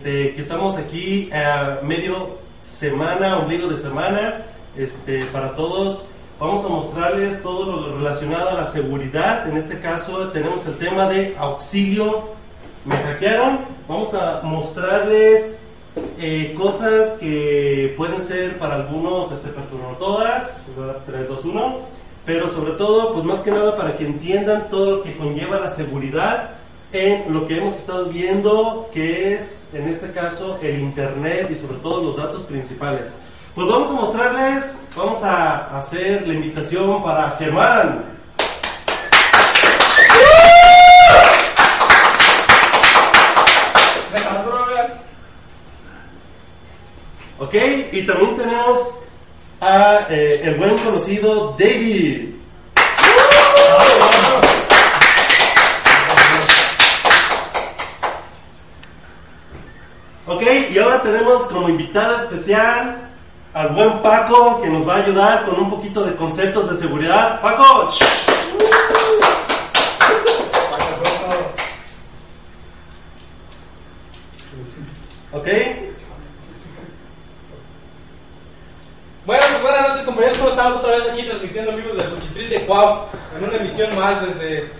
Este, 0.00 0.32
que 0.32 0.40
estamos 0.40 0.78
aquí 0.78 1.30
a 1.30 1.80
medio 1.82 2.30
semana, 2.62 3.36
ombligo 3.36 3.68
de 3.68 3.76
semana, 3.76 4.46
este, 4.74 5.22
para 5.26 5.54
todos. 5.54 6.08
Vamos 6.38 6.64
a 6.64 6.70
mostrarles 6.70 7.42
todo 7.42 7.70
lo 7.70 7.98
relacionado 7.98 8.48
a 8.48 8.54
la 8.54 8.64
seguridad. 8.64 9.46
En 9.46 9.58
este 9.58 9.78
caso 9.78 10.28
tenemos 10.28 10.66
el 10.68 10.78
tema 10.78 11.06
de 11.06 11.36
auxilio. 11.38 12.30
Me 12.86 12.96
hackearon. 12.96 13.58
Vamos 13.86 14.14
a 14.14 14.40
mostrarles 14.42 15.64
eh, 16.18 16.54
cosas 16.56 17.18
que 17.20 17.92
pueden 17.98 18.22
ser 18.22 18.58
para 18.58 18.76
algunos, 18.76 19.32
este, 19.32 19.50
todas, 19.98 20.64
3, 21.04 21.28
2, 21.28 21.44
1, 21.44 21.78
pero 22.24 22.48
sobre 22.48 22.72
todo, 22.72 23.12
pues 23.12 23.26
más 23.26 23.42
que 23.42 23.50
nada 23.50 23.76
para 23.76 23.98
que 23.98 24.06
entiendan 24.06 24.70
todo 24.70 24.92
lo 24.92 25.02
que 25.02 25.14
conlleva 25.18 25.60
la 25.60 25.70
seguridad 25.70 26.59
en 26.92 27.32
lo 27.32 27.46
que 27.46 27.58
hemos 27.58 27.76
estado 27.78 28.06
viendo, 28.06 28.88
que 28.92 29.34
es 29.34 29.68
en 29.72 29.88
este 29.88 30.10
caso 30.12 30.58
el 30.62 30.80
Internet 30.80 31.48
y 31.50 31.56
sobre 31.56 31.78
todo 31.78 32.02
los 32.02 32.16
datos 32.16 32.42
principales. 32.42 33.16
Pues 33.54 33.66
vamos 33.66 33.90
a 33.90 33.92
mostrarles, 33.94 34.84
vamos 34.96 35.22
a 35.22 35.78
hacer 35.78 36.26
la 36.26 36.34
invitación 36.34 37.02
para 37.02 37.30
Germán. 37.32 38.04
Ok, 47.38 47.54
y 47.92 48.02
también 48.06 48.36
tenemos 48.36 48.94
a 49.60 50.06
eh, 50.10 50.40
el 50.44 50.54
buen 50.54 50.76
conocido 50.78 51.56
David. 51.58 52.29
Y 60.72 60.78
ahora 60.78 61.02
tenemos 61.02 61.44
como 61.44 61.68
invitada 61.68 62.16
especial 62.16 62.96
al 63.54 63.68
buen 63.70 63.98
Paco 63.98 64.60
que 64.62 64.68
nos 64.68 64.88
va 64.88 64.96
a 64.96 64.98
ayudar 64.98 65.44
con 65.44 65.58
un 65.58 65.70
poquito 65.70 66.04
de 66.04 66.14
conceptos 66.14 66.70
de 66.70 66.76
seguridad. 66.76 67.40
Paco. 67.40 67.90
Ok. 75.32 75.48
Bueno, 79.26 79.44
buenas 79.62 79.88
noches 79.88 80.04
compañeros, 80.04 80.38
¿cómo 80.38 80.50
estamos 80.50 80.76
otra 80.76 80.92
vez 80.92 81.02
aquí 81.10 81.22
transmitiendo 81.22 81.72
amigos 81.72 81.96
del 81.96 82.06
Cuchitril 82.10 82.48
de 82.48 82.66
Cuau 82.66 83.04
en 83.36 83.44
una 83.44 83.56
emisión 83.56 83.94
más 83.96 84.26
desde 84.26 84.72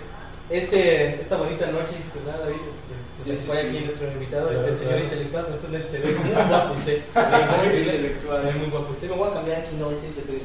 este, 0.51 1.21
esta 1.21 1.37
bonita 1.37 1.65
noche, 1.67 1.95
¿verdad 2.13 2.39
David? 2.43 2.57
Sí, 3.23 3.37
sí, 3.37 3.47
fue 3.47 3.59
aquí 3.59 3.79
nuestro 3.79 4.11
invitado, 4.11 4.49
el 4.49 4.77
señor 4.77 4.99
intelectual, 4.99 5.45
no 5.49 5.59
se 5.59 5.99
ve 5.99 6.15
muy 6.19 6.47
guapo 6.47 6.73
usted. 6.73 7.01
muy 7.15 7.79
intelectual. 7.79 8.55
muy 8.55 8.69
guapo 8.69 8.91
usted. 8.91 9.09
Me 9.09 9.15
voy 9.15 9.29
a 9.29 9.33
cambiar 9.33 9.57
aquí, 9.61 9.75
no, 9.79 9.89
sí, 9.91 9.95
te 10.15 10.31
digo. 10.31 10.43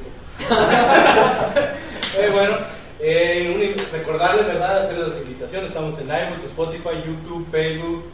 eh, 2.18 2.30
bueno, 2.30 2.58
eh, 3.00 3.76
recordarles, 3.92 4.46
¿verdad? 4.46 4.80
Hacerles 4.80 5.08
las 5.08 5.16
invitaciones. 5.18 5.68
Estamos 5.68 5.98
en 5.98 6.06
iBooks, 6.06 6.44
Spotify, 6.44 7.02
YouTube, 7.04 7.48
Facebook 7.50 8.04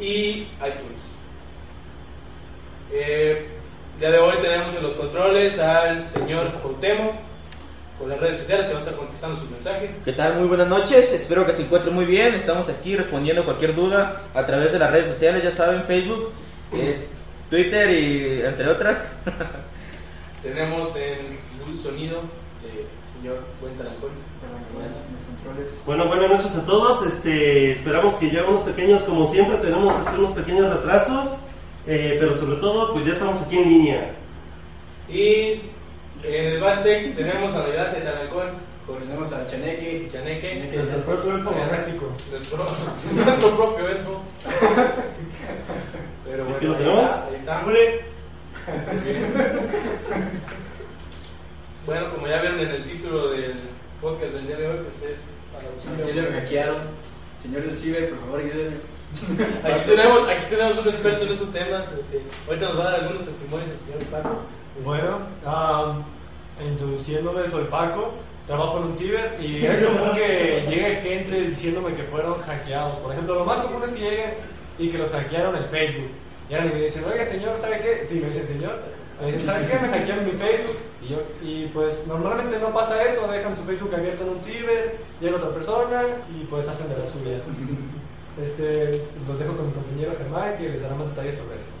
y 0.00 0.46
iTunes. 0.58 1.02
Eh, 2.92 3.46
día 3.98 4.10
de 4.10 4.18
hoy 4.18 4.36
tenemos 4.40 4.74
en 4.74 4.82
los 4.84 4.94
controles 4.94 5.58
al 5.58 6.08
señor 6.10 6.52
Cuauhtémoc 6.60 7.14
con 7.98 8.08
las 8.08 8.18
redes 8.20 8.38
sociales 8.38 8.66
que 8.66 8.72
va 8.72 8.78
a 8.78 8.82
estar 8.82 8.96
contestando 8.96 9.40
sus 9.40 9.50
mensajes. 9.50 9.90
¿Qué 10.04 10.12
tal? 10.12 10.38
Muy 10.38 10.48
buenas 10.48 10.68
noches, 10.68 11.12
espero 11.12 11.46
que 11.46 11.52
se 11.52 11.62
encuentren 11.62 11.94
muy 11.94 12.04
bien. 12.04 12.34
Estamos 12.34 12.68
aquí 12.68 12.96
respondiendo 12.96 13.44
cualquier 13.44 13.74
duda 13.74 14.22
a 14.34 14.46
través 14.46 14.72
de 14.72 14.78
las 14.78 14.90
redes 14.90 15.08
sociales, 15.08 15.42
ya 15.42 15.50
saben, 15.50 15.84
Facebook, 15.84 16.30
eh, 16.74 17.06
Twitter 17.50 17.90
y 17.90 18.42
entre 18.42 18.68
otras. 18.68 18.98
Tenemos 20.42 20.96
en 20.96 21.38
luz 21.66 21.82
sonido 21.82 22.20
del 22.62 22.86
señor 23.14 23.38
Cuenta 23.60 23.84
bueno, 25.86 26.06
buenas 26.06 26.30
noches 26.30 26.54
a 26.54 26.64
todos. 26.64 27.04
Este, 27.04 27.72
esperamos 27.72 28.14
que 28.16 28.30
ya 28.30 28.44
unos 28.44 28.62
pequeños, 28.62 29.02
como 29.02 29.26
siempre, 29.26 29.56
tenemos 29.58 29.98
este, 29.98 30.18
unos 30.18 30.32
pequeños 30.32 30.72
retrasos, 30.72 31.40
eh, 31.86 32.16
pero 32.20 32.34
sobre 32.34 32.56
todo, 32.60 32.92
pues 32.92 33.04
ya 33.04 33.12
estamos 33.12 33.42
aquí 33.42 33.58
en 33.58 33.68
línea. 33.68 34.14
Y 35.08 35.62
en 36.24 36.44
el 36.52 36.60
Bastec 36.60 37.14
tenemos 37.16 37.54
a 37.54 37.58
Navidad 37.58 37.92
de 37.92 38.00
Tanacón, 38.00 38.50
tenemos 39.00 39.32
a 39.32 39.46
Chaneque, 39.46 40.08
Chaneque, 40.12 40.70
nuestro 40.74 40.98
propio 41.00 41.36
elfo 41.36 41.54
gráfico. 41.68 42.12
Nuestro, 42.30 43.56
propio 43.56 43.88
elfo. 43.88 44.24
Pero 46.24 46.44
bueno, 46.44 46.56
¿Aquí 46.56 46.66
lo 46.66 46.74
tenemos? 46.76 47.10
Ahí 47.10 47.34
está. 47.36 47.64
bueno, 51.86 52.10
como 52.14 52.26
ya 52.28 52.40
vieron 52.40 52.60
en 52.60 52.68
el 52.68 52.84
título 52.84 53.30
del 53.30 53.54
podcast 54.00 54.32
del 54.32 54.46
día 54.46 54.56
de 54.56 54.66
hoy, 54.68 54.78
pues 54.78 55.12
es 55.12 55.18
para 55.52 55.68
auxilio. 55.68 56.22
me 56.30 56.40
hackearon. 56.40 56.78
Señor 57.42 57.62
del 57.62 57.76
CIBE, 57.76 58.02
por 58.02 58.20
favor, 58.20 58.40
ayúdenme. 58.40 58.76
Aquí 59.64 59.84
tenemos, 59.86 60.28
aquí 60.28 60.46
tenemos 60.48 60.78
un 60.78 60.88
experto 60.88 61.24
en 61.24 61.32
esos 61.32 61.52
temas. 61.52 61.84
Este, 61.98 62.22
ahorita 62.48 62.66
nos 62.68 62.78
va 62.78 62.82
a 62.82 62.90
dar 62.90 63.00
algunos 63.00 63.24
testimonios 63.24 63.68
el 63.70 63.78
señor 63.78 64.10
Paco. 64.10 64.36
Bueno, 64.84 65.18
um, 65.46 66.02
introduciéndome, 66.66 67.46
soy 67.46 67.64
Paco, 67.64 68.14
trabajo 68.46 68.78
en 68.78 68.84
un 68.84 68.96
ciber 68.96 69.36
y 69.40 69.64
es 69.66 69.82
común 69.82 70.14
que 70.14 70.66
llegue 70.68 70.96
gente 70.96 71.40
diciéndome 71.48 71.94
que 71.94 72.02
fueron 72.04 72.40
hackeados. 72.40 72.98
Por 72.98 73.12
ejemplo, 73.12 73.34
lo 73.34 73.44
más 73.44 73.58
común 73.60 73.82
es 73.84 73.92
que 73.92 74.00
lleguen 74.00 74.30
y 74.78 74.88
que 74.88 74.98
los 74.98 75.10
hackearon 75.10 75.56
en 75.56 75.64
Facebook. 75.66 76.10
Y 76.48 76.54
ahora 76.54 76.66
me 76.66 76.80
dicen, 76.80 77.04
oiga 77.04 77.24
señor, 77.24 77.58
¿sabe 77.58 77.80
qué? 77.80 78.06
Sí, 78.06 78.16
me 78.16 78.28
dicen 78.28 78.46
señor. 78.46 78.78
Me 79.20 79.26
dicen, 79.28 79.46
¿sabe 79.46 79.66
qué? 79.68 79.78
Me 79.78 79.88
hackearon 79.88 80.24
mi 80.24 80.32
Facebook. 80.32 80.76
Y, 81.02 81.08
yo, 81.08 81.18
y 81.42 81.66
pues 81.66 82.06
normalmente 82.06 82.58
no 82.58 82.72
pasa 82.72 83.02
eso, 83.04 83.26
dejan 83.26 83.56
su 83.56 83.64
Facebook 83.64 83.94
abierto 83.94 84.22
en 84.22 84.30
un 84.30 84.40
ciber, 84.40 84.96
llega 85.20 85.36
otra 85.36 85.50
persona 85.50 86.02
y 86.34 86.44
pues 86.44 86.68
hacen 86.68 86.88
de 86.88 86.96
la 86.98 87.06
suya. 87.06 87.38
Este, 88.40 89.04
los 89.28 89.38
dejo 89.38 89.56
con 89.56 89.66
mi 89.66 89.72
compañero 89.72 90.12
Germán 90.16 90.56
que 90.56 90.70
les 90.70 90.80
dará 90.80 90.94
más 90.94 91.08
detalles 91.10 91.36
sobre 91.36 91.56
eso. 91.56 91.76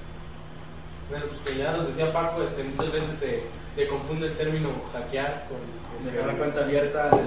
Bueno, 1.08 1.24
pues 1.26 1.40
que 1.48 1.62
ya 1.62 1.72
nos 1.72 1.88
decía 1.88 2.12
Paco, 2.12 2.42
este, 2.42 2.62
muchas 2.64 2.92
veces 2.92 3.18
se, 3.18 3.42
se 3.74 3.88
confunde 3.88 4.26
el 4.26 4.36
término 4.36 4.68
hackear 4.92 5.46
con 5.48 5.58
este, 6.04 6.20
una 6.20 6.34
cuenta 6.34 6.60
abierta. 6.60 7.10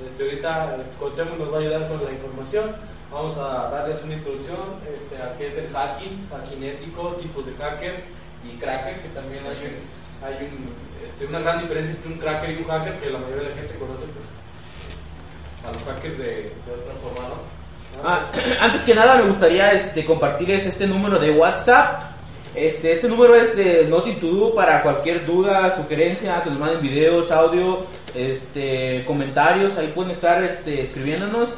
Este, 0.00 0.22
ahorita 0.22 0.78
Cotemo 0.98 1.36
nos 1.36 1.52
va 1.52 1.58
a 1.58 1.60
ayudar 1.60 1.86
con 1.86 2.02
la 2.02 2.10
información. 2.10 2.72
Vamos 3.12 3.36
a 3.36 3.68
darles 3.68 4.02
una 4.02 4.14
introducción 4.14 4.56
este, 4.88 5.20
a 5.20 5.36
qué 5.36 5.48
es 5.48 5.58
el 5.58 5.68
hacking, 5.68 6.26
hacking 6.30 6.62
ético, 6.62 7.16
tipos 7.20 7.44
de 7.44 7.52
hackers 7.52 7.98
y 8.42 8.56
crackers, 8.56 8.98
que 9.00 9.08
también 9.10 9.44
hay, 9.44 9.60
un, 9.60 9.76
hay 10.24 10.48
un, 10.48 11.04
este, 11.04 11.26
una 11.26 11.40
gran 11.40 11.60
diferencia 11.60 11.92
entre 11.92 12.12
un 12.12 12.18
cracker 12.18 12.50
y 12.50 12.62
un 12.62 12.68
hacker 12.68 12.98
que 12.98 13.10
la 13.10 13.18
mayoría 13.18 13.42
de 13.42 13.48
la 13.50 13.56
gente 13.56 13.74
conoce 13.74 14.04
pues, 14.08 15.68
a 15.68 15.72
los 15.76 15.82
hackers 15.84 16.16
de, 16.16 16.48
de 16.48 16.72
otra 16.72 16.94
forma, 17.04 17.28
¿no? 17.28 17.59
Ah, 18.04 18.20
antes 18.60 18.82
que 18.82 18.94
nada 18.94 19.16
me 19.16 19.28
gustaría 19.28 19.72
este, 19.72 20.04
compartirles 20.04 20.66
este 20.66 20.86
número 20.86 21.18
de 21.18 21.30
WhatsApp 21.32 22.10
este, 22.54 22.92
este 22.92 23.08
número 23.08 23.36
es 23.36 23.54
de 23.54 23.86
Nothing 23.86 24.18
para 24.56 24.82
cualquier 24.82 25.24
duda, 25.24 25.76
sugerencia, 25.76 26.42
que 26.42 26.50
nos 26.50 26.58
manden 26.58 26.82
videos, 26.82 27.30
audio, 27.30 27.86
este, 28.12 29.04
comentarios, 29.06 29.76
ahí 29.76 29.92
pueden 29.94 30.10
estar 30.10 30.42
este, 30.42 30.82
escribiéndonos. 30.82 31.48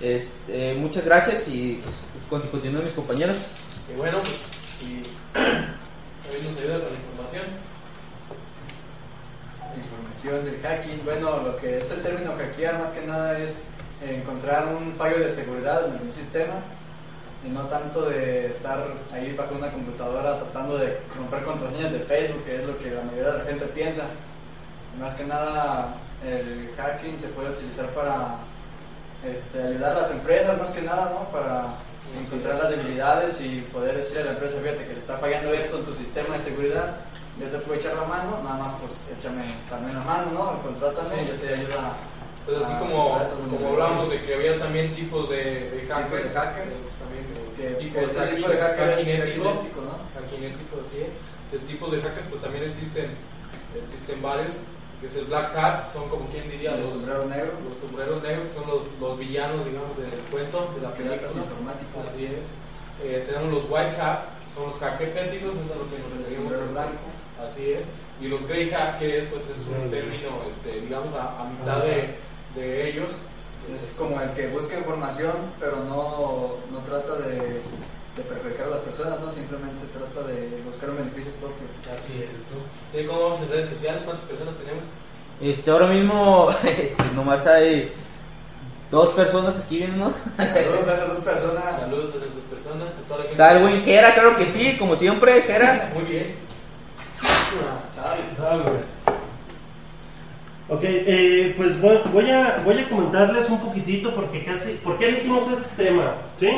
Este, 0.00 0.74
muchas 0.74 1.04
gracias 1.04 1.48
y 1.48 1.82
pues, 2.30 2.42
mis 2.62 2.92
compañeros. 2.92 3.38
Y 3.92 3.98
bueno, 3.98 4.18
pues, 4.18 4.82
y 4.82 5.02
nos 5.34 6.60
ayuda 6.60 6.80
con 6.80 6.92
la 6.92 7.00
información. 7.00 7.44
Información 9.76 10.44
del 10.44 10.60
hacking, 10.62 11.04
bueno, 11.04 11.40
lo 11.42 11.56
que 11.56 11.78
es 11.78 11.90
el 11.90 12.02
término 12.02 12.34
hackear 12.38 12.78
más 12.78 12.90
que 12.90 13.04
nada 13.04 13.36
es 13.40 13.56
encontrar 14.02 14.66
un 14.66 14.94
fallo 14.94 15.20
de 15.20 15.30
seguridad 15.30 15.86
en 15.86 15.92
algún 15.92 16.12
sistema 16.12 16.54
y 17.44 17.50
no 17.50 17.62
tanto 17.62 18.02
de 18.02 18.46
estar 18.46 18.78
ahí 19.12 19.34
bajo 19.34 19.54
una 19.54 19.70
computadora 19.70 20.38
tratando 20.38 20.78
de 20.78 20.98
romper 21.16 21.44
contraseñas 21.44 21.92
de 21.92 22.00
Facebook, 22.00 22.44
que 22.44 22.56
es 22.56 22.64
lo 22.66 22.78
que 22.78 22.90
la 22.90 23.02
mayoría 23.02 23.32
de 23.32 23.38
la 23.38 23.44
gente 23.44 23.66
piensa. 23.66 24.02
más 25.00 25.14
que 25.14 25.24
nada, 25.24 25.94
el 26.24 26.70
hacking 26.76 27.20
se 27.20 27.28
puede 27.28 27.50
utilizar 27.50 27.86
para 27.90 28.36
este, 29.24 29.62
ayudar 29.62 29.92
a 29.92 30.00
las 30.00 30.10
empresas, 30.10 30.58
más 30.58 30.70
que 30.70 30.82
nada, 30.82 31.12
¿no? 31.12 31.28
Para 31.30 31.74
encontrar 32.20 32.56
las 32.56 32.70
debilidades 32.70 33.40
y 33.40 33.60
poder 33.72 33.96
decirle 33.96 34.22
a 34.22 34.24
la 34.26 34.32
empresa, 34.32 34.58
fíjate 34.62 34.86
que 34.86 34.94
le 34.94 34.98
está 34.98 35.18
fallando 35.18 35.52
esto 35.52 35.78
en 35.78 35.84
tu 35.84 35.92
sistema 35.92 36.34
de 36.34 36.40
seguridad, 36.40 36.96
yo 37.38 37.46
te 37.48 37.58
puedo 37.58 37.78
echar 37.78 37.94
la 37.94 38.04
mano, 38.06 38.40
nada 38.42 38.56
más 38.56 38.72
pues 38.80 39.10
échame 39.18 39.44
también 39.68 39.98
la 39.98 40.04
mano, 40.04 40.26
¿no? 40.32 40.62
Contrátame 40.62 41.22
y 41.22 41.28
yo 41.28 41.34
te 41.34 41.52
ayuda 41.52 41.92
pues 42.46 42.58
así 42.62 42.72
como, 42.78 43.18
como 43.50 43.68
hablamos 43.70 44.08
de 44.08 44.22
que 44.22 44.34
había 44.34 44.58
también 44.58 44.94
tipos 44.94 45.28
de, 45.28 45.70
de 45.70 45.86
hackers, 45.88 46.24
de 46.24 46.30
hackers 46.30 46.74
que 47.56 47.70
tipo, 47.80 48.00
este 48.00 48.36
tipo 48.36 48.48
de 48.48 48.58
hackers 48.58 49.00
cinético, 49.00 49.44
¿no? 49.80 49.96
Sí. 50.92 51.08
De 51.50 51.58
tipos 51.66 51.90
de 51.90 52.00
hackers 52.02 52.26
pues 52.28 52.42
también 52.42 52.64
existen, 52.70 53.10
existen 53.74 54.22
varios, 54.22 54.54
que 55.00 55.06
es 55.06 55.14
el 55.16 55.24
Black 55.24 55.56
Hat, 55.56 55.86
son 55.90 56.08
como 56.08 56.28
quien 56.28 56.50
diría 56.50 56.76
los, 56.76 56.90
sombreros 56.90 57.26
negros. 57.26 57.54
Los 57.66 57.78
sombreros 57.78 58.22
negros 58.22 58.50
son 58.52 58.68
los, 58.68 58.82
los 59.00 59.18
villanos, 59.18 59.64
digamos, 59.64 59.96
del 59.96 60.20
cuento, 60.30 60.70
de 60.76 60.82
la 60.82 60.92
película. 60.92 61.16
informáticos. 61.16 62.06
Así 62.06 62.26
es. 62.26 62.44
Eh, 63.04 63.24
tenemos 63.26 63.52
los 63.52 63.64
white 63.70 63.96
hat, 64.00 64.28
que 64.44 64.54
son 64.54 64.70
los 64.70 64.78
hackers 64.78 65.16
éticos, 65.16 65.52
es 65.56 65.72
a 65.72 65.76
lo 65.80 65.88
que 65.88 65.96
nos 65.96 66.10
referimos. 66.12 66.32
sombrero 66.32 66.62
este, 66.64 66.72
blanco. 66.72 67.06
Así 67.40 67.72
es. 67.72 67.84
Y 68.20 68.28
los 68.28 68.46
grey 68.48 68.72
hat, 68.72 68.98
que 68.98 69.28
pues 69.32 69.44
es 69.48 69.64
un 69.68 69.90
término, 69.90 70.28
este, 70.48 70.80
digamos, 70.80 71.12
a, 71.14 71.40
a 71.40 71.44
mitad 71.44 71.84
de, 71.84 72.16
de 72.56 72.90
ellos. 72.90 73.10
Es 73.74 73.94
como 73.98 74.20
el 74.20 74.30
que 74.30 74.48
busca 74.48 74.78
información, 74.78 75.32
pero 75.58 75.76
no, 75.84 76.54
no 76.70 76.78
trata 76.86 77.14
de, 77.26 77.60
de 78.16 78.22
perjudicar 78.22 78.66
a 78.68 78.70
las 78.70 78.80
personas, 78.80 79.20
no 79.20 79.30
simplemente 79.30 79.86
trata 79.92 80.26
de 80.28 80.62
buscar 80.64 80.90
un 80.90 80.98
beneficio 80.98 81.32
propio. 81.32 81.66
Así 81.94 82.12
es. 82.22 82.30
¿Sí, 82.92 83.06
¿Cómo 83.06 83.22
vamos 83.22 83.40
en 83.40 83.50
redes 83.50 83.68
sociales? 83.68 84.02
¿Cuántas 84.04 84.24
personas 84.26 84.54
tenemos? 84.54 84.84
Este, 85.40 85.70
ahora 85.70 85.88
mismo, 85.88 86.50
este, 86.64 87.04
nomás 87.14 87.46
hay 87.46 87.92
dos 88.90 89.10
personas 89.10 89.56
aquí 89.56 89.78
viéndonos. 89.78 90.14
Saludos 90.36 90.88
a 90.88 90.92
esas 90.92 91.08
dos 91.08 91.24
personas. 91.24 91.80
Saludos 91.80 92.10
a 92.14 92.18
esas 92.18 92.42
personas, 92.48 92.88
a 92.88 93.08
toda 93.08 93.18
la 93.18 93.24
gente. 93.24 93.36
Jera, 93.84 94.14
claro 94.14 94.36
que 94.36 94.46
sí, 94.46 94.76
como 94.78 94.96
siempre, 94.96 95.42
Jera. 95.42 95.90
Muy 95.94 96.04
bien. 96.04 96.34
Ok, 100.68 100.80
eh, 100.82 101.54
pues 101.56 101.80
voy, 101.80 101.96
voy 102.12 102.28
a, 102.28 102.60
voy 102.64 102.76
a 102.76 102.88
comentarles 102.88 103.48
un 103.50 103.60
poquitito 103.60 104.12
porque 104.12 104.44
casi, 104.44 104.72
¿por 104.82 104.98
qué 104.98 105.10
elegimos 105.10 105.48
este 105.48 105.84
tema? 105.84 106.14
¿Sí? 106.40 106.48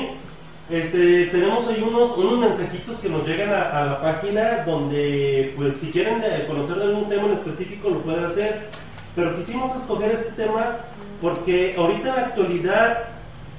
Este, 0.70 1.26
tenemos 1.26 1.68
ahí 1.68 1.82
unos, 1.86 2.16
unos 2.16 2.38
mensajitos 2.38 3.00
que 3.00 3.10
nos 3.10 3.26
llegan 3.26 3.50
a, 3.50 3.84
la 3.84 4.00
página 4.00 4.64
donde, 4.64 5.52
pues, 5.56 5.76
si 5.76 5.90
quieren 5.90 6.22
eh, 6.24 6.44
conocer 6.46 6.80
algún 6.80 7.08
tema 7.10 7.26
en 7.26 7.32
específico 7.32 7.90
lo 7.90 8.00
pueden 8.00 8.24
hacer. 8.24 8.68
Pero 9.14 9.36
quisimos 9.36 9.76
escoger 9.76 10.12
este 10.12 10.32
tema 10.42 10.76
porque 11.20 11.74
ahorita 11.76 12.08
en 12.08 12.16
la 12.16 12.26
actualidad 12.28 12.98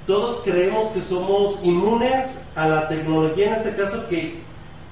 todos 0.08 0.42
creemos 0.44 0.88
que 0.90 1.04
somos 1.04 1.60
inmunes 1.64 2.48
a 2.56 2.68
la 2.68 2.88
tecnología, 2.88 3.50
en 3.50 3.54
este 3.54 3.76
caso 3.76 4.08
que, 4.08 4.36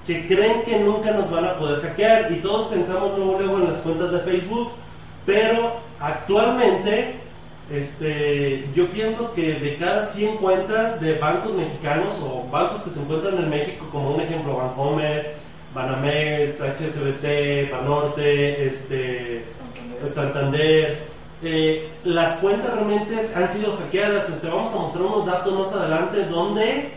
que 0.05 0.27
creen 0.27 0.61
que 0.61 0.77
nunca 0.79 1.11
nos 1.11 1.31
van 1.31 1.45
a 1.45 1.57
poder 1.57 1.81
hackear 1.81 2.31
y 2.31 2.35
todos 2.41 2.67
pensamos 2.67 3.17
luego, 3.17 3.39
luego 3.39 3.57
en 3.57 3.71
las 3.71 3.81
cuentas 3.81 4.11
de 4.11 4.19
Facebook, 4.19 4.69
pero 5.27 5.75
actualmente 5.99 7.15
este, 7.69 8.65
yo 8.73 8.87
pienso 8.87 9.33
que 9.33 9.55
de 9.55 9.75
cada 9.75 10.05
100 10.05 10.37
cuentas 10.37 11.01
de 11.01 11.15
bancos 11.15 11.53
mexicanos 11.53 12.15
o 12.23 12.47
bancos 12.49 12.83
que 12.83 12.89
se 12.89 13.01
encuentran 13.01 13.37
en 13.37 13.49
México, 13.49 13.85
como 13.91 14.11
un 14.11 14.21
ejemplo 14.21 14.55
Bancomer, 14.55 15.35
Banamex, 15.73 16.61
HSBC, 16.61 17.69
Banorte, 17.69 18.67
este, 18.67 19.43
Santander, 20.07 20.97
eh, 21.43 21.89
las 22.05 22.37
cuentas 22.37 22.73
realmente 22.73 23.19
han 23.35 23.51
sido 23.51 23.75
hackeadas. 23.75 24.29
Este, 24.29 24.47
vamos 24.47 24.73
a 24.73 24.77
mostrar 24.77 25.05
unos 25.05 25.25
datos 25.25 25.59
más 25.59 25.73
adelante 25.73 26.23
donde 26.23 26.89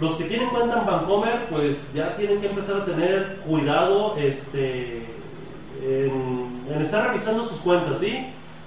los 0.00 0.16
que 0.16 0.24
tienen 0.24 0.48
cuenta 0.48 0.80
en 0.80 0.86
Bancomer, 0.86 1.44
pues 1.50 1.92
ya 1.92 2.16
tienen 2.16 2.40
que 2.40 2.48
empezar 2.48 2.78
a 2.80 2.84
tener 2.86 3.36
cuidado 3.46 4.16
este, 4.16 5.02
en, 5.82 6.82
estar 6.82 7.08
revisando 7.08 7.44
sus 7.44 7.60
cuentas, 7.60 8.00
¿sí? 8.00 8.26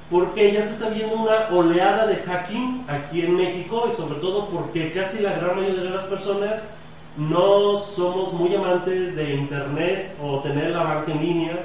Porque 0.10 0.54
ya 0.54 0.62
se 0.62 0.74
está 0.74 0.90
viendo 0.90 1.16
una 1.16 1.48
oleada 1.52 2.08
de 2.08 2.16
hacking 2.16 2.86
aquí 2.88 3.22
en 3.22 3.36
México 3.36 3.90
y 3.92 3.96
sobre 3.96 4.20
todo 4.20 4.48
porque 4.48 4.92
casi 4.92 5.22
la 5.22 5.34
gran 5.34 5.58
mayoría 5.58 5.84
de 5.84 5.90
las 5.90 6.06
personas 6.06 6.70
no 7.18 7.78
somos 7.78 8.34
muy 8.34 8.56
amantes 8.56 9.16
de 9.16 9.36
internet 9.36 10.16
o 10.22 10.40
tener 10.40 10.72
la 10.72 10.84
banca 10.84 11.12
en 11.12 11.22
línea 11.22 11.60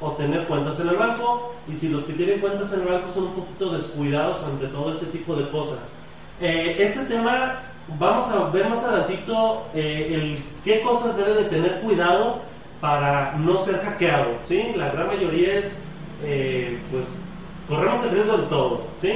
o 0.00 0.12
tener 0.12 0.44
cuentas 0.44 0.78
en 0.80 0.88
el 0.88 0.96
banco 0.96 1.54
y 1.66 1.74
si 1.74 1.88
los 1.88 2.04
que 2.04 2.12
tienen 2.12 2.40
cuentas 2.40 2.72
en 2.72 2.82
el 2.82 2.88
banco 2.88 3.12
son 3.12 3.24
un 3.24 3.32
poquito 3.32 3.70
descuidados 3.70 4.44
ante 4.44 4.68
todo 4.68 4.92
este 4.92 5.06
tipo 5.06 5.34
de 5.34 5.48
cosas. 5.48 5.92
Eh, 6.40 6.76
este 6.78 7.06
tema 7.06 7.56
vamos 7.98 8.28
a 8.30 8.50
ver 8.50 8.68
más 8.68 8.84
adelantito 8.84 9.62
eh, 9.74 10.40
qué 10.64 10.82
cosas 10.82 11.16
debe 11.16 11.34
de 11.34 11.44
tener 11.44 11.80
cuidado 11.80 12.40
para 12.80 13.34
no 13.38 13.58
ser 13.58 13.80
hackeado, 13.80 14.34
¿sí? 14.44 14.72
La 14.76 14.90
gran 14.90 15.08
mayoría 15.08 15.58
es, 15.58 15.80
eh, 16.24 16.78
pues, 16.90 17.24
corremos 17.68 18.02
el 18.04 18.10
riesgo 18.10 18.36
de 18.38 18.46
todo, 18.46 18.86
¿sí? 19.00 19.12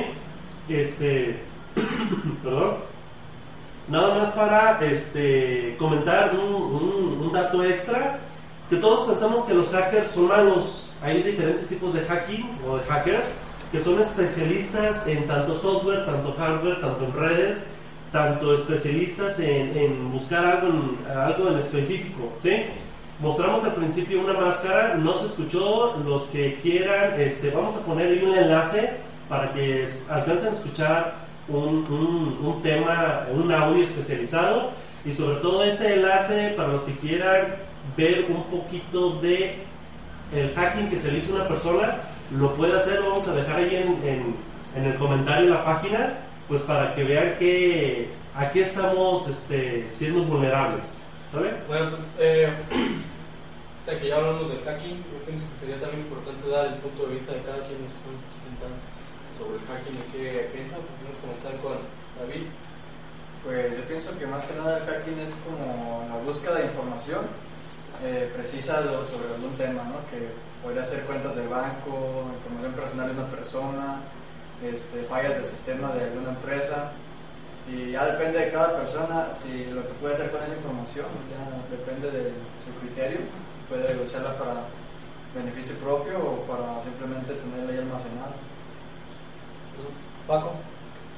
Este, 0.69 1.39
perdón. 2.43 2.77
Nada 3.89 4.15
más 4.15 4.33
para 4.33 4.81
este, 4.85 5.77
comentar 5.79 6.33
un, 6.35 7.31
dato 7.33 7.65
extra, 7.65 8.19
que 8.69 8.77
todos 8.77 9.09
pensamos 9.09 9.45
que 9.45 9.55
los 9.55 9.71
hackers 9.71 10.13
son 10.13 10.29
malos. 10.29 10.95
Hay 11.03 11.23
diferentes 11.23 11.67
tipos 11.67 11.95
de 11.95 12.03
hacking 12.03 12.49
o 12.69 12.77
de 12.77 12.85
hackers 12.85 13.29
que 13.73 13.83
son 13.83 14.01
especialistas 14.01 15.07
en 15.07 15.27
tanto 15.27 15.59
software, 15.59 16.05
tanto 16.05 16.35
hardware, 16.39 16.81
tanto 16.81 17.05
en 17.05 17.13
redes, 17.15 17.67
tanto 18.13 18.55
especialistas 18.55 19.41
en, 19.41 19.77
en 19.77 20.13
buscar 20.13 20.45
algo 20.45 20.69
en, 20.69 21.17
algo 21.17 21.49
en 21.49 21.59
específico, 21.59 22.33
¿sí? 22.43 22.65
Mostramos 23.23 23.65
al 23.65 23.75
principio 23.75 24.21
una 24.21 24.33
máscara, 24.33 24.95
no 24.97 25.17
se 25.17 25.27
escuchó, 25.27 25.97
los 26.05 26.25
que 26.25 26.59
quieran, 26.61 27.21
este, 27.21 27.51
vamos 27.51 27.77
a 27.77 27.87
poner 27.87 28.09
ahí 28.09 28.23
un 28.25 28.35
enlace 28.37 28.91
para 29.29 29.53
que 29.53 29.87
alcancen 30.11 30.49
a 30.49 30.57
escuchar 30.57 31.15
un, 31.49 31.87
un- 31.89 32.39
un 32.45 32.63
tema, 32.63 33.27
un 33.33 33.53
audio 33.53 33.85
especializado 33.85 34.71
y 35.05 35.13
sobre 35.13 35.37
todo 35.37 35.63
este 35.63 35.95
enlace 35.95 36.53
para 36.57 36.71
los 36.71 36.83
que 36.83 36.97
quieran 36.97 37.47
ver 37.97 38.27
un 38.29 38.43
poquito 38.45 39.21
de 39.21 39.57
el 40.35 40.53
hacking 40.55 40.89
que 40.91 40.97
se 40.99 41.13
le 41.13 41.19
hizo 41.19 41.35
a 41.35 41.37
una 41.37 41.49
persona, 41.49 41.95
lo 42.37 42.55
puede 42.55 42.77
hacer, 42.77 43.01
lo 43.01 43.11
vamos 43.11 43.29
a 43.29 43.35
dejar 43.35 43.57
ahí 43.57 43.77
en, 43.77 44.09
en- 44.09 44.37
en 44.75 44.85
el 44.91 44.97
comentario 44.97 45.45
en 45.47 45.51
la 45.51 45.65
página, 45.65 46.13
pues 46.49 46.63
para 46.63 46.93
que 46.97 47.05
vean 47.05 47.35
que 47.39 48.09
aquí 48.35 48.61
estamos 48.61 49.29
este, 49.29 49.87
siendo 49.91 50.25
vulnerables, 50.25 51.05
¿sale? 51.31 51.51
Bueno, 51.69 51.91
pues, 52.17 52.49
eh, 53.83 53.91
hasta 53.91 53.99
que 53.99 54.09
ya 54.09 54.17
hablamos 54.17 54.49
del 54.49 54.63
hacking, 54.63 54.95
yo 54.95 55.19
pienso 55.27 55.45
que 55.51 55.59
sería 55.59 55.81
también 55.81 56.07
importante 56.07 56.49
dar 56.49 56.67
el 56.67 56.79
punto 56.79 57.07
de 57.07 57.15
vista 57.15 57.33
de 57.33 57.43
cada 57.43 57.59
quien 57.67 57.83
nos 57.83 57.91
están 57.91 58.15
presentando 58.31 58.79
sobre 59.35 59.59
el 59.59 59.67
hacking 59.67 59.99
y 59.99 60.05
qué 60.15 60.51
piensa. 60.55 60.77
Podemos 60.79 61.19
comenzar 61.19 61.55
con 61.59 61.77
David. 62.23 62.47
Pues 63.43 63.77
yo 63.77 63.83
pienso 63.91 64.15
que 64.19 64.27
más 64.31 64.45
que 64.47 64.55
nada 64.55 64.79
el 64.79 64.87
hacking 64.87 65.19
es 65.19 65.35
como 65.43 66.07
la 66.07 66.17
búsqueda 66.23 66.63
de 66.63 66.71
información 66.71 67.27
eh, 68.07 68.31
precisa 68.39 68.87
sobre 69.03 69.35
algún 69.35 69.57
tema, 69.59 69.83
¿no? 69.91 69.99
Que 70.15 70.31
podría 70.63 70.87
ser 70.87 71.03
cuentas 71.03 71.35
del 71.35 71.51
banco, 71.51 72.31
información 72.39 72.73
personal 72.79 73.11
de 73.11 73.19
una 73.19 73.31
persona, 73.35 73.99
este, 74.63 75.03
fallas 75.11 75.43
del 75.43 75.45
sistema 75.45 75.91
de 75.91 76.07
alguna 76.07 76.31
empresa. 76.31 76.95
Y 77.67 77.91
ya 77.93 78.07
depende 78.07 78.47
de 78.47 78.51
cada 78.51 78.79
persona 78.79 79.27
si 79.31 79.67
lo 79.75 79.83
que 79.83 79.95
puede 79.99 80.15
hacer 80.15 80.31
con 80.31 80.43
esa 80.43 80.55
información, 80.55 81.07
ya 81.35 81.43
depende 81.77 82.11
de 82.11 82.31
su 82.63 82.71
criterio. 82.79 83.19
Puede 83.73 83.97
usarla 84.05 84.37
para 84.37 84.69
beneficio 85.35 85.77
propio 85.81 86.19
o 86.21 86.45
para 86.45 86.85
simplemente 86.85 87.33
tenerla 87.41 87.73
ahí 87.73 87.79
almacenada. 87.81 88.37
Paco. 90.29 90.53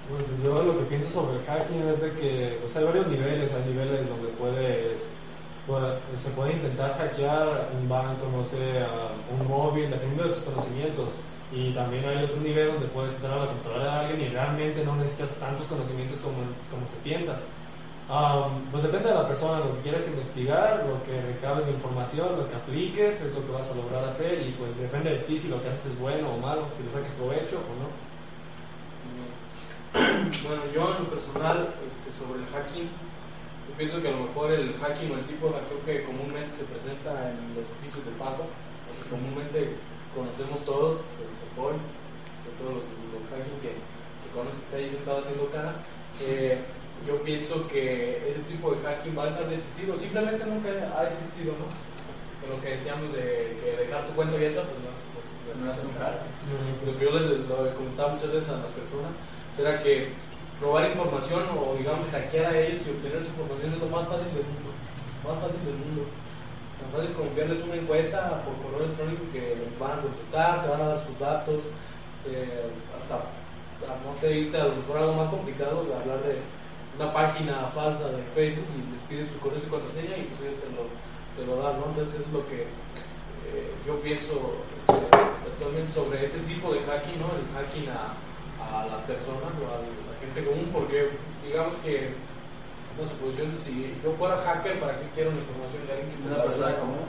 Bueno, 0.09 0.25
pues 0.31 0.39
yo 0.45 0.63
lo 0.63 0.79
que 0.79 0.85
pienso 0.87 1.11
sobre 1.11 1.41
el 1.41 1.45
hacking 1.47 1.83
es 1.91 2.01
de 2.01 2.13
que 2.13 2.59
pues 2.63 2.77
hay 2.77 2.85
varios 2.85 3.09
niveles, 3.09 3.51
hay 3.51 3.65
niveles 3.75 4.07
donde 4.09 4.29
puedes, 4.39 5.03
puede- 5.67 5.99
se 6.15 6.31
puede 6.31 6.53
intentar 6.53 6.95
hackear 6.95 7.71
un 7.75 7.89
banco, 7.89 8.23
no 8.31 8.45
sé, 8.45 8.63
a 8.87 9.11
un 9.35 9.49
móvil, 9.49 9.91
dependiendo 9.91 10.29
de 10.29 10.35
tus 10.39 10.45
conocimientos. 10.47 11.11
Y 11.51 11.75
también 11.75 12.05
hay 12.07 12.23
otro 12.23 12.39
nivel 12.39 12.71
donde 12.73 12.87
puedes 12.95 13.15
entrar 13.15 13.33
a 13.35 13.41
la 13.43 13.47
computadora 13.51 13.85
de 13.85 13.91
alguien 14.07 14.21
y 14.21 14.33
realmente 14.33 14.85
no 14.85 14.95
necesitas 14.95 15.31
tantos 15.43 15.67
conocimientos 15.67 16.21
como, 16.21 16.39
como 16.71 16.87
se 16.87 16.97
piensa. 17.03 17.35
Am, 18.09 18.61
pues 18.71 18.83
depende 18.83 19.09
de 19.09 19.15
la 19.15 19.27
persona, 19.27 19.65
lo 19.65 19.73
que 19.77 19.89
quieres 19.89 20.07
investigar, 20.07 20.85
lo 20.85 21.01
que 21.09 21.17
recabes 21.25 21.65
de 21.65 21.73
información, 21.73 22.37
lo 22.37 22.45
que 22.51 22.57
apliques, 22.57 23.17
es 23.17 23.33
lo 23.33 23.41
que 23.41 23.53
vas 23.53 23.65
a 23.65 23.75
lograr 23.75 24.05
hacer 24.05 24.45
y 24.45 24.53
pues 24.61 24.77
depende 24.77 25.09
de 25.09 25.25
ti 25.25 25.39
si 25.39 25.49
lo 25.49 25.57
que 25.63 25.69
haces 25.73 25.93
es 25.93 25.99
bueno 25.99 26.29
o 26.29 26.37
malo, 26.37 26.69
si 26.77 26.85
le 26.85 26.93
sacas 26.93 27.17
provecho 27.17 27.57
o 27.57 27.75
no. 27.81 27.89
Bueno, 30.45 30.63
yo 30.75 30.91
en 30.91 31.05
lo 31.05 31.09
personal, 31.09 31.71
este, 31.81 32.13
sobre 32.13 32.45
el 32.45 32.49
hacking, 32.53 32.85
yo 32.85 33.73
pienso 33.79 34.03
que 34.03 34.09
a 34.09 34.11
lo 34.11 34.29
mejor 34.29 34.53
el 34.53 34.75
hacking 34.75 35.09
o 35.09 35.17
el 35.17 35.25
tipo 35.25 35.49
de 35.49 35.55
hackeo 35.55 35.85
que 35.87 36.05
comúnmente 36.05 36.53
se 36.61 36.69
presenta 36.69 37.15
en 37.31 37.41
los 37.57 37.65
oficios 37.79 38.05
de 38.05 38.13
pago, 38.21 38.45
o 38.45 38.91
que 38.93 39.09
comúnmente 39.09 39.81
conocemos 40.13 40.61
todos, 40.67 41.01
el 41.25 41.33
Topol, 41.41 41.79
sobre 42.45 42.57
todo 42.61 42.69
los, 42.77 42.85
los 42.85 43.25
hacking 43.33 43.59
que, 43.65 43.73
que 43.73 44.29
conoces 44.35 44.61
que 44.61 44.65
está 44.69 44.77
ahí 44.77 44.91
sentado 44.93 45.19
haciendo 45.25 45.49
caras, 45.49 45.77
eh, 46.21 46.59
yo 47.07 47.21
pienso 47.23 47.67
que 47.69 48.17
ese 48.31 48.41
tipo 48.49 48.73
de 48.75 48.81
hacking 48.83 49.17
va 49.17 49.25
a 49.25 49.31
dejar 49.31 49.47
de 49.49 49.57
existir, 49.57 49.91
o 49.91 49.99
simplemente 49.99 50.45
nunca 50.47 50.69
ha 50.97 51.09
existido, 51.09 51.53
¿no? 51.61 51.67
Con 52.41 52.57
lo 52.57 52.59
que 52.63 52.77
decíamos 52.77 53.13
de 53.13 53.57
que 53.61 53.77
dejar 53.85 54.07
tu 54.07 54.13
cuenta 54.15 54.37
abierta, 54.37 54.63
pues 54.65 54.79
no 54.85 54.91
es, 54.93 55.01
no 55.05 55.19
es- 55.21 55.33
No 55.55 55.71
es 55.71 55.79
un 55.85 55.95
hacking. 56.01 56.35
lo 56.87 56.93
que 56.99 57.05
yo 57.05 57.11
les 57.15 57.47
lo 57.49 57.57
he 57.67 57.73
comentado 57.75 58.09
muchas 58.17 58.33
veces 58.33 58.49
a 58.49 58.59
las 58.65 58.73
personas 58.75 59.13
será 59.57 59.83
que 59.83 60.09
robar 60.61 60.89
información 60.91 61.45
o 61.57 61.77
digamos 61.79 62.11
hackear 62.11 62.53
a 62.53 62.59
ellos 62.59 62.83
y 62.87 62.91
obtener 62.91 63.21
su 63.23 63.31
información 63.33 63.73
es 63.73 63.81
lo 63.81 63.89
más 63.95 64.05
fácil 64.09 64.29
del 64.35 64.45
mundo 64.51 64.71
más 65.25 65.37
fácil 65.41 65.61
del 65.65 65.79
mundo 65.85 66.03
tan 66.81 66.89
fácil 66.91 67.11
como 67.15 67.29
enviarles 67.31 67.61
una 67.65 67.77
encuesta 67.77 68.43
por 68.45 68.55
correo 68.61 68.85
electrónico 68.87 69.23
que 69.33 69.41
les 69.57 69.73
van 69.79 69.99
a 69.99 70.03
contestar 70.03 70.53
te 70.65 70.69
van 70.75 70.81
a 70.83 70.89
dar 70.91 71.01
sus 71.07 71.17
datos 71.23 71.61
eh, 72.29 72.67
hasta 72.99 73.15
no 74.05 74.11
sé 74.21 74.27
irte 74.49 74.57
a 74.59 74.67
lo 74.69 74.75
mejor 74.77 74.97
algo 74.99 75.15
más 75.15 75.31
complicado 75.31 75.85
de 75.87 75.95
hablar 75.95 76.19
de, 76.27 76.35
una 76.97 77.13
página 77.13 77.71
falsa 77.75 78.09
de 78.09 78.23
Facebook 78.35 78.69
y 78.75 78.81
les 78.95 79.03
pides 79.09 79.33
tu 79.33 79.39
correo 79.41 79.59
y 79.59 79.71
contraseña 79.71 80.17
y 80.17 80.31
pues 80.31 80.41
ellos 80.47 80.61
te 80.63 80.71
lo, 80.75 80.85
te 81.35 81.43
lo 81.47 81.63
dan, 81.63 81.81
¿no? 81.81 81.87
Entonces 81.91 82.21
es 82.21 82.33
lo 82.33 82.47
que 82.47 82.63
eh, 82.63 83.71
yo 83.87 83.99
pienso 84.01 84.63
este, 84.79 85.07
actualmente 85.11 85.91
sobre 85.91 86.25
ese 86.25 86.39
tipo 86.47 86.73
de 86.73 86.81
hacking, 86.87 87.19
¿no? 87.19 87.35
El 87.35 87.47
hacking 87.51 87.91
a, 87.91 88.15
a 88.63 88.87
las 88.87 89.03
personas 89.11 89.51
o 89.59 89.65
a 89.67 89.83
la 89.83 90.15
gente 90.23 90.45
común, 90.47 90.71
porque 90.73 91.11
digamos 91.43 91.75
que 91.83 92.15
pues 92.95 93.37
yo, 93.37 93.45
si 93.59 93.91
yo 94.05 94.13
fuera 94.15 94.39
hacker, 94.39 94.79
¿para 94.79 94.95
qué 94.95 95.07
quiero 95.15 95.33
la 95.35 95.43
información 95.43 95.83
de 95.87 95.93
alguien 95.99 96.15
que 96.15 96.31
Una 96.31 96.43
persona 96.47 96.79
común, 96.79 97.03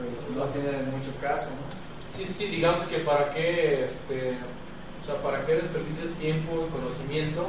pues 0.00 0.32
no 0.32 0.44
tiene 0.48 0.72
mucho 0.88 1.12
caso, 1.20 1.52
¿no? 1.52 1.64
Sí, 2.08 2.24
sí, 2.24 2.46
digamos 2.46 2.82
que 2.88 3.04
para 3.04 3.34
qué, 3.34 3.84
este, 3.84 4.32
o 4.32 5.04
sea, 5.04 5.20
para 5.20 5.44
qué 5.44 5.56
desperdicias 5.56 6.16
tiempo 6.18 6.64
y 6.64 6.72
conocimiento 6.72 7.44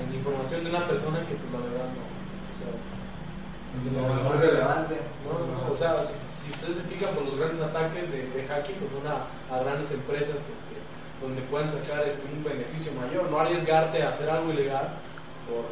en 0.00 0.14
información 0.14 0.64
de 0.64 0.70
una 0.70 0.86
persona 0.86 1.18
que 1.26 1.34
pues 1.36 1.50
la 1.52 1.60
verdad 1.60 1.88
no. 1.92 2.02
O 2.02 2.54
sea, 2.56 2.72
No 3.82 4.34
es 4.34 4.40
relevante. 4.40 4.96
no, 5.26 5.32
no, 5.48 5.72
o 5.72 5.76
sea, 5.76 6.04
si, 6.06 6.16
si 6.36 6.50
ustedes 6.50 6.76
se 6.78 6.84
fijan 6.92 7.14
por 7.14 7.24
los 7.24 7.36
grandes 7.38 7.60
ataques 7.60 8.10
de, 8.10 8.28
de 8.28 8.40
hacking, 8.48 8.76
pues 8.76 8.90
son 8.92 9.06
a, 9.08 9.24
a 9.54 9.62
grandes 9.64 9.90
empresas 9.90 10.36
este, 10.36 10.76
donde 11.20 11.40
pueden 11.48 11.70
sacar 11.70 12.06
este, 12.06 12.24
un 12.32 12.44
beneficio 12.44 12.92
mayor, 13.00 13.30
no 13.30 13.40
arriesgarte 13.40 14.02
a 14.02 14.10
hacer 14.10 14.28
algo 14.30 14.52
ilegal 14.52 14.88
por 15.48 15.64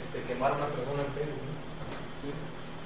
este, 0.00 0.22
quemar 0.26 0.52
a 0.52 0.56
una 0.56 0.66
persona 0.66 1.02
en 1.02 1.12
Facebook. 1.14 1.55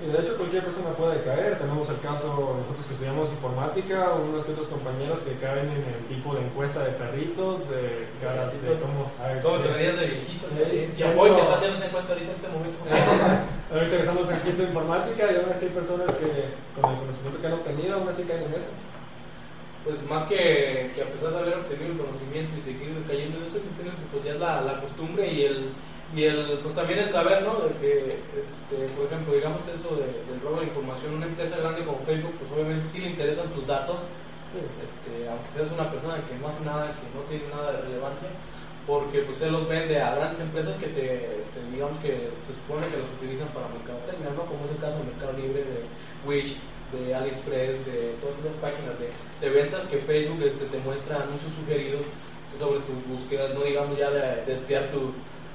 Y 0.00 0.08
de 0.10 0.16
hecho 0.18 0.32
cualquier 0.36 0.64
persona 0.64 0.90
puede 0.96 1.20
caer. 1.22 1.58
Tenemos 1.58 1.84
el 1.90 2.00
caso, 2.00 2.56
nosotros 2.56 2.86
que 2.88 2.92
estudiamos 2.96 3.28
informática, 3.30 4.14
unos 4.16 4.44
que 4.44 4.52
otros 4.52 4.68
compañeros 4.68 5.18
que 5.28 5.36
caen 5.36 5.68
en 5.68 5.84
el 5.84 6.00
tipo 6.08 6.32
de 6.34 6.40
encuesta 6.40 6.80
de 6.84 6.92
perritos, 6.96 7.68
de, 7.68 8.08
cara- 8.20 8.48
de 8.48 8.80
cómo... 8.80 9.12
a 9.20 9.28
ver, 9.28 9.42
¿Cómo 9.44 9.56
sí. 9.58 9.62
te 9.64 9.68
verías 9.76 10.00
de 10.00 10.06
viejito? 10.08 10.46
Sí, 10.96 11.02
apoyo 11.04 11.36
que 11.36 11.42
está 11.42 11.54
haciendo 11.54 11.76
esa 11.76 11.86
encuesta 11.86 12.12
ahorita 12.16 12.30
en 12.32 12.36
este 12.40 12.48
momento. 12.48 12.78
Ahorita 13.70 13.94
que 13.94 14.02
estamos 14.02 14.26
en 14.30 14.40
quinto 14.40 14.62
de 14.62 14.68
informática 14.74 15.22
y 15.30 15.36
aún 15.36 15.50
así 15.54 15.64
hay 15.66 15.70
personas 15.78 16.10
que 16.18 16.26
con 16.74 16.90
el 16.90 16.98
conocimiento 16.98 17.38
que 17.40 17.46
han 17.46 17.52
obtenido 17.54 17.92
aún 17.94 18.08
así 18.08 18.22
caen 18.26 18.42
en 18.42 18.54
eso. 18.58 18.72
Pues 19.84 20.02
más 20.10 20.24
que, 20.24 20.90
que 20.92 21.00
a 21.02 21.06
pesar 21.06 21.30
de 21.30 21.38
haber 21.38 21.54
obtenido 21.54 21.92
el 21.94 21.98
conocimiento 22.02 22.50
y 22.58 22.62
seguir 22.66 22.90
cayendo 23.06 23.38
en 23.38 23.44
eso, 23.46 23.62
yo 23.62 23.70
creo 23.78 23.94
que 23.94 24.06
pues 24.10 24.24
ya 24.26 24.32
es 24.34 24.40
la, 24.42 24.60
la 24.66 24.80
costumbre 24.82 25.22
y 25.30 25.44
el, 25.44 25.70
y 26.14 26.24
el, 26.24 26.58
pues 26.62 26.74
también 26.74 26.98
el 27.00 27.12
saber, 27.12 27.42
¿no? 27.42 27.54
De 27.60 27.70
que, 27.78 28.18
este, 28.18 28.76
por 28.96 29.06
ejemplo, 29.06 29.32
digamos 29.34 29.62
eso 29.62 29.94
de- 29.94 30.26
del 30.26 30.40
robo 30.42 30.58
de 30.60 30.66
información, 30.66 31.14
una 31.14 31.26
empresa 31.26 31.56
grande 31.56 31.84
como 31.84 31.98
Facebook, 32.02 32.34
pues 32.38 32.50
obviamente 32.50 32.86
sí 32.86 32.98
le 32.98 33.10
interesan 33.14 33.46
tus 33.54 33.66
datos, 33.66 34.10
este, 34.82 35.28
aunque 35.30 35.50
seas 35.54 35.70
una 35.70 35.86
persona 35.90 36.18
que 36.26 36.34
no 36.42 36.48
hace 36.48 36.64
nada, 36.66 36.90
que 36.98 37.06
no 37.14 37.22
tiene 37.30 37.46
nada 37.54 37.70
de 37.78 37.82
relevancia, 37.86 38.26
porque 38.90 39.22
pues 39.22 39.38
él 39.42 39.52
los 39.54 39.68
vende 39.68 40.02
a 40.02 40.14
grandes 40.18 40.40
empresas 40.40 40.74
que 40.82 40.88
te, 40.90 41.06
este, 41.38 41.58
digamos 41.70 41.94
que 42.02 42.10
se 42.42 42.50
supone 42.58 42.90
que 42.90 42.98
los 42.98 43.06
utilizan 43.22 43.46
para 43.54 43.70
mercadotecnia, 43.70 44.34
¿no? 44.34 44.42
Como 44.50 44.66
es 44.66 44.74
el 44.74 44.82
caso 44.82 44.98
de 44.98 45.14
Mercado 45.14 45.32
Libre, 45.38 45.62
de 45.62 45.78
Wish, 46.26 46.58
de 46.90 47.14
AliExpress, 47.14 47.86
de 47.86 48.18
todas 48.18 48.34
esas 48.42 48.58
páginas 48.58 48.98
de, 48.98 49.06
de 49.14 49.48
ventas 49.54 49.86
que 49.86 50.02
Facebook 50.02 50.42
este, 50.42 50.66
te 50.66 50.82
muestra 50.82 51.22
anuncios 51.22 51.54
sugeridos 51.54 52.02
sobre 52.58 52.82
tus 52.82 52.98
búsquedas, 53.06 53.54
no 53.54 53.62
digamos 53.62 53.94
ya 53.96 54.10
de, 54.10 54.42
de 54.42 54.52
espiar 54.58 54.90
tu, 54.90 55.14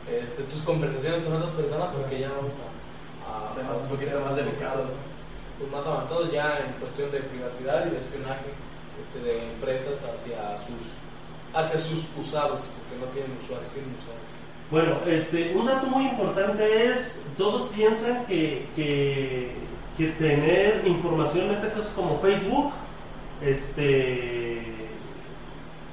este, 0.09 0.43
tus 0.43 0.61
conversaciones 0.61 1.23
con 1.23 1.33
otras 1.33 1.51
personas, 1.51 1.89
porque 1.95 2.19
ya 2.19 2.29
vamos 2.29 2.53
a, 2.61 3.51
a, 3.51 3.55
Temas 3.55 3.77
un 3.83 3.89
poquito 3.89 4.19
más 4.19 4.35
delicados. 4.35 4.89
pues, 5.57 5.71
más 5.71 5.85
avanzados 5.85 6.31
ya 6.31 6.59
en 6.59 6.73
cuestión 6.79 7.11
de 7.11 7.19
privacidad 7.19 7.87
y 7.87 7.89
de 7.91 7.97
espionaje 7.97 8.49
este, 8.99 9.19
de 9.25 9.51
empresas 9.51 9.95
hacia 10.03 10.57
sus 10.57 11.05
hacia 11.55 11.79
sus 11.79 12.03
usados, 12.19 12.63
porque 12.63 12.99
no 12.99 13.11
tienen 13.13 13.31
usuarios, 13.41 13.71
tienen 13.71 13.91
usuarios. 13.95 14.25
Bueno, 14.71 14.97
este, 15.05 15.55
un 15.55 15.65
dato 15.65 15.87
muy 15.87 16.05
importante 16.05 16.91
es, 16.91 17.25
todos 17.37 17.67
piensan 17.67 18.25
que, 18.25 18.65
que, 18.75 19.51
que 19.97 20.07
tener 20.19 20.85
información, 20.85 21.45
en 21.45 21.55
este 21.55 21.69
caso 21.69 21.95
como 21.95 22.19
Facebook, 22.19 22.73
este, 23.41 24.61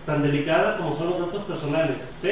tan 0.05 0.23
delicada 0.23 0.79
como 0.79 0.95
son 0.97 1.11
los 1.11 1.21
datos 1.21 1.43
personales, 1.43 2.13
¿sí? 2.21 2.31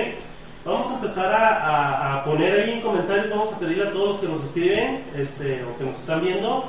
Vamos 0.65 0.91
a 0.91 0.95
empezar 0.97 1.33
a, 1.33 1.49
a- 1.57 2.15
a 2.21 2.25
poner 2.25 2.61
ahí 2.61 2.71
en 2.75 2.81
comentarios, 2.83 3.31
vamos 3.31 3.53
a 3.53 3.59
pedirle 3.59 3.85
a 3.89 3.93
todos 3.93 4.09
los 4.11 4.21
que 4.21 4.29
nos 4.29 4.45
escriben, 4.45 5.03
este, 5.17 5.65
o 5.65 5.79
que 5.79 5.85
nos 5.85 5.99
están 5.99 6.21
viendo, 6.23 6.69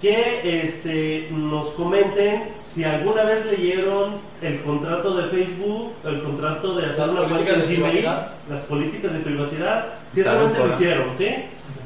que 0.00 0.62
este, 0.62 1.26
nos 1.32 1.70
comenten 1.70 2.44
si 2.60 2.84
alguna 2.84 3.24
vez 3.24 3.44
leyeron 3.46 4.14
el 4.40 4.62
contrato 4.62 5.16
de 5.16 5.28
Facebook, 5.30 5.92
el 6.04 6.22
contrato 6.22 6.76
de 6.76 6.86
hacer 6.86 7.08
una 7.10 7.22
cuenta 7.28 7.52
de 7.54 7.62
Gmail, 7.62 7.74
privacidad. 7.74 8.28
las 8.48 8.60
políticas 8.62 9.12
de 9.12 9.18
privacidad, 9.18 9.86
si 10.12 10.20
Está 10.20 10.34
realmente 10.34 10.60
lo 10.60 10.68
hicieron, 10.68 11.18
¿sí? 11.18 11.28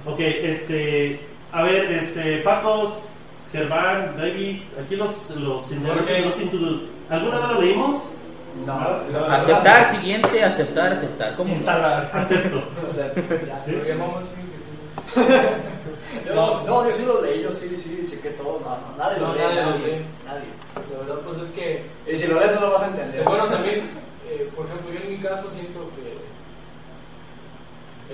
Ok, 0.05 0.21
este, 0.21 1.21
a 1.53 1.63
ver, 1.63 1.91
este, 1.93 2.39
Pacos, 2.39 3.09
Gerván, 3.53 4.15
David, 4.19 4.59
aquí 4.85 4.97
los, 4.97 5.31
los 5.37 5.73
integrantes 5.73 6.05
Ok. 6.05 6.11
de 6.23 6.27
Nothing 6.29 6.51
to 6.51 6.57
Do. 6.59 6.81
¿Alguna 7.09 7.39
vez 7.39 7.49
lo 7.49 7.61
leímos? 7.63 8.11
No, 8.67 9.27
Aceptar, 9.33 9.97
siguiente, 9.97 10.45
aceptar, 10.45 10.93
aceptar. 10.93 11.35
¿Cómo? 11.37 11.55
Instalar. 11.55 12.11
Acepto. 12.13 12.63
O 12.89 12.93
sea, 12.93 13.07
ya. 13.15 13.65
Lo 13.67 13.83
llamamos 13.85 14.23
así, 14.23 14.35
que 14.53 14.59
sí. 14.61 14.73
Yo, 16.27 16.35
no, 16.37 16.63
no, 16.67 16.85
yo 16.85 16.91
sí 16.93 17.05
lo 17.07 17.23
leí, 17.23 17.43
yo 17.43 17.51
sí, 17.51 17.75
sí, 17.77 18.07
chequé 18.09 18.31
todo. 18.31 18.61
No, 18.61 18.71
no, 18.77 18.97
nadie 18.99 19.19
No, 19.21 19.29
lo 19.29 19.35
lee, 19.35 19.41
nadie 19.41 19.63
lo 19.63 19.71
nadie. 19.71 20.51
La 20.93 20.99
verdad, 21.01 21.15
pues 21.27 21.39
es 21.43 21.51
que 21.51 21.85
Y 22.07 22.17
si 22.17 22.27
lo 22.29 22.39
lees 22.39 22.53
no 22.55 22.61
lo 22.61 22.71
vas 22.73 22.83
a 22.83 22.87
entender. 22.89 23.21
Este, 23.21 23.29
bueno, 23.29 23.49
también, 23.49 23.81
eh, 24.29 24.51
por 24.55 24.67
ejemplo, 24.67 24.93
yo 24.93 25.01
en 25.01 25.11
mi 25.11 25.19
caso 25.19 25.49
siento 25.51 25.81
que 25.97 26.13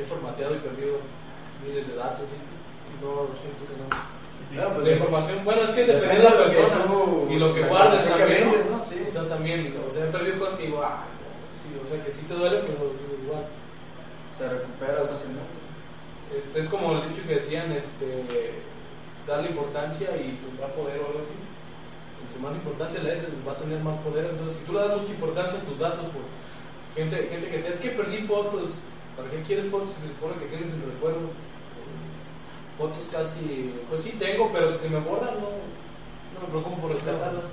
he 0.01 0.05
formateado 0.05 0.55
y 0.55 0.59
perdido 0.59 0.99
miles 1.67 1.87
de 1.89 1.95
datos. 1.97 2.21
¿viste? 2.31 2.47
Y 2.47 3.05
no, 3.05 3.27
siento 3.43 3.63
que 3.67 3.75
no. 3.83 4.19
Bueno, 4.49 4.71
pues, 4.75 4.87
de 4.87 4.93
información, 4.95 5.45
bueno, 5.45 5.63
es 5.63 5.71
que 5.71 5.85
depende 5.85 6.17
de 6.17 6.23
la 6.23 6.31
lo 6.31 6.37
que 6.37 6.43
persona 6.57 6.85
tú- 6.87 7.27
y 7.31 7.37
lo 7.37 7.53
que 7.53 7.63
guardes 7.65 8.03
que 8.03 8.09
también. 8.11 8.45
¿no? 8.47 8.51
vendes, 8.53 8.71
¿no? 8.71 8.78
También, 9.27 9.75
o 9.89 9.93
sea, 9.93 10.05
he 10.05 10.13
perdido 10.13 10.39
cosas 10.39 10.59
que 10.59 10.67
digo, 10.67 10.83
ah, 10.83 11.05
sí, 11.63 11.75
o 11.75 11.89
sea, 11.89 12.05
que 12.05 12.11
sí 12.11 12.21
te 12.29 12.35
duele, 12.35 12.61
pero 12.61 12.93
igual. 13.25 13.45
Se 14.37 14.49
recupera 14.49 15.03
fácilmente. 15.03 15.59
Este, 16.39 16.61
es 16.61 16.69
como 16.69 16.93
el 16.93 17.09
dicho 17.09 17.27
que 17.27 17.37
decían, 17.37 17.73
este, 17.73 18.53
darle 19.27 19.51
importancia 19.51 20.15
y 20.17 20.39
tendrá 20.47 20.69
poder 20.69 21.01
o 21.01 21.07
algo 21.07 21.21
así. 21.21 21.35
Entre 22.23 22.39
más 22.41 22.55
importancia 22.55 23.03
le 23.03 23.11
des, 23.11 23.25
va 23.47 23.53
a 23.53 23.57
tener 23.57 23.81
más 23.83 23.97
poder. 24.01 24.27
Entonces, 24.31 24.59
si 24.59 24.65
tú 24.65 24.73
le 24.73 24.81
das 24.81 24.97
mucha 24.97 25.11
importancia 25.11 25.59
a 25.59 25.65
tus 25.65 25.79
datos, 25.79 26.07
por 26.15 26.23
gente, 26.95 27.17
gente 27.29 27.51
que 27.51 27.59
sea, 27.59 27.71
es 27.71 27.79
que 27.79 27.91
perdí 27.91 28.23
fotos, 28.23 28.79
¿para 29.17 29.31
qué 29.31 29.43
quieres 29.43 29.71
fotos 29.71 29.95
si 29.95 30.03
se 30.03 30.09
supone 30.15 30.39
que 30.39 30.47
tienes 30.47 30.71
el 30.73 30.93
recuerdo? 30.93 31.35
Fotos 32.79 33.11
casi, 33.11 33.75
pues 33.89 34.03
sí 34.03 34.15
tengo, 34.19 34.51
pero 34.53 34.71
si 34.71 34.79
se 34.79 34.91
me 34.91 35.01
borran, 35.01 35.35
no, 35.35 35.51
no 35.51 36.39
me 36.43 36.49
preocupo 36.49 36.79
por 36.83 36.95
rescatarlas. 36.95 37.51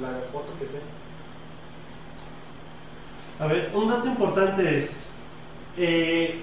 La 0.00 0.08
foto 0.32 0.52
que 0.58 0.66
sea. 0.66 0.80
A 3.40 3.46
ver, 3.46 3.70
un 3.74 3.88
dato 3.88 4.06
importante 4.06 4.78
es, 4.78 5.10
eh, 5.76 6.40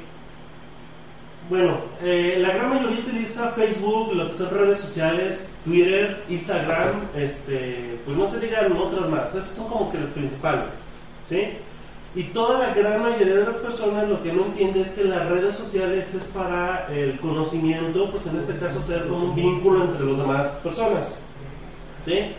bueno, 1.50 1.78
eh, 2.02 2.38
la 2.40 2.50
gran 2.52 2.70
mayoría 2.70 3.00
utiliza 3.00 3.52
Facebook, 3.52 4.14
lo 4.14 4.30
que 4.30 4.36
son 4.36 4.50
redes 4.52 4.80
sociales, 4.80 5.60
Twitter, 5.66 6.24
Instagram, 6.30 7.02
este, 7.16 8.00
pues 8.06 8.18
no 8.18 8.28
se 8.28 8.40
digan 8.40 8.72
otras 8.78 9.10
más, 9.10 9.36
esas 9.36 9.50
son 9.50 9.68
como 9.68 9.92
que 9.92 10.00
las 10.00 10.12
principales, 10.12 10.86
¿sí? 11.25 11.50
Y 12.16 12.24
toda 12.24 12.60
la 12.60 12.74
gran 12.74 13.04
mayoría 13.04 13.36
de 13.36 13.46
las 13.46 13.58
personas 13.58 14.08
lo 14.08 14.24
que 14.24 14.32
no 14.32 14.46
entiende 14.46 14.82
es 14.82 14.94
que 14.94 15.04
las 15.04 15.28
redes 15.28 15.54
sociales 15.54 16.14
es 16.14 16.28
para 16.30 16.88
el 16.90 17.20
conocimiento, 17.20 18.10
pues 18.10 18.25
en 18.28 18.40
este 18.40 18.58
caso 18.58 18.82
ser 18.82 19.06
como 19.08 19.25
un 19.25 19.36
vínculo 19.36 19.84
entre 19.84 20.06
las 20.06 20.18
demás 20.18 20.60
personas, 20.64 21.24
¿sí? 22.06 22.34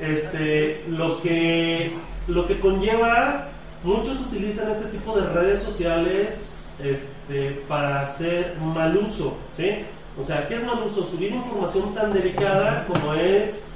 Este, 0.00 0.84
lo 0.88 1.20
que, 1.22 1.92
lo 2.28 2.46
que 2.46 2.58
conlleva, 2.60 3.48
muchos 3.84 4.20
utilizan 4.20 4.70
este 4.70 4.86
tipo 4.86 5.18
de 5.18 5.28
redes 5.28 5.62
sociales 5.62 6.76
este, 6.82 7.62
para 7.68 8.00
hacer 8.00 8.56
mal 8.60 8.96
uso, 8.96 9.36
¿sí? 9.56 9.84
O 10.18 10.22
sea, 10.22 10.46
¿qué 10.48 10.56
es 10.56 10.64
mal 10.64 10.82
uso? 10.84 11.06
Subir 11.06 11.32
información 11.32 11.94
tan 11.94 12.12
delicada 12.12 12.86
como 12.86 13.14
es 13.14 13.66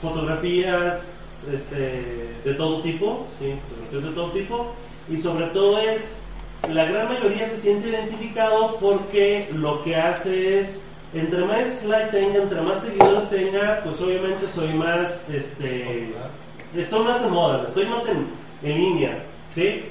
fotografías 0.00 1.48
este, 1.52 2.34
de 2.44 2.54
todo 2.54 2.82
tipo, 2.82 3.26
¿sí? 3.38 3.54
Fotografías 3.68 4.04
de 4.04 4.10
todo 4.10 4.30
tipo, 4.32 4.74
y 5.08 5.16
sobre 5.16 5.46
todo 5.46 5.78
es, 5.78 6.22
la 6.68 6.84
gran 6.84 7.08
mayoría 7.08 7.46
se 7.46 7.58
siente 7.58 7.88
identificado 7.88 8.76
porque 8.80 9.48
lo 9.54 9.82
que 9.82 9.96
hace 9.96 10.60
es, 10.60 10.86
entre 11.12 11.44
más 11.44 11.84
like 11.86 12.10
tenga, 12.10 12.42
entre 12.42 12.60
más 12.60 12.82
seguidores 12.82 13.30
tenga, 13.30 13.80
pues 13.84 14.00
obviamente 14.00 14.48
soy 14.48 14.72
más, 14.74 15.28
este, 15.28 16.14
estoy 16.74 17.04
más 17.04 17.22
en 17.24 17.32
moda, 17.32 17.66
estoy 17.66 17.86
más 17.86 18.06
en, 18.08 18.26
en 18.62 18.76
línea, 18.76 19.22
¿sí? 19.52 19.84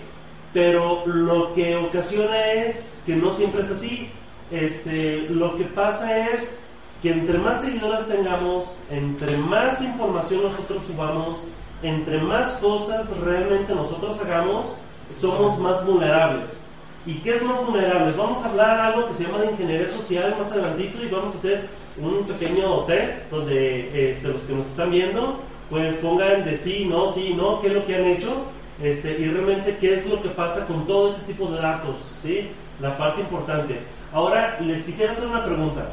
Pero 0.53 1.03
lo 1.05 1.53
que 1.53 1.75
ocasiona 1.75 2.53
es 2.53 3.03
que 3.05 3.15
no 3.15 3.31
siempre 3.31 3.61
es 3.61 3.71
así. 3.71 4.09
Este, 4.49 5.27
lo 5.29 5.57
que 5.57 5.65
pasa 5.65 6.29
es 6.29 6.67
que 7.01 7.11
entre 7.11 7.37
más 7.37 7.61
seguidores 7.61 8.07
tengamos, 8.07 8.83
entre 8.89 9.37
más 9.37 9.81
información 9.81 10.43
nosotros 10.43 10.85
subamos, 10.85 11.47
entre 11.83 12.19
más 12.19 12.53
cosas 12.53 13.09
realmente 13.17 13.75
nosotros 13.75 14.19
hagamos, 14.21 14.79
somos 15.13 15.59
más 15.59 15.85
vulnerables. 15.85 16.68
¿Y 17.05 17.13
qué 17.15 17.35
es 17.35 17.43
más 17.43 17.65
vulnerable? 17.65 18.13
Vamos 18.17 18.43
a 18.43 18.49
hablar 18.49 18.79
algo 18.79 19.07
que 19.07 19.13
se 19.13 19.23
llama 19.23 19.39
de 19.39 19.51
ingeniería 19.51 19.89
social 19.89 20.35
más 20.37 20.51
adelantito 20.51 21.01
y 21.01 21.07
vamos 21.07 21.33
a 21.33 21.37
hacer 21.37 21.67
un 21.97 22.23
pequeño 22.25 22.81
test 22.81 23.29
donde 23.31 24.11
este, 24.11 24.27
los 24.27 24.43
que 24.43 24.53
nos 24.53 24.67
están 24.67 24.91
viendo 24.91 25.39
pues 25.69 25.95
pongan 25.97 26.45
de 26.45 26.57
sí, 26.57 26.85
no, 26.89 27.11
sí, 27.11 27.33
no, 27.35 27.61
qué 27.61 27.67
es 27.67 27.73
lo 27.73 27.85
que 27.85 27.95
han 27.95 28.05
hecho 28.05 28.43
este, 28.81 29.19
y 29.19 29.25
realmente 29.25 29.77
qué 29.79 29.93
es 29.93 30.07
lo 30.07 30.21
que 30.21 30.29
pasa 30.29 30.65
con 30.65 30.87
todo 30.87 31.09
ese 31.09 31.23
tipo 31.23 31.47
de 31.47 31.61
datos, 31.61 32.13
¿sí? 32.21 32.49
La 32.81 32.97
parte 32.97 33.21
importante. 33.21 33.79
Ahora 34.13 34.57
les 34.61 34.83
quisiera 34.83 35.11
hacer 35.11 35.27
una 35.27 35.45
pregunta. 35.45 35.89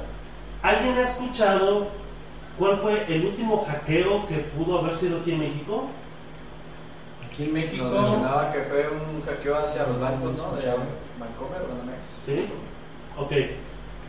¿Alguien 0.62 0.96
ha 0.96 1.02
escuchado 1.02 1.88
cuál 2.58 2.78
fue 2.78 3.04
el 3.08 3.26
último 3.26 3.66
hackeo 3.68 4.26
que 4.28 4.36
pudo 4.56 4.78
haber 4.78 4.96
sido 4.96 5.18
aquí 5.18 5.32
en 5.32 5.40
México? 5.40 5.88
Aquí 7.36 7.44
en 7.44 7.52
México 7.52 7.84
nos 7.84 8.00
mencionaba 8.00 8.50
que 8.50 8.60
fue 8.62 8.88
un 8.88 9.20
hackeo 9.20 9.56
hacia 9.56 9.86
los 9.86 10.00
bancos, 10.00 10.34
¿no? 10.38 10.56
De 10.56 10.68
Bancomer 11.18 11.60
o 11.60 11.68
Banamex. 11.68 12.22
Sí. 12.24 12.46
Ok. 13.18 13.32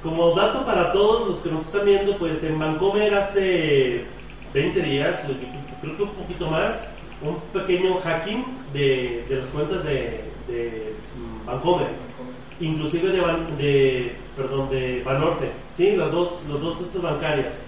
Como 0.01 0.33
dato 0.33 0.65
para 0.65 0.93
todos 0.93 1.27
los 1.27 1.39
que 1.39 1.51
nos 1.51 1.65
están 1.65 1.83
viendo, 1.83 2.17
pues 2.17 2.45
en 2.45 2.57
Bancomer 2.57 3.13
hace 3.15 4.05
20 4.53 4.81
días, 4.81 5.25
creo 5.81 5.97
que 5.97 6.03
un 6.03 6.11
poquito 6.11 6.49
más, 6.49 6.91
un 7.21 7.37
pequeño 7.51 7.99
hacking 7.99 8.45
de, 8.71 9.25
de 9.27 9.35
las 9.35 9.49
cuentas 9.49 9.83
de, 9.83 10.23
de 10.47 10.93
Bancomer, 11.45 11.89
inclusive 12.61 13.09
de, 13.09 13.21
de, 13.57 14.15
perdón, 14.37 14.69
de 14.69 15.03
Banorte, 15.03 15.51
¿sí? 15.75 15.97
las 15.97 16.13
dos, 16.13 16.45
las 16.49 16.61
dos 16.61 16.79
estas 16.79 17.01
bancarias. 17.01 17.63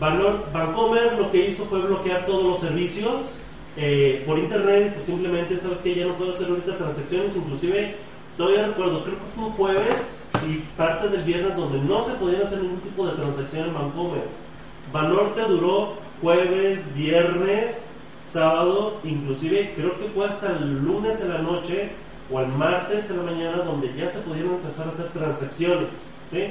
Banor, 0.00 0.50
Bancomer 0.52 1.12
lo 1.16 1.30
que 1.30 1.46
hizo 1.46 1.64
fue 1.66 1.78
bloquear 1.78 2.26
todos 2.26 2.42
los 2.42 2.58
servicios 2.58 3.42
eh, 3.76 4.22
por 4.26 4.38
internet, 4.38 4.92
pues 4.94 5.04
simplemente, 5.04 5.58
¿sabes 5.58 5.80
que 5.80 5.94
Ya 5.94 6.06
no 6.06 6.14
puedo 6.14 6.32
hacer 6.32 6.48
ahorita 6.48 6.78
transacciones, 6.78 7.36
inclusive 7.36 7.94
todavía 8.36 8.66
recuerdo, 8.66 9.04
creo 9.04 9.16
que 9.16 9.32
fue 9.34 9.44
un 9.44 9.52
jueves 9.52 10.24
y 10.46 10.58
parte 10.76 11.08
del 11.08 11.22
viernes 11.22 11.56
donde 11.56 11.80
no 11.80 12.04
se 12.04 12.12
podía 12.14 12.42
hacer 12.42 12.62
ningún 12.62 12.80
tipo 12.80 13.06
de 13.06 13.16
transacción 13.16 13.68
en 13.68 13.74
Bancomer. 13.74 14.22
Banorte 14.92 15.42
duró 15.42 15.94
jueves, 16.22 16.94
viernes, 16.94 17.88
sábado, 18.18 18.98
inclusive 19.04 19.72
creo 19.76 19.98
que 19.98 20.06
fue 20.06 20.26
hasta 20.26 20.52
el 20.52 20.84
lunes 20.84 21.20
en 21.20 21.30
la 21.30 21.38
noche 21.38 21.90
o 22.30 22.40
el 22.40 22.48
martes 22.48 23.10
en 23.10 23.18
la 23.18 23.22
mañana 23.24 23.58
donde 23.58 23.92
ya 23.94 24.08
se 24.08 24.20
pudieron 24.20 24.54
empezar 24.54 24.86
a 24.86 24.90
hacer 24.90 25.08
transacciones. 25.08 26.10
¿sí? 26.30 26.44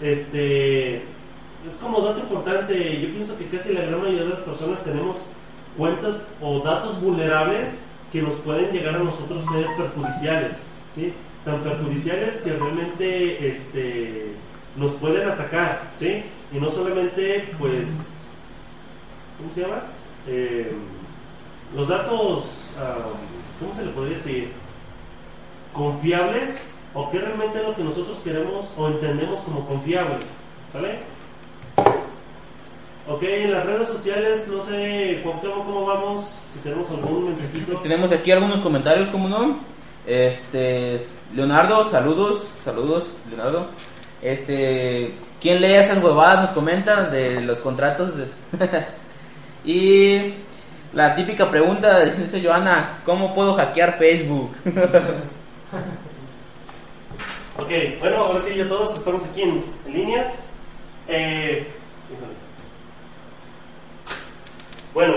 Este, 0.00 0.96
es 0.96 1.76
como 1.80 2.00
dato 2.00 2.20
importante, 2.20 3.00
yo 3.00 3.08
pienso 3.10 3.38
que 3.38 3.46
casi 3.46 3.72
la 3.72 3.82
gran 3.82 4.02
mayoría 4.02 4.24
de 4.24 4.30
las 4.30 4.40
personas 4.40 4.82
tenemos 4.82 5.26
cuentas 5.76 6.26
o 6.40 6.60
datos 6.60 7.00
vulnerables 7.00 7.84
que 8.12 8.22
nos 8.22 8.34
pueden 8.36 8.70
llegar 8.72 8.96
a 8.96 9.00
nosotros 9.00 9.44
ser 9.46 9.66
perjudiciales. 9.76 10.72
¿sí? 10.94 11.12
Tan 11.44 11.60
perjudiciales 11.62 12.42
que 12.42 12.52
realmente 12.52 13.48
este, 13.48 14.32
nos 14.76 14.92
pueden 14.92 15.28
atacar. 15.28 15.90
¿sí? 15.98 16.22
Y 16.52 16.58
no 16.58 16.70
solamente, 16.70 17.52
pues, 17.58 18.34
¿cómo 19.38 19.52
se 19.52 19.62
llama? 19.62 19.82
Eh, 20.28 20.72
los 21.74 21.88
datos, 21.88 22.74
¿cómo 23.58 23.74
se 23.74 23.84
le 23.84 23.90
podría 23.90 24.16
decir? 24.16 24.52
Confiables 25.72 26.78
o 26.94 27.10
qué 27.10 27.18
realmente 27.18 27.58
es 27.58 27.64
lo 27.64 27.74
que 27.74 27.82
nosotros 27.82 28.18
queremos 28.22 28.74
o 28.76 28.88
entendemos 28.88 29.40
como 29.42 29.66
confiable. 29.66 30.18
¿Sale? 30.72 30.98
Ok, 33.06 33.22
en 33.22 33.52
las 33.52 33.66
redes 33.66 33.90
sociales, 33.90 34.48
no 34.48 34.62
sé, 34.62 35.20
¿cómo 35.22 35.84
vamos? 35.84 36.38
Si 36.50 36.58
tenemos 36.60 36.90
algún 36.90 37.26
mensajito. 37.26 37.78
Tenemos 37.80 38.10
aquí 38.12 38.30
algunos 38.30 38.60
comentarios, 38.60 39.10
¿cómo 39.10 39.28
no? 39.28 39.58
Este, 40.06 41.04
Leonardo, 41.34 41.90
saludos, 41.90 42.46
saludos, 42.64 43.16
Leonardo. 43.28 43.66
Este, 44.22 45.12
¿quién 45.42 45.60
lee 45.60 45.74
esas 45.74 46.02
huevadas? 46.02 46.40
Nos 46.40 46.52
comentan 46.52 47.10
de 47.10 47.42
los 47.42 47.58
contratos. 47.58 48.10
y 49.66 50.32
la 50.94 51.14
típica 51.14 51.50
pregunta, 51.50 52.06
dice 52.06 52.42
Joana, 52.42 53.00
¿cómo 53.04 53.34
puedo 53.34 53.52
hackear 53.52 53.98
Facebook? 53.98 54.50
ok, 57.58 57.70
bueno, 58.00 58.16
ahora 58.16 58.40
sí, 58.40 58.54
ya 58.56 58.66
todos 58.66 58.94
estamos 58.94 59.24
aquí 59.24 59.42
en, 59.42 59.62
línea. 59.92 60.32
Eh, 61.06 61.68
bueno, 64.94 65.14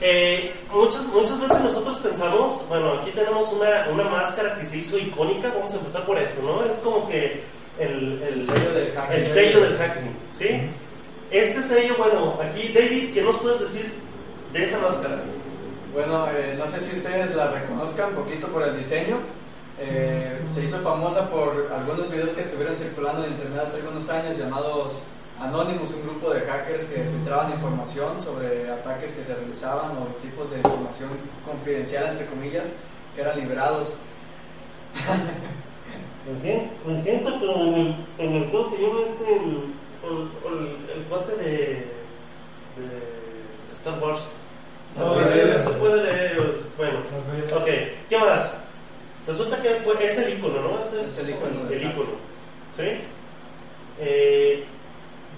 eh, 0.00 0.54
muchas, 0.72 1.02
muchas 1.06 1.40
veces 1.40 1.60
nosotros 1.60 1.98
pensamos, 1.98 2.66
bueno, 2.68 2.92
aquí 2.92 3.10
tenemos 3.10 3.52
una, 3.52 3.88
una, 3.92 4.04
máscara 4.04 4.56
que 4.56 4.64
se 4.64 4.78
hizo 4.78 4.96
icónica, 4.96 5.52
vamos 5.52 5.74
a 5.74 5.78
empezar 5.78 6.06
por 6.06 6.16
esto, 6.18 6.40
¿no? 6.42 6.64
Es 6.64 6.76
como 6.76 7.08
que 7.08 7.42
el, 7.78 8.22
el, 8.22 8.46
sello 8.46 8.72
del 8.72 8.92
hacking. 8.92 9.18
El 9.18 9.26
sello 9.26 9.60
del 9.60 9.76
hacking, 9.76 10.16
¿sí? 10.30 10.60
Este 11.32 11.62
sello, 11.62 11.96
bueno, 11.98 12.38
aquí, 12.40 12.72
David, 12.72 13.12
¿qué 13.12 13.22
nos 13.22 13.38
puedes 13.38 13.60
decir 13.60 13.92
de 14.52 14.64
esa 14.64 14.78
máscara? 14.78 15.18
Bueno, 15.92 16.28
eh, 16.30 16.54
no 16.56 16.68
sé 16.68 16.80
si 16.80 16.92
ustedes 16.92 17.34
la 17.34 17.50
reconozcan 17.50 18.10
un 18.10 18.14
poquito 18.14 18.46
por 18.48 18.62
el 18.62 18.78
diseño. 18.78 19.18
Eh, 19.80 20.40
se 20.52 20.64
hizo 20.64 20.78
famosa 20.80 21.28
por 21.30 21.70
algunos 21.72 22.10
videos 22.10 22.32
que 22.32 22.40
estuvieron 22.42 22.74
circulando 22.74 23.24
en 23.24 23.32
internet 23.32 23.62
hace 23.66 23.76
algunos 23.76 24.08
años 24.10 24.38
llamados 24.38 25.02
Anonymous, 25.40 25.92
un 25.92 26.02
grupo 26.02 26.34
de 26.34 26.40
hackers 26.40 26.86
que 26.86 27.02
filtraban 27.02 27.52
información 27.52 28.20
sobre 28.20 28.70
ataques 28.70 29.12
que 29.12 29.22
se 29.22 29.34
realizaban 29.34 29.92
o 29.92 30.06
tipos 30.20 30.50
de 30.50 30.58
información 30.58 31.10
confidencial, 31.44 32.08
entre 32.08 32.26
comillas, 32.26 32.66
que 33.14 33.20
eran 33.20 33.38
liberados. 33.38 33.94
Me 36.86 37.02
siento 37.02 37.30
como 37.38 37.64
en 37.64 37.74
el, 37.74 37.94
en 38.18 38.32
el 38.34 38.50
¿cómo 38.50 38.70
se 38.70 38.82
llama 38.82 39.00
este? 39.00 39.36
El, 39.36 39.42
el, 40.04 40.96
el 40.96 41.04
cuate 41.08 41.36
de, 41.36 41.54
de 42.76 42.86
Star 43.72 43.98
Wars. 44.02 44.28
No, 44.96 45.20
eso 45.20 45.72
puede 45.74 46.02
leer. 46.02 46.52
Bueno, 46.76 46.98
ok, 47.54 47.66
¿qué 48.08 48.18
más? 48.18 48.64
Resulta 49.26 49.60
que 49.62 49.74
fue, 49.76 50.04
es 50.04 50.18
el 50.18 50.38
icono, 50.38 50.60
¿no? 50.62 50.82
Ese 50.82 51.00
es, 51.00 51.18
el 51.18 51.30
icono. 51.30 51.70
El 51.70 51.82
icono. 51.82 52.10
¿Sí? 52.76 53.00
Eh, 54.00 54.64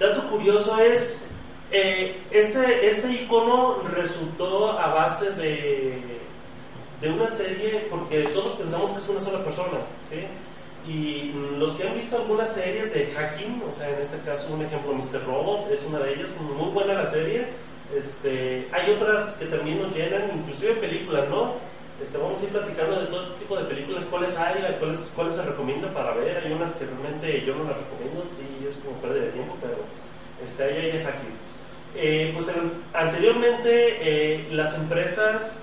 dato 0.00 0.28
curioso 0.30 0.76
es, 0.80 1.30
eh, 1.70 2.16
este, 2.32 2.88
este 2.88 3.12
icono 3.12 3.82
resultó 3.94 4.70
a 4.70 4.94
base 4.94 5.30
de, 5.32 6.00
de 7.00 7.10
una 7.10 7.28
serie, 7.28 7.86
porque 7.90 8.22
todos 8.34 8.54
pensamos 8.54 8.90
que 8.90 8.98
es 8.98 9.08
una 9.08 9.20
sola 9.20 9.44
persona, 9.44 9.78
¿sí? 10.10 10.26
Y 10.90 11.32
los 11.58 11.74
que 11.74 11.86
han 11.86 11.94
visto 11.94 12.16
algunas 12.16 12.52
series 12.52 12.94
de 12.94 13.12
hacking, 13.14 13.62
o 13.68 13.70
sea, 13.70 13.90
en 13.90 14.00
este 14.00 14.18
caso 14.24 14.54
un 14.54 14.62
ejemplo, 14.62 14.94
Mr. 14.94 15.24
Robot 15.26 15.70
es 15.70 15.84
una 15.84 15.98
de 15.98 16.14
ellas, 16.14 16.30
muy 16.40 16.70
buena 16.70 16.94
la 16.94 17.06
serie. 17.06 17.46
Este, 17.96 18.66
hay 18.72 18.92
otras 18.92 19.34
que 19.34 19.46
también 19.46 19.82
nos 19.82 19.94
llenan, 19.94 20.30
inclusive 20.34 20.74
películas, 20.74 21.28
¿no? 21.28 21.52
Este, 22.02 22.16
vamos 22.16 22.40
a 22.40 22.44
ir 22.44 22.50
platicando 22.50 23.00
de 23.00 23.06
todo 23.06 23.22
ese 23.22 23.34
tipo 23.34 23.56
de 23.56 23.64
películas, 23.64 24.06
cuáles 24.06 24.38
hay, 24.38 24.76
cuáles, 24.78 25.12
cuáles 25.14 25.34
se 25.34 25.42
recomienda 25.42 25.88
para 25.92 26.12
ver. 26.12 26.42
Hay 26.44 26.52
unas 26.52 26.72
que 26.72 26.86
realmente 26.86 27.44
yo 27.44 27.54
no 27.54 27.64
las 27.64 27.76
recomiendo, 27.76 28.24
sí 28.24 28.64
es 28.66 28.78
como 28.78 28.96
pérdida 28.96 29.26
de 29.26 29.32
tiempo, 29.32 29.56
pero 29.60 29.76
este, 30.44 30.64
ahí 30.64 30.76
hay 30.86 30.92
de 30.92 31.04
hacking. 31.04 31.50
Eh, 31.96 32.30
pues 32.34 32.50
anteriormente 32.94 33.98
eh, 34.00 34.48
las 34.52 34.78
empresas 34.78 35.62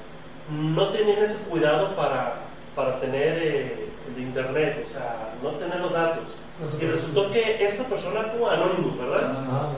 no 0.52 0.90
tenían 0.90 1.20
ese 1.20 1.50
cuidado 1.50 1.96
para, 1.96 2.36
para 2.76 3.00
tener 3.00 3.38
eh, 3.42 3.88
el 4.16 4.22
internet, 4.22 4.84
o 4.86 4.90
sea, 4.90 5.34
no 5.42 5.52
tener 5.52 5.80
los 5.80 5.94
datos. 5.94 6.36
y 6.82 6.86
resultó 6.86 7.32
que 7.32 7.66
esta 7.66 7.84
persona, 7.86 8.32
como 8.32 8.50
Anonymous, 8.50 8.98
¿verdad? 8.98 9.46
Ah, 9.50 9.70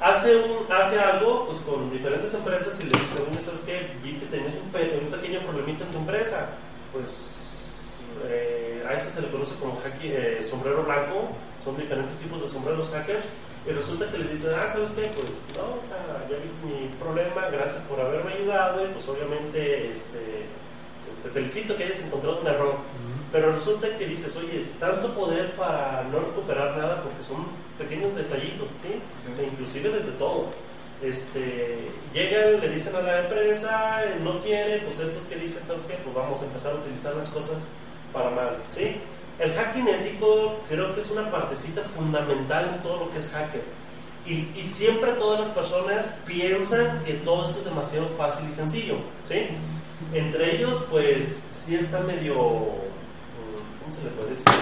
hace, 0.00 0.36
un, 0.36 0.72
hace 0.72 0.98
algo 0.98 1.46
pues, 1.46 1.60
con 1.60 1.90
diferentes 1.90 2.32
empresas 2.34 2.78
y 2.80 2.84
le 2.84 2.98
dice, 3.00 3.18
¿sabes 3.40 3.62
qué? 3.62 3.90
Vi 4.02 4.14
que 4.14 4.26
tenías 4.26 4.54
un, 4.54 4.70
pe 4.70 4.84
pequeño 4.84 5.40
problemita 5.40 5.84
en 5.84 5.90
tu 5.90 5.98
empresa. 5.98 6.48
Pues 6.92 8.00
eh, 8.24 8.84
a 8.88 8.94
esto 8.94 9.10
se 9.10 9.22
le 9.22 9.28
conoce 9.28 9.54
como 9.56 9.80
hacking, 9.82 10.12
eh, 10.12 10.46
sombrero 10.48 10.84
blanco, 10.84 11.28
son 11.62 11.76
diferentes 11.76 12.16
tipos 12.16 12.40
de 12.40 12.48
sombreros 12.48 12.90
hackers. 12.90 13.24
Y 13.66 13.70
resulta 13.70 14.10
que 14.10 14.18
les 14.18 14.30
dicen, 14.30 14.52
ah, 14.56 14.68
¿sabes 14.68 14.92
qué? 14.92 15.10
Pues 15.14 15.28
no, 15.56 15.76
o 15.76 15.82
sea, 15.86 16.26
ya 16.30 16.40
viste 16.40 16.64
mi 16.64 16.88
problema, 16.98 17.48
gracias 17.50 17.82
por 17.82 18.00
haberme 18.00 18.32
ayudado 18.32 18.84
y 18.84 18.92
pues 18.92 19.06
obviamente 19.08 19.90
este, 19.92 20.46
te 21.22 21.28
felicito 21.30 21.76
que 21.76 21.84
hayas 21.84 22.00
encontrado 22.00 22.40
un 22.40 22.46
error. 22.46 22.74
Pero 23.30 23.52
resulta 23.52 23.94
que 23.96 24.06
dices, 24.06 24.34
oye, 24.36 24.60
es 24.60 24.72
tanto 24.78 25.14
poder 25.14 25.52
para 25.52 26.02
no 26.10 26.18
recuperar 26.18 26.76
nada 26.76 27.02
porque 27.02 27.22
son 27.22 27.46
pequeños 27.76 28.14
detallitos, 28.14 28.68
¿sí? 28.82 29.00
O 29.30 29.36
sea, 29.36 29.44
inclusive 29.44 29.90
desde 29.90 30.12
todo. 30.12 30.46
Este, 31.02 31.90
llegan, 32.12 32.60
le 32.60 32.68
dicen 32.70 32.96
a 32.96 33.00
la 33.00 33.20
empresa, 33.20 34.02
no 34.24 34.40
quiere, 34.40 34.78
pues 34.78 34.98
estos 34.98 35.26
que 35.26 35.36
dicen, 35.36 35.62
¿sabes 35.66 35.84
qué? 35.84 35.94
Pues 36.02 36.14
vamos 36.14 36.40
a 36.40 36.44
empezar 36.46 36.72
a 36.72 36.76
utilizar 36.76 37.14
las 37.14 37.28
cosas 37.28 37.66
para 38.12 38.30
mal, 38.30 38.56
¿sí? 38.74 38.96
El 39.38 39.52
hacking 39.52 39.86
ético 39.86 40.58
creo 40.68 40.94
que 40.94 41.02
es 41.02 41.10
una 41.10 41.30
partecita 41.30 41.82
fundamental 41.82 42.72
en 42.74 42.82
todo 42.82 43.04
lo 43.04 43.10
que 43.12 43.18
es 43.18 43.30
hacker. 43.30 43.62
Y, 44.26 44.48
y 44.58 44.64
siempre 44.64 45.12
todas 45.12 45.40
las 45.40 45.48
personas 45.50 46.18
piensan 46.26 47.02
que 47.04 47.14
todo 47.14 47.44
esto 47.44 47.58
es 47.58 47.64
demasiado 47.66 48.08
fácil 48.16 48.46
y 48.48 48.52
sencillo, 48.52 48.96
¿sí? 49.28 49.48
Entre 50.12 50.56
ellos, 50.56 50.84
pues 50.90 51.26
sí 51.26 51.76
está 51.76 52.00
medio, 52.00 52.34
¿cómo 52.34 52.78
¿cómo 53.82 53.94
se 53.94 54.04
le 54.04 54.10
puede 54.10 54.30
decir? 54.30 54.52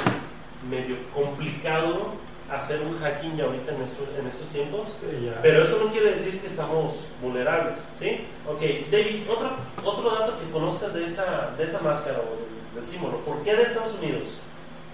Medio 0.71 0.97
complicado 1.15 2.13
hacer 2.51 2.81
un 2.83 2.97
hacking 2.99 3.37
ya 3.37 3.45
ahorita 3.45 3.75
en, 3.75 3.83
estos, 3.83 4.07
en 4.19 4.27
estos 4.27 4.49
tiempos. 4.49 4.89
Sí. 5.01 5.31
Pero 5.43 5.63
eso 5.63 5.79
no 5.85 5.91
quiere 5.91 6.13
decir 6.13 6.41
que 6.41 6.47
estamos 6.47 7.09
vulnerables, 7.21 7.87
¿sí? 7.99 8.21
Ok, 8.49 8.61
David, 8.91 9.23
otro, 9.29 9.51
otro 9.85 10.11
dato 10.11 10.39
que 10.39 10.51
conozcas 10.53 10.95
de 10.95 11.05
esta, 11.05 11.55
de 11.59 11.65
esta 11.65 11.81
máscara 11.81 12.19
o 12.19 12.23
del, 12.23 12.77
del 12.77 12.87
símbolo. 12.87 13.19
¿Por 13.19 13.43
qué 13.43 13.55
de 13.55 13.63
Estados 13.65 13.95
Unidos? 14.01 14.39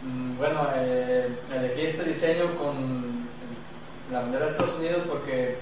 Mm, 0.02 0.38
Bueno, 0.38 0.66
eh, 0.76 1.28
elegí 1.54 1.82
este 1.82 2.04
diseño 2.04 2.56
con 2.56 3.22
la 4.10 4.20
bandera 4.20 4.46
de 4.46 4.50
Estados 4.52 4.78
Unidos 4.78 5.02
porque 5.08 5.58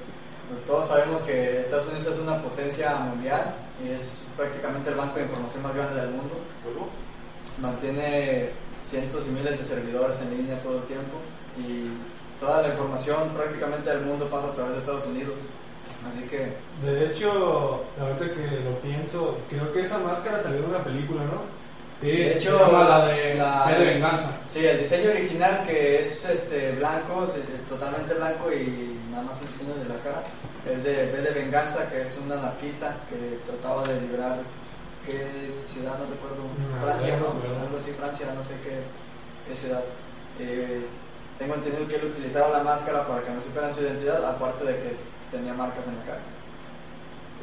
pues, 0.50 0.64
todos 0.66 0.88
sabemos 0.88 1.20
que 1.22 1.60
Estados 1.60 1.86
Unidos 1.86 2.06
es 2.06 2.18
una 2.18 2.42
potencia 2.42 2.94
mundial 2.96 3.54
y 3.84 3.90
es 3.90 4.26
prácticamente 4.36 4.90
el 4.90 4.96
banco 4.96 5.16
de 5.16 5.22
información 5.22 5.62
más 5.62 5.74
grande 5.74 6.00
del 6.00 6.10
mundo. 6.10 6.34
Mantiene 7.62 8.50
cientos 8.84 9.26
y 9.26 9.30
miles 9.30 9.58
de 9.58 9.64
servidores 9.64 10.20
en 10.22 10.36
línea 10.36 10.60
todo 10.60 10.78
el 10.78 10.84
tiempo 10.84 11.18
y 11.58 11.90
toda 12.40 12.62
la 12.62 12.68
información 12.68 13.28
prácticamente 13.30 13.90
del 13.90 14.02
mundo 14.02 14.28
pasa 14.28 14.48
a 14.48 14.52
través 14.52 14.72
de 14.72 14.78
Estados 14.78 15.06
Unidos. 15.06 15.38
Así 16.08 16.22
que 16.22 16.56
De 16.82 17.06
hecho, 17.06 17.84
ahorita 18.00 18.34
que 18.34 18.64
lo 18.64 18.74
pienso, 18.80 19.38
creo 19.50 19.70
que 19.72 19.82
esa 19.82 19.98
máscara 19.98 20.42
salió 20.42 20.62
de 20.62 20.66
una 20.66 20.82
película, 20.82 21.20
¿no? 21.24 21.42
Sí, 22.00 22.06
De 22.10 22.32
hecho, 22.32 22.56
se 22.58 22.64
llama 22.64 22.84
la 22.88 23.04
de 23.06 23.34
la- 23.34 23.66
de 23.78 23.84
Venganza. 23.84 24.30
Sí, 24.48 24.64
el 24.66 24.78
diseño 24.78 25.10
original 25.10 25.62
que 25.66 26.00
es 26.00 26.24
este 26.24 26.72
blanco, 26.72 27.26
totalmente 27.68 28.14
blanco 28.14 28.50
y 28.52 28.98
nada 29.10 29.22
más 29.24 29.40
el 29.42 29.48
diseño 29.48 29.74
de 29.74 29.84
la 29.88 30.00
cara, 30.02 30.22
es 30.66 30.84
de 30.84 31.10
V 31.12 31.20
de 31.22 31.30
Venganza, 31.30 31.88
que 31.90 32.00
es 32.00 32.16
un 32.24 32.32
anarquista 32.32 32.96
que 33.10 33.38
trataba 33.50 33.86
de 33.86 34.00
liberar, 34.00 34.36
¿qué 35.04 35.52
ciudad? 35.66 35.98
No 35.98 36.06
recuerdo, 36.08 36.40
No, 36.40 36.82
Francia, 36.86 37.16
no, 37.20 37.34
¿no? 37.36 37.60
Algo 37.66 37.76
así, 37.76 37.92
Francia, 37.92 38.26
no 38.34 38.42
sé 38.42 38.54
qué, 38.64 38.80
qué 39.48 39.54
ciudad. 39.54 39.82
Eh, 40.40 40.86
tengo 41.38 41.54
entendido 41.54 41.86
que 41.86 41.96
él 41.96 42.04
utilizaba 42.06 42.48
la 42.56 42.64
máscara 42.64 43.06
para 43.06 43.20
que 43.22 43.30
no 43.30 43.40
supieran 43.42 43.72
su 43.74 43.82
identidad, 43.82 44.24
aparte 44.24 44.64
de 44.64 44.72
que 44.76 44.96
tenía 45.30 45.52
marcas 45.52 45.86
en 45.86 45.96
la 46.00 46.04
cara. 46.04 46.20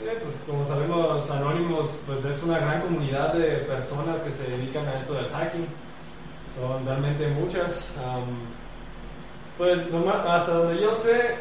Eh, 0.03 0.19
pues 0.23 0.35
como 0.45 0.65
sabemos, 0.67 1.29
Anonymous 1.31 1.89
pues 2.05 2.23
es 2.25 2.43
una 2.43 2.59
gran 2.59 2.81
comunidad 2.81 3.33
de 3.33 3.57
personas 3.65 4.19
que 4.19 4.31
se 4.31 4.43
dedican 4.43 4.87
a 4.87 4.99
esto 4.99 5.13
del 5.13 5.27
hacking. 5.29 5.65
Son 6.55 6.85
realmente 6.85 7.27
muchas. 7.29 7.91
am, 8.05 8.23
pues 9.57 9.79
hasta 10.27 10.51
donde 10.53 10.81
yo 10.81 10.93
sé, 10.93 11.35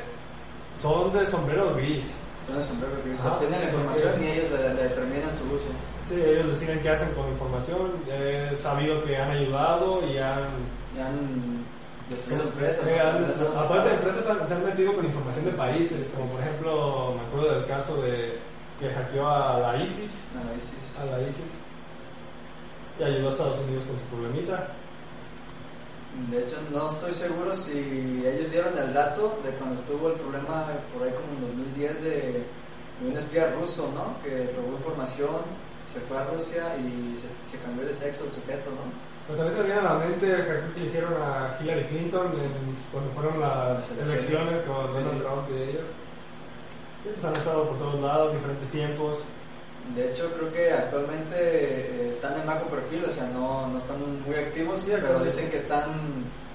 son 0.81 1.13
de 1.13 1.27
sombrero 1.27 1.75
gris. 1.75 2.13
Son 2.47 2.57
el 2.57 2.63
sombrero 2.63 2.95
gris, 3.05 3.21
Ah, 3.25 3.33
obtienen 3.33 3.61
la 3.61 3.67
información 3.67 4.25
y 4.25 4.27
ellos 4.29 4.51
le, 4.53 4.75
le 4.75 4.83
determinan 4.85 5.31
su 5.37 5.45
uso. 5.55 5.67
Sí, 6.09 6.15
ellos 6.25 6.49
deciden 6.49 6.81
qué 6.81 6.91
hacen 6.91 7.13
con 7.15 7.27
la 7.27 7.33
información. 7.33 7.93
He 8.11 8.57
sabido 8.57 9.03
que 9.05 9.17
han 9.17 9.31
ayudado 9.33 10.01
y 10.07 10.19
han... 10.19 10.45
Ya 10.97 11.09
han 11.09 11.66
destruido 12.11 12.45
empresas. 12.45 13.41
aparte 13.57 13.95
empresas 13.95 14.25
se 14.25 14.55
han 14.55 14.65
metido 14.65 14.95
con 14.95 15.05
información 15.05 15.47
de 15.47 15.53
países, 15.53 16.07
como 16.15 16.31
por 16.31 16.41
ejemplo, 16.41 17.15
me 17.17 17.27
acuerdo 17.27 17.61
del 17.61 17.67
caso 17.67 17.97
de 18.03 18.39
que 18.79 18.91
hackeó 18.91 19.27
a 19.27 19.59
la 19.59 19.77
ISIS, 19.77 20.11
a 21.01 21.05
la 21.07 21.23
ISIS, 21.23 21.51
y 22.99 23.03
ayudó 23.03 23.29
a 23.29 23.31
Estados 23.31 23.59
Unidos 23.61 23.85
con 23.87 23.99
su 23.99 24.05
problemita. 24.07 24.69
De 26.31 26.45
hecho, 26.45 26.57
no 26.73 26.89
estoy 26.89 27.13
seguro 27.13 27.55
si 27.55 28.25
ellos 28.25 28.51
dieron 28.51 28.77
el 28.79 28.95
dato 28.95 29.39
de 29.45 29.51
cuando 29.51 29.75
estuvo 29.75 30.09
el 30.09 30.15
problema 30.15 30.65
por 30.93 31.07
ahí 31.07 31.13
como 31.13 31.47
en 31.47 31.59
2010 31.75 32.03
de, 32.03 32.11
de 32.11 33.11
un 33.11 33.17
espía 33.17 33.53
ruso, 33.53 33.91
¿no? 33.95 34.17
Que 34.23 34.51
robó 34.57 34.79
información, 34.79 35.45
se 35.85 36.01
fue 36.01 36.17
a 36.17 36.25
Rusia 36.25 36.77
y 36.79 37.19
se, 37.21 37.29
se 37.51 37.63
cambió 37.63 37.85
de 37.85 37.93
sexo 37.93 38.25
el 38.25 38.33
sujeto, 38.33 38.71
¿no? 38.71 39.16
Pues 39.27 39.41
a 39.41 39.45
mí 39.45 39.51
se 39.51 39.57
me 39.59 39.65
viene 39.65 39.81
a 39.81 39.83
la 39.83 39.95
mente 39.95 40.31
el 40.31 40.37
hackeo 40.43 40.75
que 40.75 40.81
le 40.81 40.87
hicieron 40.87 41.13
a 41.15 41.57
Hillary 41.61 41.85
Clinton 41.85 42.27
en- 42.27 42.77
cuando 42.93 43.11
fueron 43.13 43.41
las 43.41 43.91
elecciones. 43.91 44.61
con 44.63 44.87
Donald. 44.87 45.23
Trump 45.23 45.49
y 45.51 45.63
ellos. 45.71 45.83
Sí, 47.03 47.09
pues 47.13 47.25
han 47.25 47.35
estado 47.37 47.69
por 47.69 47.79
todos 47.79 48.01
lados, 48.01 48.35
diferentes 48.35 48.69
tiempos. 48.71 49.25
De 49.95 50.11
hecho, 50.11 50.33
creo 50.37 50.53
que 50.53 50.73
actualmente 50.73 51.35
eh, 51.39 52.13
están 52.13 52.41
en 52.41 52.47
bajo 52.47 52.67
perfil, 52.67 53.05
o 53.05 53.11
sea, 53.11 53.27
no, 53.29 53.69
no 53.69 53.79
están 53.79 53.99
muy 54.23 54.35
activos, 54.35 54.81
Sí, 54.81 54.93
pero 54.95 55.21
dicen 55.21 55.49
que 55.51 55.57
están 55.59 55.95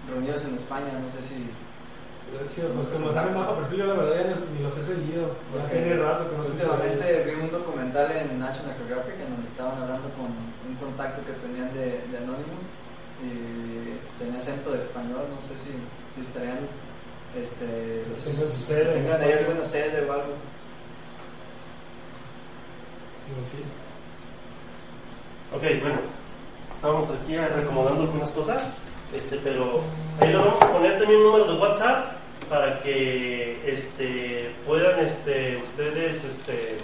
reunidos 0.10 0.44
en 0.46 0.56
España, 0.56 0.92
no 1.00 1.10
sé 1.12 1.26
si... 1.28 1.50
Sí, 2.32 2.62
pues 2.64 2.88
como 2.88 3.10
están 3.10 3.28
en 3.28 3.36
bajo 3.36 3.56
perfil, 3.56 3.80
yo 3.80 3.88
la 3.88 3.94
verdad 3.94 4.16
ya 4.16 4.36
ni, 4.40 4.64
los 4.64 4.78
he 4.78 4.84
seguido. 4.84 5.28
Ya 5.28 5.52
Porque 5.52 5.84
tiene 5.84 6.00
rato 6.00 6.30
que 6.30 6.38
no 6.38 6.44
sé 6.44 6.52
Últimamente 6.52 7.24
vi 7.28 7.44
un 7.44 7.52
documental 7.52 8.12
en 8.12 8.40
National 8.40 8.76
Geographic 8.80 9.20
en 9.20 9.36
donde 9.36 9.48
estaban 9.48 9.76
hablando 9.84 10.08
con 10.16 10.32
un 10.32 10.76
contacto 10.80 11.22
que 11.28 11.36
tenían 11.44 11.72
de, 11.76 12.00
de 12.08 12.18
Anonymous 12.24 12.68
y 13.20 14.00
tenía 14.18 14.40
acento 14.40 14.72
de 14.72 14.80
español, 14.80 15.28
no 15.28 15.40
sé 15.44 15.60
si, 15.60 15.76
si 16.16 16.22
estarían 16.22 16.60
este, 17.36 18.04
Si 18.16 18.32
tengan 18.32 18.52
su 18.52 18.62
sede 18.62 18.82
en 18.82 19.04
tengan 19.04 19.22
ahí 19.22 19.32
alguna 19.32 19.64
sede 19.64 20.08
o 20.08 20.12
algo. 20.12 20.34
Ok, 25.52 25.64
bueno, 25.82 26.00
estábamos 26.76 27.10
aquí 27.10 27.38
recomodando 27.38 28.04
algunas 28.04 28.32
cosas, 28.32 28.76
este, 29.14 29.38
pero 29.38 29.82
ahí 30.20 30.32
lo 30.32 30.46
vamos 30.46 30.62
a 30.62 30.72
poner 30.74 30.98
también 30.98 31.20
un 31.20 31.26
número 31.28 31.54
de 31.54 31.60
WhatsApp 31.60 32.21
para 32.52 32.80
que 32.80 33.58
este, 33.66 34.54
puedan 34.68 35.00
este, 35.00 35.58
ustedes 35.64 36.26
este, 36.26 36.80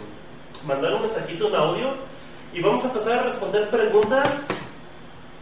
mandar 0.65 0.93
un 0.93 1.01
mensajito 1.01 1.49
en 1.49 1.55
audio 1.55 1.89
y 2.53 2.61
vamos 2.61 2.85
a 2.85 2.87
empezar 2.87 3.19
a 3.19 3.23
responder 3.23 3.69
preguntas 3.69 4.45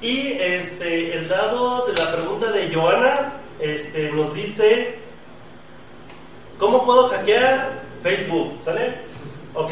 y 0.01 0.31
este, 0.31 1.15
el 1.15 1.29
dado 1.29 1.85
de 1.85 1.93
la 1.93 2.11
pregunta 2.11 2.51
de 2.51 2.73
Joana 2.73 3.33
este, 3.59 4.11
nos 4.13 4.33
dice 4.33 4.95
¿cómo 6.57 6.83
puedo 6.83 7.07
hackear 7.09 7.83
Facebook? 8.01 8.51
¿Sale? 8.65 8.95
Ok, 9.53 9.71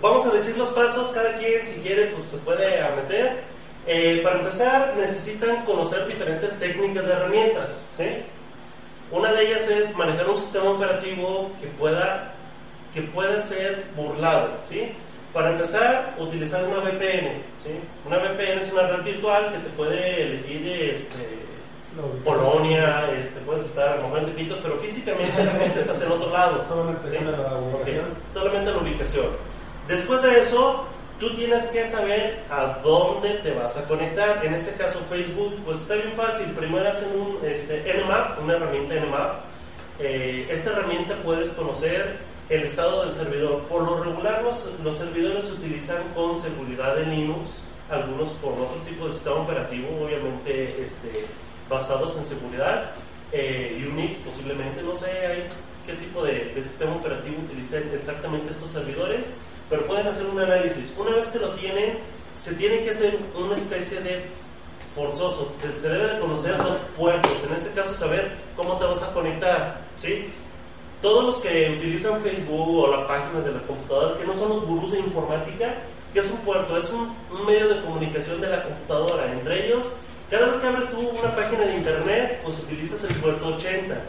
vamos 0.00 0.24
a 0.24 0.30
decir 0.30 0.56
los 0.56 0.70
pasos, 0.70 1.08
cada 1.08 1.36
quien 1.38 1.66
si 1.66 1.80
quiere 1.80 2.06
pues 2.06 2.24
se 2.24 2.36
puede 2.38 2.80
meter. 2.94 3.42
Eh, 3.88 4.20
para 4.22 4.38
empezar 4.38 4.94
necesitan 4.96 5.64
conocer 5.64 6.06
diferentes 6.06 6.60
técnicas 6.60 7.06
de 7.06 7.12
herramientas. 7.12 7.82
¿sí? 7.96 8.04
Una 9.10 9.32
de 9.32 9.46
ellas 9.46 9.68
es 9.68 9.96
manejar 9.96 10.28
un 10.28 10.36
sistema 10.36 10.70
operativo 10.70 11.50
que 11.60 11.66
pueda, 11.68 12.32
que 12.92 13.02
pueda 13.02 13.38
ser 13.38 13.84
burlado. 13.96 14.50
¿sí? 14.64 14.92
Para 15.32 15.50
empezar, 15.50 16.14
utilizar 16.18 16.64
una 16.64 16.78
VPN. 16.78 17.42
¿sí? 17.58 17.70
Una 18.06 18.18
VPN 18.18 18.58
es 18.60 18.72
una 18.72 18.86
red 18.88 19.02
virtual 19.04 19.52
que 19.52 19.58
te 19.58 19.70
puede 19.70 20.22
elegir 20.22 20.66
este, 20.68 21.44
Polonia, 22.24 23.08
este, 23.12 23.40
puedes 23.40 23.66
estar 23.66 23.88
a 23.88 23.96
lo 23.96 24.02
mejor 24.04 24.18
en 24.20 24.26
Tepito, 24.26 24.58
pero 24.62 24.76
físicamente 24.78 25.32
realmente 25.36 25.78
estás 25.78 26.02
en 26.02 26.10
otro 26.10 26.30
lado. 26.30 26.64
Solamente 26.68 27.08
¿sí? 27.08 27.16
la 27.24 27.56
ubicación. 27.56 28.04
Solamente 28.32 28.70
la 28.72 28.78
ubicación. 28.78 29.26
Después 29.86 30.22
de 30.22 30.38
eso, 30.38 30.86
tú 31.18 31.34
tienes 31.34 31.66
que 31.66 31.86
saber 31.86 32.42
a 32.50 32.78
dónde 32.82 33.30
te 33.34 33.52
vas 33.52 33.76
a 33.76 33.84
conectar. 33.86 34.44
En 34.44 34.54
este 34.54 34.72
caso, 34.72 35.00
Facebook, 35.08 35.54
pues 35.64 35.82
está 35.82 35.94
bien 35.94 36.12
fácil. 36.16 36.46
Primero 36.52 36.88
hacen 36.88 37.08
un 37.18 37.38
este, 37.44 37.82
Nmap, 38.04 38.42
una 38.42 38.54
herramienta 38.54 38.94
Nmap. 38.96 39.34
Eh, 40.00 40.46
esta 40.50 40.70
herramienta 40.70 41.16
puedes 41.22 41.50
conocer 41.50 42.18
el 42.48 42.62
estado 42.62 43.04
del 43.04 43.14
servidor. 43.14 43.62
Por 43.62 43.82
lo 43.82 44.02
regular, 44.02 44.42
los, 44.42 44.78
los 44.82 44.96
servidores 44.96 45.44
se 45.44 45.52
utilizan 45.52 46.02
con 46.14 46.38
seguridad 46.38 47.00
en 47.00 47.10
Linux, 47.10 47.62
algunos 47.90 48.30
con 48.42 48.52
otro 48.54 48.76
tipo 48.88 49.06
de 49.06 49.12
sistema 49.12 49.36
operativo, 49.36 49.88
obviamente 50.04 50.82
este, 50.82 51.26
basados 51.68 52.16
en 52.18 52.26
seguridad. 52.26 52.90
Eh, 53.32 53.88
Unix 53.90 54.18
posiblemente, 54.18 54.82
no 54.82 54.94
sé 54.94 55.08
qué 55.86 55.92
tipo 55.94 56.22
de, 56.22 56.52
de 56.54 56.62
sistema 56.62 56.94
operativo 56.94 57.36
utilizan 57.42 57.82
exactamente 57.92 58.50
estos 58.50 58.70
servidores, 58.70 59.34
pero 59.70 59.86
pueden 59.86 60.06
hacer 60.06 60.26
un 60.26 60.40
análisis. 60.40 60.92
Una 60.98 61.12
vez 61.12 61.28
que 61.28 61.38
lo 61.38 61.50
tienen, 61.50 61.98
se 62.34 62.54
tiene 62.54 62.82
que 62.84 62.90
hacer 62.90 63.18
una 63.36 63.56
especie 63.56 64.00
de 64.00 64.24
forzoso, 64.94 65.52
se 65.60 65.88
debe 65.88 66.14
de 66.14 66.20
conocer 66.20 66.56
los 66.58 66.76
puertos, 66.96 67.44
en 67.44 67.54
este 67.54 67.70
caso 67.70 67.94
saber 67.94 68.30
cómo 68.56 68.78
te 68.78 68.84
vas 68.84 69.02
a 69.02 69.12
conectar, 69.12 69.80
¿sí? 69.96 70.28
Todos 71.02 71.24
los 71.24 71.36
que 71.38 71.76
utilizan 71.78 72.22
Facebook 72.22 72.78
o 72.78 72.96
las 72.96 73.06
páginas 73.06 73.44
de 73.44 73.52
las 73.52 73.62
computadoras, 73.62 74.14
que 74.14 74.26
no 74.26 74.34
son 74.34 74.50
los 74.50 74.64
gurús 74.64 74.92
de 74.92 75.00
informática, 75.00 75.74
que 76.12 76.20
es 76.20 76.30
un 76.30 76.38
puerto? 76.38 76.78
Es 76.78 76.90
un, 76.90 77.14
un 77.32 77.44
medio 77.44 77.68
de 77.68 77.82
comunicación 77.82 78.40
de 78.40 78.46
la 78.46 78.62
computadora. 78.62 79.30
Entre 79.32 79.66
ellos, 79.66 79.92
cada 80.30 80.46
vez 80.46 80.56
que 80.56 80.66
abres 80.68 80.88
tú 80.90 81.00
una 81.00 81.34
página 81.34 81.66
de 81.66 81.74
internet, 81.74 82.40
pues 82.42 82.60
utilizas 82.60 83.04
el 83.04 83.16
puerto 83.16 83.48
80. 83.48 84.00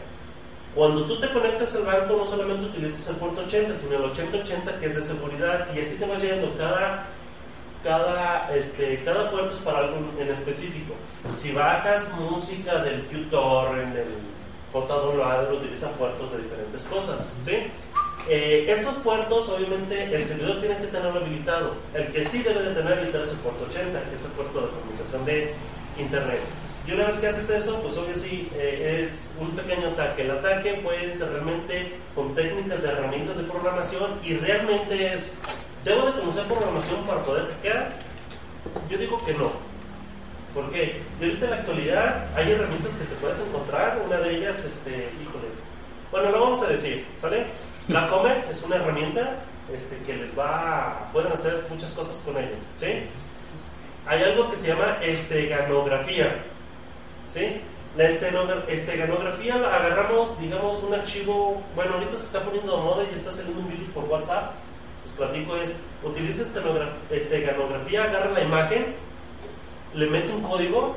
Cuando 0.76 1.06
tú 1.06 1.18
te 1.18 1.30
conectas 1.30 1.74
al 1.76 1.84
banco, 1.84 2.18
no 2.18 2.26
solamente 2.26 2.66
utilizas 2.66 3.08
el 3.08 3.16
puerto 3.16 3.40
80, 3.40 3.74
sino 3.74 3.96
el 3.96 4.04
8080 4.04 4.78
que 4.78 4.86
es 4.86 4.94
de 4.94 5.00
seguridad, 5.00 5.68
y 5.74 5.80
así 5.80 5.96
te 5.96 6.06
va 6.06 6.16
llegando 6.16 6.54
cada, 6.58 7.06
cada, 7.82 8.54
este, 8.54 9.02
cada 9.02 9.30
puerto 9.30 9.54
es 9.54 9.60
para 9.60 9.78
algo 9.78 9.96
en 10.20 10.28
específico. 10.28 10.92
Si 11.30 11.52
bajas 11.52 12.10
música 12.18 12.82
del 12.82 13.00
QTorrent, 13.06 13.94
del 13.94 14.08
JWA, 14.70 15.48
utilizan 15.50 15.92
puertos 15.92 16.30
de 16.32 16.42
diferentes 16.42 16.84
cosas, 16.84 17.32
¿sí? 17.42 17.72
Eh, 18.28 18.66
estos 18.68 18.96
puertos, 18.96 19.48
obviamente, 19.48 20.14
el 20.14 20.26
servidor 20.26 20.60
tiene 20.60 20.76
que 20.76 20.88
tenerlo 20.88 21.20
habilitado. 21.20 21.72
El 21.94 22.08
que 22.08 22.26
sí 22.26 22.42
debe 22.42 22.62
de 22.62 22.74
tener 22.74 22.92
habilitado 22.92 23.24
es 23.24 23.30
el 23.30 23.38
puerto 23.38 23.64
80, 23.70 24.10
que 24.10 24.16
es 24.16 24.24
el 24.24 24.30
puerto 24.32 24.60
de 24.60 24.68
comunicación 24.68 25.24
de 25.24 25.54
Internet. 25.96 26.40
Y 26.86 26.92
una 26.92 27.06
vez 27.06 27.18
que 27.18 27.26
haces 27.26 27.50
eso, 27.50 27.80
pues 27.82 27.96
obvio 27.96 28.14
sí, 28.14 28.48
eh, 28.54 29.02
es 29.02 29.38
un 29.40 29.50
pequeño 29.56 29.88
ataque. 29.88 30.22
El 30.22 30.30
ataque 30.30 30.74
puede 30.84 31.10
ser 31.10 31.30
realmente 31.30 31.92
con 32.14 32.34
técnicas 32.34 32.82
de 32.82 32.90
herramientas 32.90 33.38
de 33.38 33.42
programación 33.42 34.12
y 34.22 34.34
realmente 34.34 35.12
es, 35.12 35.34
¿debo 35.84 36.06
de 36.06 36.20
conocer 36.20 36.44
programación 36.44 37.04
para 37.04 37.24
poder 37.24 37.48
hackear? 37.48 37.92
Yo 38.88 38.98
digo 38.98 39.24
que 39.24 39.34
no. 39.34 39.50
¿Por 40.54 40.70
qué? 40.70 41.02
Y 41.20 41.24
ahorita 41.24 41.44
en 41.44 41.50
la 41.50 41.56
actualidad 41.56 42.26
hay 42.36 42.52
herramientas 42.52 42.96
que 42.96 43.04
te 43.04 43.14
puedes 43.16 43.40
encontrar, 43.40 44.00
una 44.06 44.18
de 44.18 44.36
ellas, 44.36 44.64
este, 44.64 44.90
híjole, 44.90 45.48
bueno, 46.10 46.30
lo 46.30 46.40
vamos 46.40 46.62
a 46.62 46.68
decir, 46.68 47.04
¿sale? 47.20 47.46
La 47.88 48.08
Comet 48.08 48.48
es 48.48 48.62
una 48.62 48.76
herramienta 48.76 49.34
este, 49.74 49.98
que 50.06 50.14
les 50.14 50.38
va, 50.38 51.10
pueden 51.12 51.32
hacer 51.32 51.66
muchas 51.68 51.90
cosas 51.90 52.22
con 52.24 52.36
ella, 52.36 52.56
¿sí? 52.78 53.02
Hay 54.06 54.22
algo 54.22 54.48
que 54.48 54.56
se 54.56 54.68
llama 54.68 54.98
esteganografía, 55.02 56.34
La 57.96 58.08
esteganografía 58.08 59.54
agarramos, 59.54 60.38
digamos, 60.38 60.82
un 60.82 60.94
archivo, 60.94 61.62
bueno, 61.74 61.94
ahorita 61.94 62.12
se 62.12 62.26
está 62.26 62.42
poniendo 62.42 62.76
de 62.76 62.82
moda 62.82 63.04
y 63.10 63.14
está 63.14 63.32
saliendo 63.32 63.60
un 63.60 63.68
virus 63.70 63.88
por 63.88 64.04
WhatsApp, 64.04 64.52
les 65.02 65.12
platico 65.12 65.56
es, 65.56 65.80
utiliza 66.02 66.42
esteganografía, 67.10 68.04
agarra 68.04 68.32
la 68.32 68.42
imagen, 68.42 68.86
le 69.94 70.06
mete 70.08 70.30
un 70.30 70.42
código, 70.42 70.94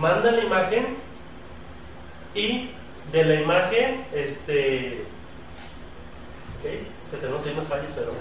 manda 0.00 0.32
la 0.32 0.42
imagen 0.42 0.96
y 2.34 2.70
de 3.12 3.24
la 3.24 3.34
imagen, 3.40 4.04
este, 4.12 5.04
ok, 6.58 6.66
es 7.02 7.08
que 7.10 7.16
tenemos 7.18 7.46
ahí 7.46 7.52
unas 7.52 7.68
fallas, 7.68 7.92
pero 7.94 8.12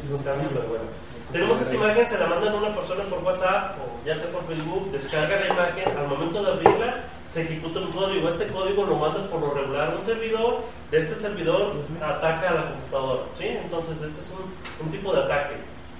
sí 0.00 0.08
nos 0.08 0.22
cambian, 0.22 0.50
pero 0.50 0.68
bueno. 0.68 0.84
Tenemos 1.32 1.60
esta 1.60 1.74
imagen, 1.74 2.08
se 2.08 2.18
la 2.18 2.26
mandan 2.26 2.54
a 2.54 2.56
una 2.56 2.74
persona 2.74 3.04
por 3.04 3.22
WhatsApp 3.22 3.76
o 3.78 4.04
ya 4.04 4.16
sea 4.16 4.30
por 4.30 4.44
Facebook, 4.46 4.90
descarga 4.90 5.38
la 5.38 5.46
imagen, 5.46 5.96
al 5.96 6.08
momento 6.08 6.42
de 6.42 6.50
abrirla 6.50 7.04
se 7.30 7.42
ejecuta 7.42 7.78
un 7.80 7.92
código. 7.92 8.28
Este 8.28 8.46
código 8.48 8.84
lo 8.84 8.96
manda 8.96 9.24
por 9.28 9.40
lo 9.40 9.54
regular 9.54 9.92
a 9.92 9.94
un 9.94 10.02
servidor, 10.02 10.62
de 10.90 10.98
este 10.98 11.14
servidor 11.14 11.74
ataca 12.02 12.50
a 12.50 12.54
la 12.54 12.70
computadora. 12.70 13.22
¿sí? 13.38 13.44
Entonces, 13.46 14.02
este 14.02 14.20
es 14.20 14.30
un, 14.32 14.84
un 14.86 14.90
tipo 14.90 15.12
de 15.12 15.20
ataque. 15.20 15.54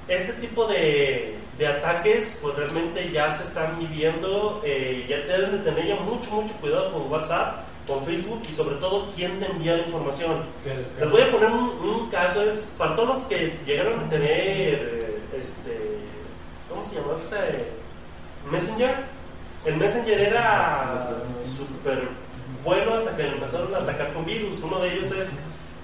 Este 0.09 0.33
tipo 0.35 0.67
de, 0.67 1.37
de 1.57 1.67
ataques, 1.69 2.41
pues 2.43 2.57
realmente 2.57 3.13
ya 3.13 3.31
se 3.31 3.45
están 3.45 3.79
midiendo, 3.79 4.61
eh, 4.65 5.07
ya 5.09 5.19
deben 5.19 5.53
de 5.53 5.71
tener 5.71 5.87
ya 5.87 5.97
mucho, 5.97 6.31
mucho 6.33 6.55
cuidado 6.55 6.93
con 6.93 7.13
WhatsApp, 7.13 7.65
con 7.87 8.05
Facebook 8.05 8.41
y 8.43 8.53
sobre 8.53 8.75
todo 8.77 9.09
quién 9.15 9.39
te 9.39 9.47
envía 9.47 9.77
la 9.77 9.85
información. 9.85 10.43
Les 10.99 11.11
voy 11.11 11.23
a 11.23 11.31
poner 11.31 11.51
un, 11.51 11.71
un 11.89 12.11
caso, 12.11 12.43
es 12.43 12.75
para 12.77 12.97
todos 12.97 13.09
los 13.09 13.19
que 13.29 13.57
llegaron 13.65 14.01
a 14.01 14.09
tener, 14.09 14.29
eh, 14.29 15.10
este, 15.35 15.99
¿cómo 16.69 16.83
se 16.83 16.97
llamaba 16.97 17.19
este? 17.19 17.37
Messenger. 18.51 18.95
El 19.65 19.77
Messenger 19.77 20.19
era 20.19 21.11
súper 21.45 22.09
bueno 22.65 22.95
hasta 22.95 23.17
que 23.17 23.25
le 23.25 23.33
empezaron 23.33 23.75
a 23.75 23.79
atacar 23.79 24.13
con 24.13 24.25
virus. 24.25 24.61
Uno 24.63 24.79
de 24.81 24.95
ellos 24.95 25.11
es, 25.13 25.35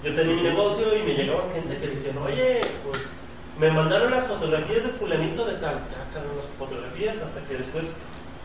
yo 0.03 0.15
tenía 0.15 0.35
mi 0.35 0.41
negocio 0.41 0.85
y 0.97 1.03
me 1.03 1.13
llegaban 1.13 1.51
gente 1.53 1.77
que 1.77 1.87
decían, 1.87 2.17
oye, 2.19 2.61
pues 2.83 3.11
me 3.59 3.71
mandaron 3.71 4.11
las 4.11 4.27
fotografías 4.27 4.83
de 4.83 4.89
fulanito 4.89 5.45
de 5.45 5.53
tal, 5.55 5.75
ya 5.75 6.09
quedaron 6.11 6.37
las 6.37 6.45
fotografías 6.57 7.21
hasta 7.21 7.41
que 7.41 7.57
después, 7.57 7.97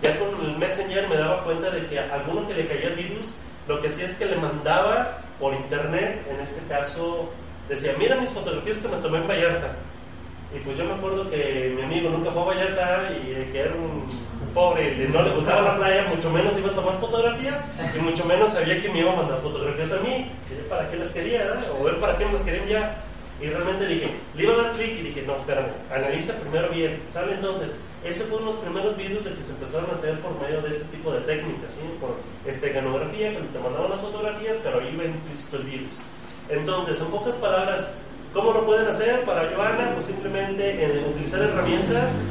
ya 0.02 0.18
con 0.18 0.28
el 0.44 0.56
Messenger 0.56 1.08
me 1.08 1.16
daba 1.16 1.44
cuenta 1.44 1.70
de 1.70 1.86
que 1.86 1.98
a 1.98 2.14
alguno 2.14 2.46
que 2.48 2.54
le 2.54 2.66
caía 2.66 2.88
el 2.88 2.94
virus, 2.94 3.34
lo 3.68 3.80
que 3.80 3.88
hacía 3.88 4.06
es 4.06 4.14
que 4.14 4.26
le 4.26 4.36
mandaba 4.36 5.18
por 5.38 5.54
internet, 5.54 6.26
en 6.30 6.40
este 6.40 6.62
caso, 6.66 7.30
decía, 7.68 7.94
mira 7.98 8.16
mis 8.16 8.30
fotografías 8.30 8.78
que 8.78 8.88
me 8.88 8.96
tomé 8.96 9.18
en 9.18 9.28
Vallarta. 9.28 9.72
Y 10.54 10.58
pues 10.60 10.76
yo 10.76 10.84
me 10.84 10.92
acuerdo 10.92 11.30
que 11.30 11.72
mi 11.74 11.82
amigo 11.82 12.10
nunca 12.10 12.30
fue 12.30 12.42
a 12.42 12.44
Vallarta 12.46 13.10
y 13.22 13.50
que 13.50 13.60
era 13.60 13.72
un 13.74 14.04
pobre, 14.52 14.92
y 14.92 15.12
no 15.12 15.22
le 15.22 15.30
gustaba 15.30 15.62
la 15.62 15.76
playa, 15.76 16.06
mucho 16.14 16.30
menos 16.30 16.58
iba 16.58 16.70
a 16.70 16.74
tomar 16.74 17.00
fotografías 17.00 17.72
y 17.96 17.98
mucho 18.00 18.24
menos 18.26 18.52
sabía 18.52 18.80
que 18.80 18.90
me 18.90 19.00
iba 19.00 19.12
a 19.12 19.16
mandar 19.16 19.40
fotografías 19.40 19.92
a 19.92 20.00
mí. 20.00 20.30
Sí, 20.46 20.54
¿Para 20.68 20.88
qué 20.90 20.96
las 20.96 21.10
quería? 21.10 21.58
O 21.80 21.88
él 21.88 21.96
para 21.96 22.18
qué 22.18 22.26
me 22.26 22.32
las 22.32 22.42
quería 22.42 22.60
enviar. 22.60 23.12
Y 23.40 23.46
realmente 23.46 23.86
dije, 23.86 24.08
le 24.36 24.42
iba 24.44 24.52
a 24.52 24.56
dar 24.56 24.72
clic 24.72 25.00
y 25.00 25.02
dije, 25.02 25.24
no, 25.26 25.34
espérame, 25.34 25.72
analiza 25.90 26.34
primero 26.34 26.68
bien. 26.68 27.02
¿Sale? 27.12 27.32
Entonces, 27.32 27.80
ese 28.04 28.24
fue 28.24 28.38
uno 28.38 28.46
de 28.46 28.52
los 28.52 28.62
primeros 28.62 28.96
videos 28.96 29.26
en 29.26 29.34
que 29.34 29.42
se 29.42 29.52
empezaron 29.52 29.90
a 29.90 29.94
hacer 29.94 30.20
por 30.20 30.38
medio 30.40 30.62
de 30.62 30.70
este 30.70 30.84
tipo 30.84 31.10
de 31.12 31.20
técnicas, 31.22 31.72
¿sí? 31.72 31.80
Por 32.00 32.14
esteganografía, 32.46 33.30
que 33.30 33.38
te 33.38 33.58
mandaban 33.58 33.90
las 33.90 34.00
fotografías, 34.00 34.58
pero 34.62 34.78
ahí 34.78 34.90
iba 34.94 35.04
implícito 35.04 35.56
el 35.56 35.64
virus. 35.64 35.98
Entonces, 36.50 37.00
en 37.00 37.06
pocas 37.08 37.34
palabras, 37.36 38.02
¿cómo 38.32 38.52
lo 38.52 38.64
pueden 38.64 38.86
hacer 38.88 39.22
para 39.24 39.50
Joana? 39.54 39.90
Pues 39.94 40.06
simplemente 40.06 40.84
en 40.84 41.04
utilizar 41.10 41.42
herramientas, 41.42 42.24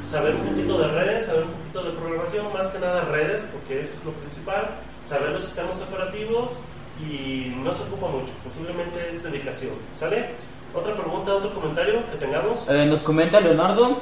saber 0.00 0.34
un 0.34 0.42
poquito 0.42 0.78
de 0.78 0.88
redes, 0.88 1.26
saber 1.26 1.44
un 1.44 1.50
poquito 1.50 1.82
de 1.84 1.98
programación, 1.98 2.52
más 2.52 2.66
que 2.68 2.78
nada 2.78 3.02
redes, 3.10 3.48
porque 3.52 3.80
es 3.82 4.04
lo 4.04 4.12
principal, 4.12 4.68
saber 5.02 5.30
los 5.30 5.44
sistemas 5.44 5.80
operativos 5.82 6.60
y 7.00 7.54
no 7.62 7.72
se 7.72 7.82
ocupa 7.84 8.08
mucho, 8.08 8.32
posiblemente 8.44 9.08
es 9.08 9.22
dedicación, 9.22 9.72
¿sale? 9.98 10.26
Otra 10.74 10.94
pregunta, 10.94 11.32
otro 11.34 11.52
comentario 11.54 11.94
que 12.10 12.18
tengamos. 12.18 12.68
Eh, 12.70 12.86
nos 12.86 13.02
comenta 13.02 13.40
Leonardo, 13.40 13.98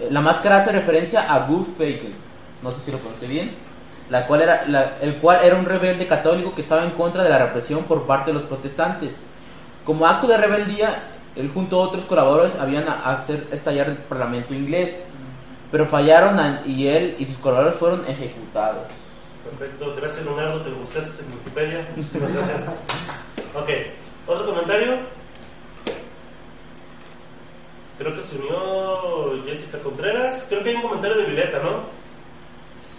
eh, 0.00 0.08
la 0.10 0.20
máscara 0.20 0.58
hace 0.58 0.72
referencia 0.72 1.32
a 1.32 1.46
Gus 1.46 1.66
Faken, 1.78 2.12
no 2.62 2.72
sé 2.72 2.80
si 2.84 2.92
lo 2.92 2.98
pronuncié 2.98 3.28
bien, 3.28 3.50
la 4.10 4.26
cual 4.26 4.42
era, 4.42 4.64
la- 4.66 4.96
el 5.00 5.14
cual 5.16 5.44
era 5.44 5.56
un 5.56 5.64
rebelde 5.64 6.06
católico 6.06 6.54
que 6.54 6.60
estaba 6.60 6.84
en 6.84 6.90
contra 6.90 7.22
de 7.22 7.30
la 7.30 7.38
represión 7.38 7.84
por 7.84 8.06
parte 8.06 8.30
de 8.32 8.34
los 8.34 8.42
protestantes. 8.44 9.12
Como 9.84 10.06
acto 10.06 10.26
de 10.26 10.36
rebeldía, 10.36 11.02
él 11.36 11.50
junto 11.52 11.80
a 11.80 11.86
otros 11.86 12.04
colaboradores 12.04 12.54
habían 12.60 12.88
a 12.88 13.12
hacer 13.12 13.46
estallar 13.52 13.88
el 13.88 13.96
parlamento 13.96 14.54
inglés, 14.54 15.02
pero 15.70 15.86
fallaron 15.86 16.58
y 16.66 16.86
él 16.86 17.16
y 17.18 17.26
sus 17.26 17.36
colaboradores 17.36 17.78
fueron 17.78 18.04
ejecutados. 18.08 18.88
Perfecto, 19.44 19.94
gracias 19.96 20.24
Leonardo, 20.24 20.60
te 20.60 20.70
buscaste 20.70 21.24
en 21.24 21.32
Wikipedia. 21.32 21.88
Muchísimas 21.96 22.32
gracias. 22.34 22.86
Ok, 23.54 23.70
otro 24.26 24.46
comentario. 24.46 24.94
Creo 27.98 28.16
que 28.16 28.22
se 28.22 28.38
unió 28.38 29.44
Jessica 29.44 29.78
Contreras. 29.78 30.46
Creo 30.48 30.62
que 30.62 30.70
hay 30.70 30.76
un 30.76 30.82
comentario 30.82 31.18
de 31.18 31.24
Violeta, 31.24 31.58
¿no? 31.62 32.00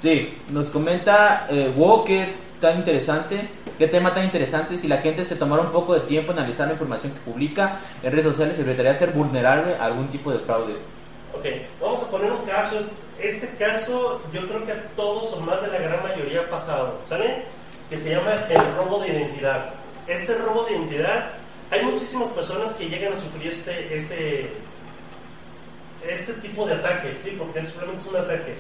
Sí, 0.02 0.38
nos 0.50 0.68
comenta 0.68 1.48
eh, 1.50 1.72
qué 2.06 2.28
tan 2.62 2.78
interesante, 2.78 3.50
qué 3.78 3.88
tema 3.88 4.14
tan 4.14 4.24
interesante. 4.24 4.78
Si 4.78 4.88
la 4.88 4.98
gente 5.00 5.26
se 5.26 5.36
tomara 5.36 5.64
un 5.64 5.72
poco 5.72 5.96
de 5.96 6.02
tiempo 6.02 6.32
analizar 6.32 6.68
la 6.68 6.74
información 6.74 7.12
que 7.12 7.20
publica 7.22 7.80
en 8.04 8.12
redes 8.12 8.26
sociales, 8.26 8.56
se 8.56 8.62
evitaría 8.62 8.96
ser 8.96 9.12
vulnerable 9.12 9.76
a 9.76 9.86
algún 9.86 10.08
tipo 10.08 10.32
de 10.32 10.40
fraude. 10.40 10.76
Ok, 11.34 11.46
vamos 11.82 12.04
a 12.04 12.12
poner 12.12 12.32
un 12.32 12.46
caso. 12.46 12.78
Es- 12.80 12.94
Este 13.22 13.50
caso 13.56 14.20
yo 14.34 14.48
creo 14.48 14.66
que 14.66 14.72
a 14.72 14.82
todos 14.96 15.32
o 15.34 15.42
más 15.42 15.62
de 15.62 15.68
la 15.68 15.78
gran 15.78 16.02
mayoría 16.02 16.42
ha 16.42 16.50
pasado, 16.50 16.98
¿sale? 17.06 17.44
Que 17.88 17.96
se 17.96 18.10
llama 18.16 18.32
el 18.50 18.76
robo 18.76 18.98
de 19.00 19.10
identidad. 19.10 19.66
Este 20.08 20.34
robo 20.40 20.64
de 20.64 20.72
identidad, 20.74 21.26
hay 21.70 21.84
muchísimas 21.84 22.30
personas 22.32 22.74
que 22.74 22.90
llegan 22.90 23.14
a 23.14 23.16
sufrir 23.16 23.52
este, 23.52 23.96
este, 23.96 24.50
este 26.10 26.34
tipo 26.34 26.66
de 26.66 26.74
ataque, 26.74 27.16
¿sí? 27.22 27.36
Porque 27.38 27.60
es, 27.60 27.76
realmente 27.76 28.02
es 28.02 28.10
un 28.10 28.16
ataque. 28.22 28.56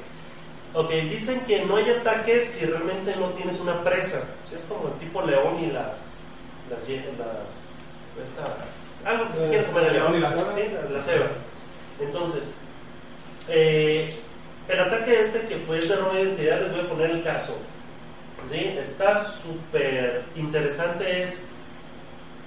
Ok, 0.74 0.90
dicen 0.90 1.42
que 1.42 1.66
no 1.66 1.76
hay 1.76 1.90
ataques 1.90 2.46
si 2.46 2.66
realmente 2.66 3.14
no 3.18 3.28
tienes 3.30 3.60
una 3.60 3.84
presa. 3.84 4.22
¿sí? 4.48 4.56
Es 4.56 4.64
como 4.64 4.88
el 4.88 4.94
tipo 4.96 5.22
león 5.22 5.58
y 5.62 5.68
las... 5.68 6.24
las, 6.70 6.80
las 6.88 7.72
estas, 8.24 9.06
algo 9.06 9.32
que 9.34 9.40
se 9.40 9.50
quiere 9.50 9.66
comer 9.66 9.86
el 9.88 9.94
león. 9.94 10.12
león 10.12 10.18
y 10.18 10.22
la 10.22 10.32
cebra. 10.32 10.54
¿sí? 10.54 10.72
La, 10.74 10.90
la 10.90 11.02
cebra. 11.02 11.28
Entonces, 12.00 12.56
eh, 13.50 14.14
el 14.70 14.80
ataque 14.80 15.20
este 15.20 15.42
que 15.48 15.58
fue 15.58 15.80
ese 15.80 15.96
robo 15.98 16.14
de 16.14 16.22
identidad, 16.24 16.62
les 16.62 16.72
voy 16.72 16.82
a 16.82 16.90
poner 16.90 17.12
el 17.12 17.24
caso. 17.24 17.56
¿sí? 18.50 18.60
Está 18.80 19.22
súper 19.24 20.24
interesante, 20.36 21.24
es 21.24 21.50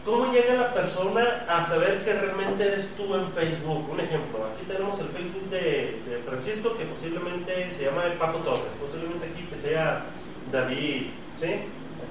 cómo 0.04 0.30
llega 0.32 0.54
la 0.54 0.74
persona 0.74 1.44
a 1.48 1.62
saber 1.62 2.04
que 2.04 2.12
realmente 2.12 2.66
eres 2.66 2.90
tú 2.96 3.14
en 3.14 3.30
Facebook. 3.32 3.88
Un 3.90 4.00
ejemplo, 4.00 4.44
aquí 4.44 4.64
tenemos 4.66 4.98
el 5.00 5.08
Facebook 5.08 5.48
de, 5.50 6.00
de 6.06 6.22
Francisco, 6.26 6.76
que 6.76 6.84
posiblemente 6.84 7.72
se 7.72 7.84
llama 7.84 8.04
el 8.04 8.12
Paco 8.12 8.38
Torres, 8.38 8.62
posiblemente 8.80 9.26
aquí 9.26 9.44
que 9.44 9.68
sea 9.68 10.04
David, 10.52 11.06
¿sí? 11.40 11.54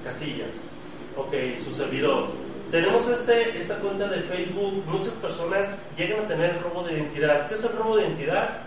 Casillas, 0.02 0.70
ok, 1.16 1.32
su 1.62 1.72
servidor. 1.72 2.26
Tenemos 2.70 3.08
este, 3.08 3.56
esta 3.58 3.76
cuenta 3.76 4.08
de 4.08 4.20
Facebook, 4.20 4.84
muchas 4.86 5.14
personas 5.14 5.82
llegan 5.96 6.24
a 6.24 6.28
tener 6.28 6.60
robo 6.62 6.82
de 6.82 6.94
identidad. 6.94 7.48
¿Qué 7.48 7.54
es 7.54 7.64
el 7.64 7.72
robo 7.76 7.96
de 7.96 8.02
identidad? 8.02 8.58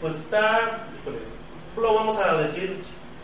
Pues 0.00 0.16
está, 0.16 0.86
lo 1.76 1.94
vamos 1.94 2.18
a 2.18 2.36
decir 2.36 2.76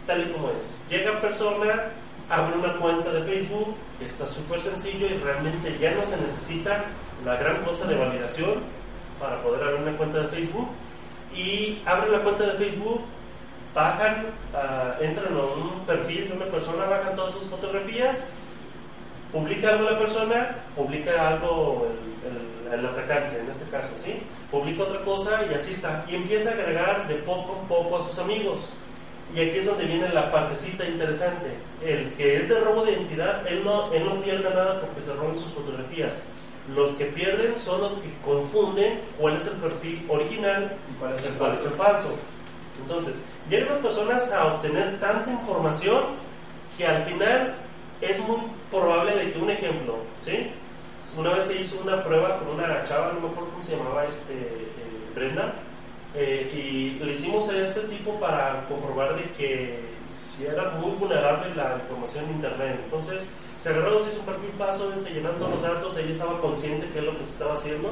tal 0.07 0.23
y 0.23 0.33
como 0.33 0.51
es. 0.51 0.79
Llega 0.89 1.21
persona, 1.21 1.91
abre 2.31 2.57
una 2.57 2.75
cuenta 2.77 3.11
de 3.11 3.23
Facebook, 3.23 3.75
que 3.99 4.07
está 4.07 4.27
súper 4.27 4.61
sencillo 4.61 5.07
y 5.07 5.19
realmente 5.19 5.77
ya 5.79 5.93
no 5.93 6.05
se 6.05 6.17
necesita 6.21 6.85
la 7.25 7.37
gran 7.37 7.63
cosa 7.63 7.87
de 7.87 7.97
validación 7.97 8.55
para 9.19 9.43
poder 9.43 9.63
abrir 9.63 9.83
una 9.83 9.97
cuenta 9.99 10.21
de 10.21 10.29
Facebook. 10.29 10.69
Y 11.35 11.83
abre 11.85 12.11
la 12.11 12.21
cuenta 12.21 12.45
de 12.45 12.53
Facebook, 12.53 13.03
bajan, 13.75 14.27
ah, 14.55 14.95
entran 15.01 15.35
a 15.35 15.41
un 15.41 15.81
perfil 15.87 16.29
de 16.29 16.37
una 16.37 16.47
persona, 16.47 16.87
bajan 16.87 17.15
todas 17.15 17.33
sus 17.33 17.45
fotografías, 17.49 18.27
publica 19.33 19.71
algo 19.71 19.91
la 19.91 19.99
persona, 19.99 20.57
publica 20.75 21.29
algo 21.29 21.87
el, 22.73 22.87
atacante 22.87 23.41
en 23.41 23.51
este 23.51 23.69
caso, 23.71 23.93
¿sí? 23.99 24.23
Publica 24.51 24.85
otra 24.85 25.01
cosa 25.01 25.41
y 25.51 25.55
así 25.55 25.73
está. 25.73 26.05
Y 26.09 26.15
empieza 26.15 26.51
a 26.51 26.55
agregar 26.55 27.09
de 27.09 27.17
poco 27.17 27.59
en 27.61 27.69
poco 27.69 27.99
a 27.99 28.07
sus 28.07 28.19
amigos. 28.19 28.75
Y 29.35 29.41
aquí 29.41 29.59
es 29.59 29.67
donde 29.67 29.85
viene 29.85 30.09
la 30.09 30.31
partecita 30.33 30.85
interesante. 30.85 31.51
El 31.85 32.13
que 32.15 32.37
es 32.39 32.49
de 32.49 32.61
robo 32.61 32.85
de 32.85 32.93
identidad, 32.93 33.47
él 33.47 33.63
no, 33.65 33.93
él 33.93 34.05
no 34.05 34.21
pierde 34.23 34.51
nada 34.51 34.81
porque 34.81 35.03
se 35.03 35.15
roben 35.15 35.39
sus 35.39 35.53
fotografías. 35.53 36.23
Los 36.75 36.95
que 36.95 37.07
pierden 37.07 37.55
son 37.59 37.81
los 37.81 37.93
que 37.95 38.11
confunden 38.25 39.01
cuál 39.19 39.37
es 39.37 39.47
el 39.47 39.55
perfil 39.55 40.05
original 40.09 40.71
¿Y 40.91 40.99
cuál 40.99 41.15
es 41.15 41.25
el 41.25 41.33
cuál 41.35 41.55
es 41.55 41.65
el 41.65 41.71
falso? 41.71 42.09
falso. 42.09 42.19
Entonces, 42.83 43.21
llegan 43.49 43.69
las 43.69 43.79
personas 43.79 44.33
a 44.33 44.47
obtener 44.55 44.99
tanta 45.01 45.31
información 45.31 46.03
que 46.77 46.87
al 46.87 47.03
final 47.05 47.55
es 48.01 48.19
muy 48.21 48.39
probable 48.71 49.17
de 49.17 49.33
que 49.33 49.39
un 49.39 49.51
ejemplo, 49.51 49.97
¿sí? 50.23 50.51
Una 51.17 51.35
vez 51.35 51.47
se 51.47 51.61
hizo 51.61 51.81
una 51.83 52.03
prueba 52.05 52.39
con 52.39 52.49
una 52.55 52.85
chava, 52.87 53.13
no 53.13 53.21
me 53.21 53.29
acuerdo 53.29 53.51
cómo 53.51 53.63
se 53.63 53.77
llamaba, 53.77 54.05
este, 54.05 54.35
eh, 54.35 55.13
Brenda, 55.15 55.55
eh, 56.15 56.51
y 57.01 57.05
le 57.05 57.13
hicimos 57.13 57.49
a 57.49 57.63
este 57.63 57.81
tipo 57.83 58.19
para 58.19 58.67
comprobar 58.69 59.15
de 59.17 59.23
que 59.37 59.79
si 60.13 60.45
era 60.45 60.71
muy 60.81 60.93
vulnerable 60.93 61.55
la 61.55 61.77
información 61.81 62.25
en 62.27 62.33
internet. 62.33 62.81
Entonces, 62.85 63.27
se 63.59 63.69
agarró, 63.69 63.99
se 64.01 64.11
hizo 64.11 64.21
un 64.21 64.27
perfil 64.27 64.51
falso, 64.59 65.01
se 65.01 65.15
llenaron 65.15 65.39
todos 65.39 65.53
los 65.53 65.63
datos, 65.63 65.97
ella 65.97 66.13
estaba 66.13 66.41
consciente 66.41 66.87
de 66.87 66.93
qué 66.93 66.99
es 66.99 67.05
lo 67.05 67.19
que 67.19 67.25
se 67.25 67.33
estaba 67.33 67.55
haciendo. 67.55 67.91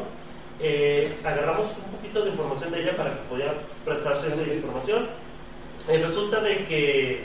Eh, 0.61 1.17
agarramos 1.25 1.77
un 1.85 1.93
poquito 1.97 2.25
de 2.25 2.31
información 2.31 2.73
de 2.73 2.83
ella 2.83 2.97
para 2.97 3.11
que 3.11 3.21
pudiera 3.31 3.55
prestarse 3.85 4.29
esa 4.29 4.43
información. 4.43 5.07
Eh, 5.89 5.99
resulta 5.99 6.41
de 6.41 6.65
que 6.65 7.25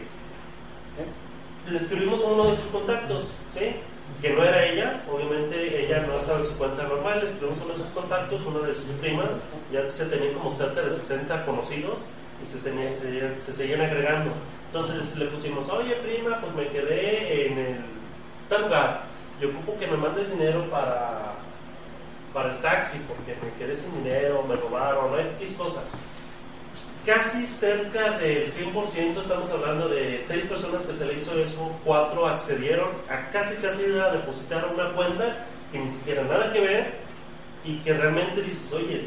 le 1.69 1.77
escribimos 1.77 2.23
a 2.23 2.27
uno 2.27 2.49
de 2.49 2.55
sus 2.55 2.65
contactos, 2.65 3.35
¿sí? 3.53 3.75
Que 4.21 4.33
no 4.33 4.43
era 4.43 4.65
ella, 4.65 5.01
obviamente 5.11 5.85
ella 5.85 6.05
no 6.07 6.17
estaba 6.17 6.39
en 6.39 6.45
su 6.45 6.57
cuenta 6.57 6.83
normal, 6.83 7.19
le 7.19 7.25
escribimos 7.25 7.59
uno 7.63 7.73
de 7.73 7.79
sus 7.79 7.89
contactos, 7.89 8.41
una 8.45 8.67
de 8.67 8.73
sus 8.73 8.91
primas, 9.01 9.37
ya 9.71 9.89
se 9.89 10.05
tenían 10.05 10.33
como 10.33 10.51
cerca 10.51 10.81
de 10.81 10.93
60 10.93 11.45
conocidos 11.45 12.05
y 12.41 12.45
se, 12.45 12.59
se, 12.59 13.41
se 13.41 13.53
seguían 13.53 13.81
agregando. 13.81 14.31
Entonces 14.67 15.15
le 15.17 15.25
pusimos, 15.25 15.69
oye 15.69 15.93
prima, 15.95 16.39
pues 16.39 16.53
me 16.55 16.67
quedé 16.67 17.47
en 17.47 17.57
el 17.57 17.77
tal 18.49 18.63
lugar, 18.63 19.01
yo 19.41 19.49
ocupo 19.49 19.77
que 19.79 19.87
me 19.87 19.97
mandes 19.97 20.31
dinero 20.31 20.65
para, 20.69 21.33
para 22.33 22.53
el 22.53 22.61
taxi 22.61 22.99
porque 23.07 23.35
me 23.43 23.53
quedé 23.57 23.75
sin 23.75 23.93
dinero, 24.03 24.43
me 24.47 24.55
robaron, 24.55 25.11
no 25.11 25.19
X 25.19 25.55
cosa 25.57 25.81
casi 27.05 27.45
cerca 27.45 28.17
del 28.17 28.47
100%, 28.47 29.19
estamos 29.19 29.51
hablando 29.51 29.89
de 29.89 30.21
6 30.21 30.45
personas 30.45 30.83
que 30.83 30.95
se 30.95 31.05
le 31.05 31.13
hizo 31.15 31.37
eso, 31.37 31.71
4 31.83 32.27
accedieron 32.27 32.87
a 33.09 33.29
casi 33.31 33.55
casi 33.55 33.83
a 33.99 34.09
depositar 34.11 34.65
una 34.73 34.89
cuenta 34.91 35.45
que 35.71 35.79
ni 35.79 35.91
siquiera 35.91 36.23
nada 36.23 36.53
que 36.53 36.61
ver 36.61 36.91
y 37.65 37.77
que 37.79 37.93
realmente 37.93 38.41
dices, 38.41 38.71
oye, 38.73 39.01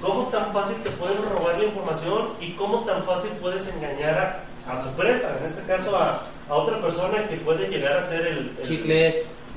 ¿cómo 0.00 0.24
tan 0.28 0.52
fácil 0.52 0.76
te 0.82 0.90
pueden 0.90 1.16
robar 1.32 1.58
la 1.58 1.64
información 1.64 2.30
y 2.40 2.52
cómo 2.52 2.84
tan 2.84 3.02
fácil 3.04 3.30
puedes 3.40 3.66
engañar 3.68 4.44
a, 4.68 4.72
a 4.72 4.82
tu 4.82 4.88
empresa, 4.90 5.36
en 5.40 5.46
este 5.46 5.62
caso 5.64 5.96
a, 5.96 6.22
a 6.48 6.54
otra 6.54 6.80
persona 6.80 7.26
que 7.28 7.36
puede 7.38 7.68
llegar 7.68 7.96
a 7.96 8.02
ser 8.02 8.26
el, 8.26 8.52
el- 8.60 8.68
Chicles, 8.68 9.14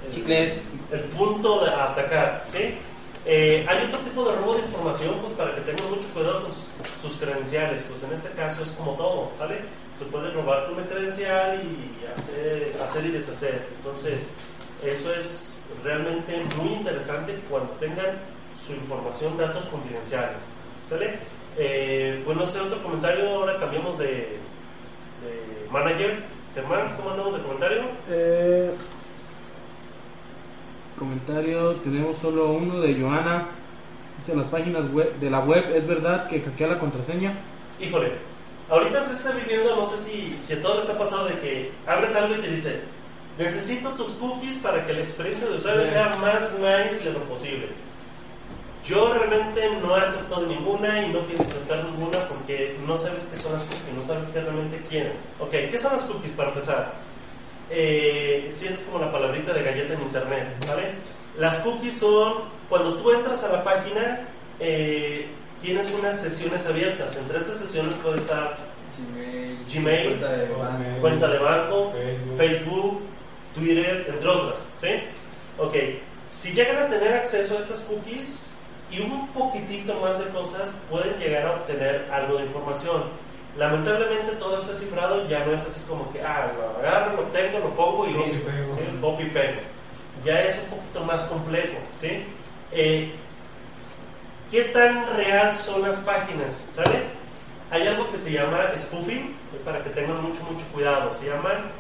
el- 0.08 0.14
chicles. 0.16 0.54
el 0.92 1.00
punto 1.02 1.64
de 1.66 1.72
atacar, 1.72 2.44
¿sí? 2.48 2.76
Eh, 3.30 3.66
hay 3.68 3.86
otro 3.88 4.00
tipo 4.00 4.24
de 4.24 4.36
robo 4.38 4.54
de 4.56 4.62
información, 4.62 5.16
pues 5.22 5.34
para 5.34 5.54
que 5.54 5.62
tengan 5.62 5.90
mucho 5.90 6.08
cuidado 6.14 6.44
con 6.44 6.54
sus, 6.54 6.70
sus 7.02 7.18
credenciales, 7.18 7.84
pues 7.90 8.02
en 8.04 8.14
este 8.14 8.30
caso 8.30 8.64
es 8.64 8.72
como 8.72 8.94
todo, 8.94 9.32
¿sale? 9.38 9.60
Tú 10.00 10.06
puedes 10.06 10.34
robarte 10.34 10.72
una 10.72 10.86
credencial 10.86 11.62
y 11.62 12.06
hacer, 12.18 12.74
hacer 12.82 13.06
y 13.06 13.12
deshacer. 13.12 13.68
Entonces, 13.78 14.30
eso 14.86 15.14
es 15.14 15.64
realmente 15.84 16.42
muy 16.56 16.74
interesante 16.76 17.38
cuando 17.50 17.74
tengan 17.74 18.18
su 18.56 18.72
información, 18.74 19.38
datos 19.38 19.66
confidenciales, 19.66 20.44
¿sale? 20.90 21.20
Eh, 21.58 22.22
pues 22.24 22.38
no 22.38 22.48
sé, 22.48 22.62
otro 22.62 22.82
comentario, 22.82 23.28
ahora 23.30 23.60
cambiamos 23.60 23.98
de, 23.98 24.08
de 24.08 25.68
manager. 25.70 26.24
Germán, 26.54 26.96
¿cómo 26.96 27.10
andamos 27.12 27.36
de 27.36 27.44
comentario? 27.44 27.82
Eh, 28.10 28.72
comentario, 30.98 31.76
tenemos 31.76 32.18
solo 32.18 32.52
uno 32.52 32.82
de 32.82 33.00
Joana. 33.00 33.46
Dice 34.20 34.36
las 34.36 34.48
páginas 34.48 34.92
web 34.92 35.14
de 35.20 35.30
la 35.30 35.40
web, 35.40 35.64
¿es 35.76 35.88
verdad 35.88 36.28
que 36.28 36.42
hackea 36.42 36.68
la 36.68 36.80
contraseña? 36.80 37.34
Híjole, 37.80 38.12
ahorita 38.70 39.06
se 39.06 39.14
está 39.14 39.32
viviendo, 39.32 39.76
no 39.76 39.86
sé 39.86 39.98
si, 39.98 40.36
si 40.40 40.54
a 40.54 40.62
todos 40.62 40.78
les 40.78 40.90
ha 40.90 40.98
pasado 40.98 41.26
de 41.28 41.40
que 41.40 41.72
abres 41.86 42.16
algo 42.16 42.36
y 42.36 42.40
te 42.40 42.50
dice, 42.50 42.82
necesito 43.38 43.92
tus 43.92 44.14
cookies 44.14 44.56
para 44.56 44.86
que 44.86 44.94
la 44.94 45.02
experiencia 45.02 45.48
de 45.48 45.58
usuario 45.58 45.86
sea 45.86 46.16
más 46.20 46.56
nice 46.56 47.06
de 47.06 47.14
lo 47.14 47.24
posible. 47.26 47.68
Yo 48.84 49.14
realmente 49.14 49.62
no 49.82 49.98
he 49.98 50.02
aceptado 50.02 50.48
ninguna 50.48 51.06
y 51.06 51.12
no 51.12 51.20
pienso 51.22 51.44
aceptar 51.44 51.84
ninguna 51.86 52.20
porque 52.30 52.78
no 52.88 52.98
sabes 52.98 53.26
qué 53.26 53.38
son 53.38 53.54
las 53.54 53.64
cookies, 53.64 53.94
no 53.96 54.04
sabes 54.04 54.28
qué 54.30 54.42
realmente 54.42 54.82
quieren. 54.90 55.14
Ok, 55.40 55.52
¿qué 55.52 55.78
son 55.78 55.94
las 55.94 56.04
cookies 56.04 56.32
para 56.32 56.50
empezar? 56.50 56.94
Eh, 57.70 58.50
sí, 58.52 58.68
es 58.68 58.82
como 58.82 59.00
la 59.00 59.12
palabrita 59.12 59.54
de 59.54 59.64
galleta 59.64 59.94
en 59.94 60.02
internet, 60.02 60.48
¿vale? 60.68 60.84
Las 61.38 61.60
cookies 61.60 61.98
son, 61.98 62.34
cuando 62.70 62.96
tú 62.96 63.12
entras 63.12 63.44
a 63.44 63.52
la 63.52 63.64
página, 63.64 64.22
eh, 64.60 65.28
tienes 65.62 65.94
unas 65.94 66.20
sesiones 66.20 66.66
abiertas. 66.66 67.16
Entre 67.18 67.40
esas 67.40 67.58
sesiones 67.58 67.96
puede 67.96 68.20
estar 68.20 68.58
Gmail, 68.98 69.60
Gmail, 69.72 70.08
cuenta 70.08 70.32
de 70.32 70.48
banco. 70.48 71.02
Cuenta 71.02 71.28
de 71.28 71.40
banco, 71.40 71.94
Facebook. 71.94 72.38
Facebook, 72.38 73.02
Twitter, 73.56 74.06
entre 74.10 74.28
otras, 74.28 74.68
¿sí? 74.80 74.88
Ok, 75.58 75.76
si 76.28 76.54
llegan 76.54 76.78
a 76.78 76.90
tener 76.90 77.14
acceso 77.14 77.56
a 77.56 77.60
estas 77.60 77.82
cookies 77.82 78.54
y 78.92 79.02
un 79.02 79.28
poquitito 79.30 80.00
más 80.00 80.24
de 80.24 80.32
cosas, 80.32 80.74
pueden 80.90 81.18
llegar 81.20 81.46
a 81.48 81.52
obtener 81.54 82.08
algo 82.12 82.38
de 82.38 82.46
información. 82.46 83.04
Lamentablemente 83.58 84.34
todo 84.34 84.58
este 84.60 84.76
cifrado 84.76 85.28
ya 85.28 85.44
no 85.46 85.52
es 85.52 85.66
así 85.66 85.82
como 85.88 86.12
que, 86.12 86.22
ah, 86.22 86.52
lo 86.56 86.80
agarro, 86.80 87.18
lo 87.18 87.24
tengo, 87.30 87.60
lo 87.60 87.70
pongo 87.72 88.08
y 88.08 88.14
Copy, 88.14 88.26
listo, 88.30 88.50
pego. 88.52 88.74
¿sí? 88.74 88.98
copy 89.02 89.24
y 89.24 89.30
pego. 89.30 89.62
Ya 90.24 90.42
es 90.42 90.60
un 90.64 90.78
poquito 90.78 91.04
más 91.04 91.26
complejo, 91.26 91.78
¿sí? 92.00 92.24
Eh, 92.72 93.12
¿Qué 94.52 94.64
tan 94.66 95.16
real 95.18 95.56
son 95.58 95.82
las 95.82 96.00
páginas? 96.00 96.70
¿Sale? 96.76 97.04
Hay 97.72 97.88
algo 97.88 98.10
que 98.12 98.20
se 98.20 98.32
llama 98.32 98.72
spoofing, 98.76 99.36
eh, 99.54 99.62
para 99.66 99.84
que 99.84 99.90
tengan 99.90 100.22
mucho, 100.22 100.44
mucho 100.44 100.66
cuidado. 100.72 101.12
Se 101.14 101.26
llaman 101.26 101.72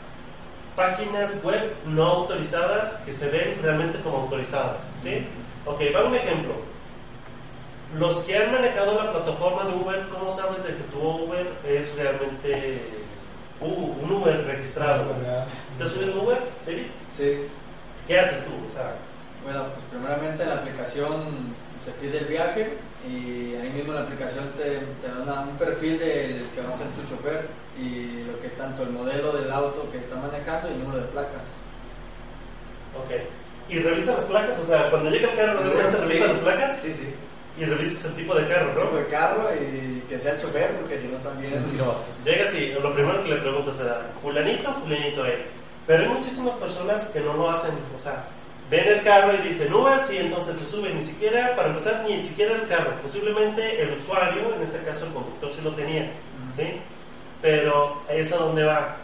páginas 0.76 1.44
web 1.44 1.74
no 1.86 2.04
autorizadas 2.04 3.02
que 3.06 3.13
se 3.13 3.30
ven 3.30 3.58
realmente 3.62 4.00
como 4.02 4.18
autorizadas. 4.18 4.90
¿sí? 5.02 5.26
Ok, 5.66 5.82
va 5.96 6.06
un 6.06 6.16
ejemplo. 6.16 6.54
Los 7.95 8.19
que 8.21 8.38
han 8.38 8.52
manejado 8.52 8.95
la 9.02 9.12
plataforma 9.12 9.63
de 9.65 9.76
Uber, 9.78 10.06
¿cómo 10.12 10.30
sabes 10.32 10.63
de 10.63 10.69
que 10.76 10.84
tu 10.91 11.00
Uber 11.00 11.47
es 11.65 11.95
realmente 11.95 12.82
uh, 13.62 13.65
un 14.04 14.12
Uber 14.12 14.43
registrado? 14.45 15.06
¿Te 15.78 15.84
has 15.84 15.89
subido 15.91 16.21
Uber, 16.21 16.38
David? 16.65 16.84
Sí. 17.15 17.38
¿Qué 18.06 18.19
haces 18.19 18.43
tú? 18.45 18.52
O 18.67 18.73
sea, 18.73 18.93
Bueno, 19.43 19.63
pues 19.73 19.86
primeramente 19.91 20.43
en 20.43 20.50
la 20.50 20.56
aplicación 20.56 21.23
se 21.84 21.91
pide 21.91 22.17
el 22.19 22.26
viaje 22.26 22.73
y 23.08 23.56
ahí 23.56 23.71
mismo 23.73 23.93
la 23.93 24.02
aplicación 24.02 24.43
te, 24.58 24.80
te 25.02 25.08
da 25.26 25.41
un 25.41 25.58
perfil 25.58 25.97
del 25.97 26.43
que 26.54 26.62
va 26.62 26.71
a 26.71 26.78
ser 26.78 26.88
tu 26.88 27.08
chofer 27.08 27.47
y 27.80 28.23
lo 28.23 28.38
que 28.41 28.47
es 28.47 28.58
tanto 28.58 28.84
el 28.84 28.89
modelo 28.89 29.32
del 29.32 29.50
auto 29.52 29.89
que 29.91 30.00
está 30.00 30.15
manejando 30.17 30.67
y 30.69 30.73
el 30.73 30.80
número 30.84 31.02
de 31.02 31.08
placas. 31.08 31.43
ok. 32.97 33.21
¿Y 33.69 33.80
revisas 33.80 34.15
las 34.15 34.26
placas? 34.26 34.60
O 34.60 34.65
sea, 34.65 34.89
cuando 34.89 35.10
llega 35.10 35.30
el 35.32 35.38
carro, 35.38 35.60
¿realmente 35.63 35.97
Sí. 35.97 36.08
revisas 36.10 36.28
las 36.30 36.38
placas? 36.39 36.80
Sí, 36.82 36.93
sí. 36.93 37.13
Y 37.60 37.65
revisas 37.65 38.06
el 38.06 38.15
tipo 38.15 38.36
de 38.36 38.48
carro, 38.48 38.74
¿no? 38.74 38.82
Tipo 38.82 38.98
de 38.98 39.06
carro 39.08 39.50
y 39.56 40.04
que 40.08 40.20
sea 40.20 40.34
el 40.34 40.41
chofer 40.41 40.72
porque 40.78 41.00
si 41.00 41.08
no 41.08 41.17
también 41.17 41.54
mentiroso. 41.54 42.13
Llegas 42.24 42.54
y 42.54 42.74
lo 42.74 42.93
primero 42.93 43.24
que 43.24 43.30
le 43.30 43.38
preguntas 43.38 43.80
es, 43.80 43.88
fulanito, 44.22 44.74
fulanito 44.74 45.26
él. 45.26 45.43
Pero 45.88 46.04
hay 46.04 46.10
muchísimas 46.10 46.56
personas 46.56 47.06
que 47.06 47.22
no 47.22 47.34
lo 47.34 47.50
hacen, 47.50 47.72
o 47.96 48.00
sea, 48.00 48.26
ven 48.70 48.88
el 48.88 49.02
carro 49.04 49.34
y 49.34 49.48
dicen 49.48 49.74
Uber, 49.74 50.00
sí, 50.02 50.17
entonces 50.17 50.60
se 50.60 50.65
sube, 50.65 50.93
ni 50.93 51.02
siquiera, 51.02 51.56
para 51.56 51.70
empezar, 51.70 52.06
ni 52.08 52.22
siquiera 52.24 52.54
el 52.56 52.67
carro, 52.67 52.91
posiblemente 53.02 53.82
el 53.82 53.93
usuario, 53.93 54.54
en 54.54 54.62
este 54.62 54.80
caso 54.80 55.06
el 55.06 55.13
conductor 55.13 55.50
sí 55.54 55.62
lo 55.63 55.72
tenía, 55.72 56.12
¿sí? 56.56 56.79
Pero 57.42 58.04
es 58.10 58.32
a 58.34 58.38
donde 58.38 58.65
va. 58.65 58.98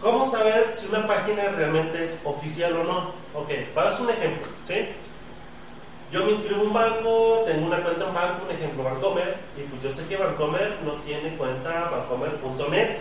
¿Cómo 0.00 0.26
saber 0.26 0.72
si 0.74 0.86
una 0.88 1.06
página 1.06 1.42
realmente 1.56 2.04
es 2.04 2.20
oficial 2.24 2.76
o 2.76 2.84
no? 2.84 2.98
Ok, 3.34 3.50
vas 3.74 3.98
un 3.98 4.10
ejemplo, 4.10 4.46
¿sí? 4.64 4.86
Yo 6.12 6.24
me 6.24 6.30
inscribo 6.30 6.62
en 6.62 6.68
un 6.68 6.72
banco, 6.72 7.42
tengo 7.46 7.66
una 7.66 7.82
cuenta 7.82 8.06
en 8.06 8.14
banco, 8.14 8.44
un 8.44 8.54
ejemplo, 8.54 8.84
Bancomer, 8.84 9.36
y 9.56 9.62
pues 9.62 9.82
yo 9.82 9.90
sé 9.90 10.06
que 10.06 10.16
Bancomer 10.16 10.78
no 10.84 10.92
tiene 11.02 11.36
cuenta 11.36 11.90
bancomer.net. 11.90 12.98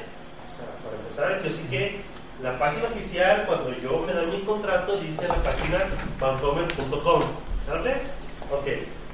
O 0.47 0.51
sea, 0.51 0.65
para 0.83 0.95
empezar, 0.97 1.43
yo 1.43 1.51
sí 1.51 1.67
que 1.69 2.01
la 2.41 2.57
página 2.57 2.85
oficial, 2.85 3.45
cuando 3.45 3.71
yo 3.77 3.99
me 3.99 4.13
dan 4.13 4.29
mi 4.31 4.39
contrato, 4.41 4.97
dice 4.97 5.27
la 5.27 5.35
página 5.35 5.85
bancomer.com. 6.19 7.21
¿Sale? 7.65 7.93
Ok. 8.51 8.67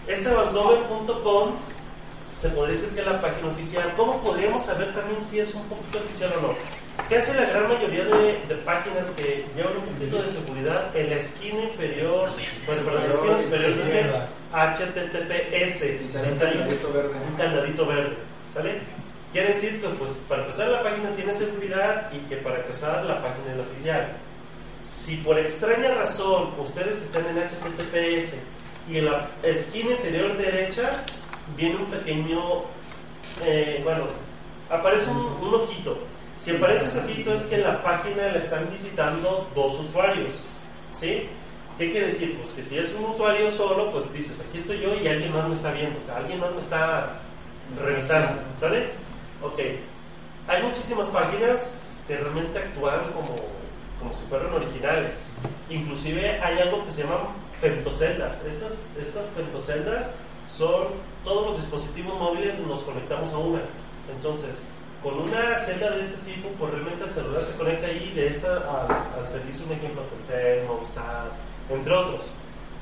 Este 0.07 0.29
bancomer.com 0.29 1.51
se 2.25 2.49
podría 2.49 2.75
decir 2.75 2.95
que 2.95 3.01
es 3.01 3.05
la 3.05 3.21
página 3.21 3.49
oficial. 3.49 3.93
¿Cómo 3.97 4.21
podríamos 4.21 4.63
saber 4.63 4.93
también 4.95 5.21
si 5.21 5.39
es 5.39 5.53
un 5.53 5.63
poquito 5.65 5.99
oficial 5.99 6.33
o 6.37 6.41
no? 6.41 6.80
¿Qué 7.11 7.17
hace 7.17 7.33
la 7.33 7.43
gran 7.43 7.67
mayoría 7.67 8.05
de, 8.05 8.39
de 8.47 8.55
páginas 8.63 9.09
que 9.09 9.43
llevan 9.53 9.75
un 9.75 9.83
poquito 9.83 10.23
de 10.23 10.29
seguridad? 10.29 10.95
En 10.95 11.09
la 11.09 11.17
esquina 11.17 11.61
inferior, 11.61 12.29
bueno, 12.65 12.81
perdón, 12.85 13.03
en 13.03 13.09
la 13.09 13.15
esquina 13.15 13.37
superior 13.37 13.83
dice 13.83 14.11
HTTPS. 14.53 16.15
un 16.15 16.37
candadito 16.39 16.93
verde. 16.93 17.09
Un 17.29 17.35
candadito 17.35 17.85
verde. 17.85 18.15
¿Sale? 18.53 18.79
Quiere 19.33 19.49
decir 19.49 19.81
que, 19.81 19.89
pues, 19.89 20.23
para 20.29 20.43
empezar, 20.43 20.69
la 20.69 20.81
página 20.83 21.09
tiene 21.13 21.33
seguridad 21.33 22.09
y 22.13 22.19
que 22.29 22.37
para 22.37 22.59
empezar, 22.59 23.03
la 23.03 23.21
página 23.21 23.51
es 23.51 23.57
la 23.57 23.63
oficial. 23.63 24.07
Si 24.81 25.17
por 25.17 25.37
extraña 25.37 25.93
razón 25.95 26.51
ustedes 26.59 27.01
están 27.01 27.25
en 27.25 27.39
HTTPS 27.39 28.35
y 28.89 28.99
en 28.99 29.05
la 29.07 29.27
esquina 29.43 29.91
inferior 29.91 30.37
derecha 30.37 31.03
viene 31.57 31.75
un 31.75 31.87
pequeño, 31.87 32.39
eh, 33.43 33.81
bueno, 33.83 34.05
aparece 34.69 35.09
un, 35.09 35.17
un 35.45 35.55
ojito. 35.55 35.97
Si 36.41 36.49
aparece 36.49 36.87
ese 36.87 37.01
ojito 37.01 37.31
es 37.33 37.43
que 37.43 37.59
la 37.59 37.83
página 37.83 38.23
la 38.31 38.39
están 38.39 38.67
visitando 38.71 39.47
dos 39.53 39.79
usuarios, 39.79 40.45
¿sí? 40.91 41.29
¿Qué 41.77 41.91
quiere 41.91 42.07
decir? 42.07 42.35
Pues 42.37 42.49
que 42.53 42.63
si 42.63 42.79
es 42.79 42.95
un 42.95 43.05
usuario 43.05 43.51
solo, 43.51 43.91
pues 43.91 44.11
dices, 44.11 44.39
aquí 44.39 44.57
estoy 44.57 44.79
yo 44.79 44.89
y 44.95 45.07
alguien 45.07 45.31
más 45.35 45.47
me 45.47 45.53
está 45.53 45.71
viendo, 45.71 45.99
o 45.99 46.01
sea, 46.01 46.17
alguien 46.17 46.39
más 46.39 46.51
me 46.51 46.59
está 46.59 47.09
revisando, 47.79 48.41
¿sale? 48.59 48.87
Ok. 49.43 49.59
Hay 50.47 50.63
muchísimas 50.63 51.09
páginas 51.09 52.05
que 52.07 52.17
realmente 52.17 52.57
actúan 52.57 52.99
como, 53.13 53.35
como 53.99 54.11
si 54.11 54.23
fueran 54.27 54.51
originales. 54.51 55.33
Inclusive 55.69 56.39
hay 56.41 56.57
algo 56.57 56.83
que 56.83 56.91
se 56.91 57.03
llaman 57.03 57.19
femtoceldas. 57.61 58.45
Estas, 58.45 58.97
estas 58.99 59.27
femtoceldas 59.29 60.13
son 60.47 60.87
todos 61.23 61.51
los 61.51 61.57
dispositivos 61.57 62.17
móviles 62.17 62.57
nos 62.67 62.81
conectamos 62.81 63.31
a 63.31 63.37
una. 63.37 63.61
Entonces, 64.15 64.63
con 65.01 65.17
una 65.19 65.55
celda 65.55 65.89
de 65.91 66.01
este 66.01 66.17
tipo, 66.31 66.49
pues 66.59 66.71
realmente 66.71 67.05
el 67.05 67.13
celular 67.13 67.43
se 67.43 67.55
conecta 67.57 67.87
ahí 67.87 68.11
de 68.15 68.27
esta 68.27 68.55
al, 68.57 69.21
al 69.21 69.27
servicio, 69.27 69.65
un 69.65 69.73
ejemplo, 69.73 70.03
Telcel, 70.03 70.65
Movistar, 70.65 71.31
entre 71.69 71.93
otros. 71.93 72.33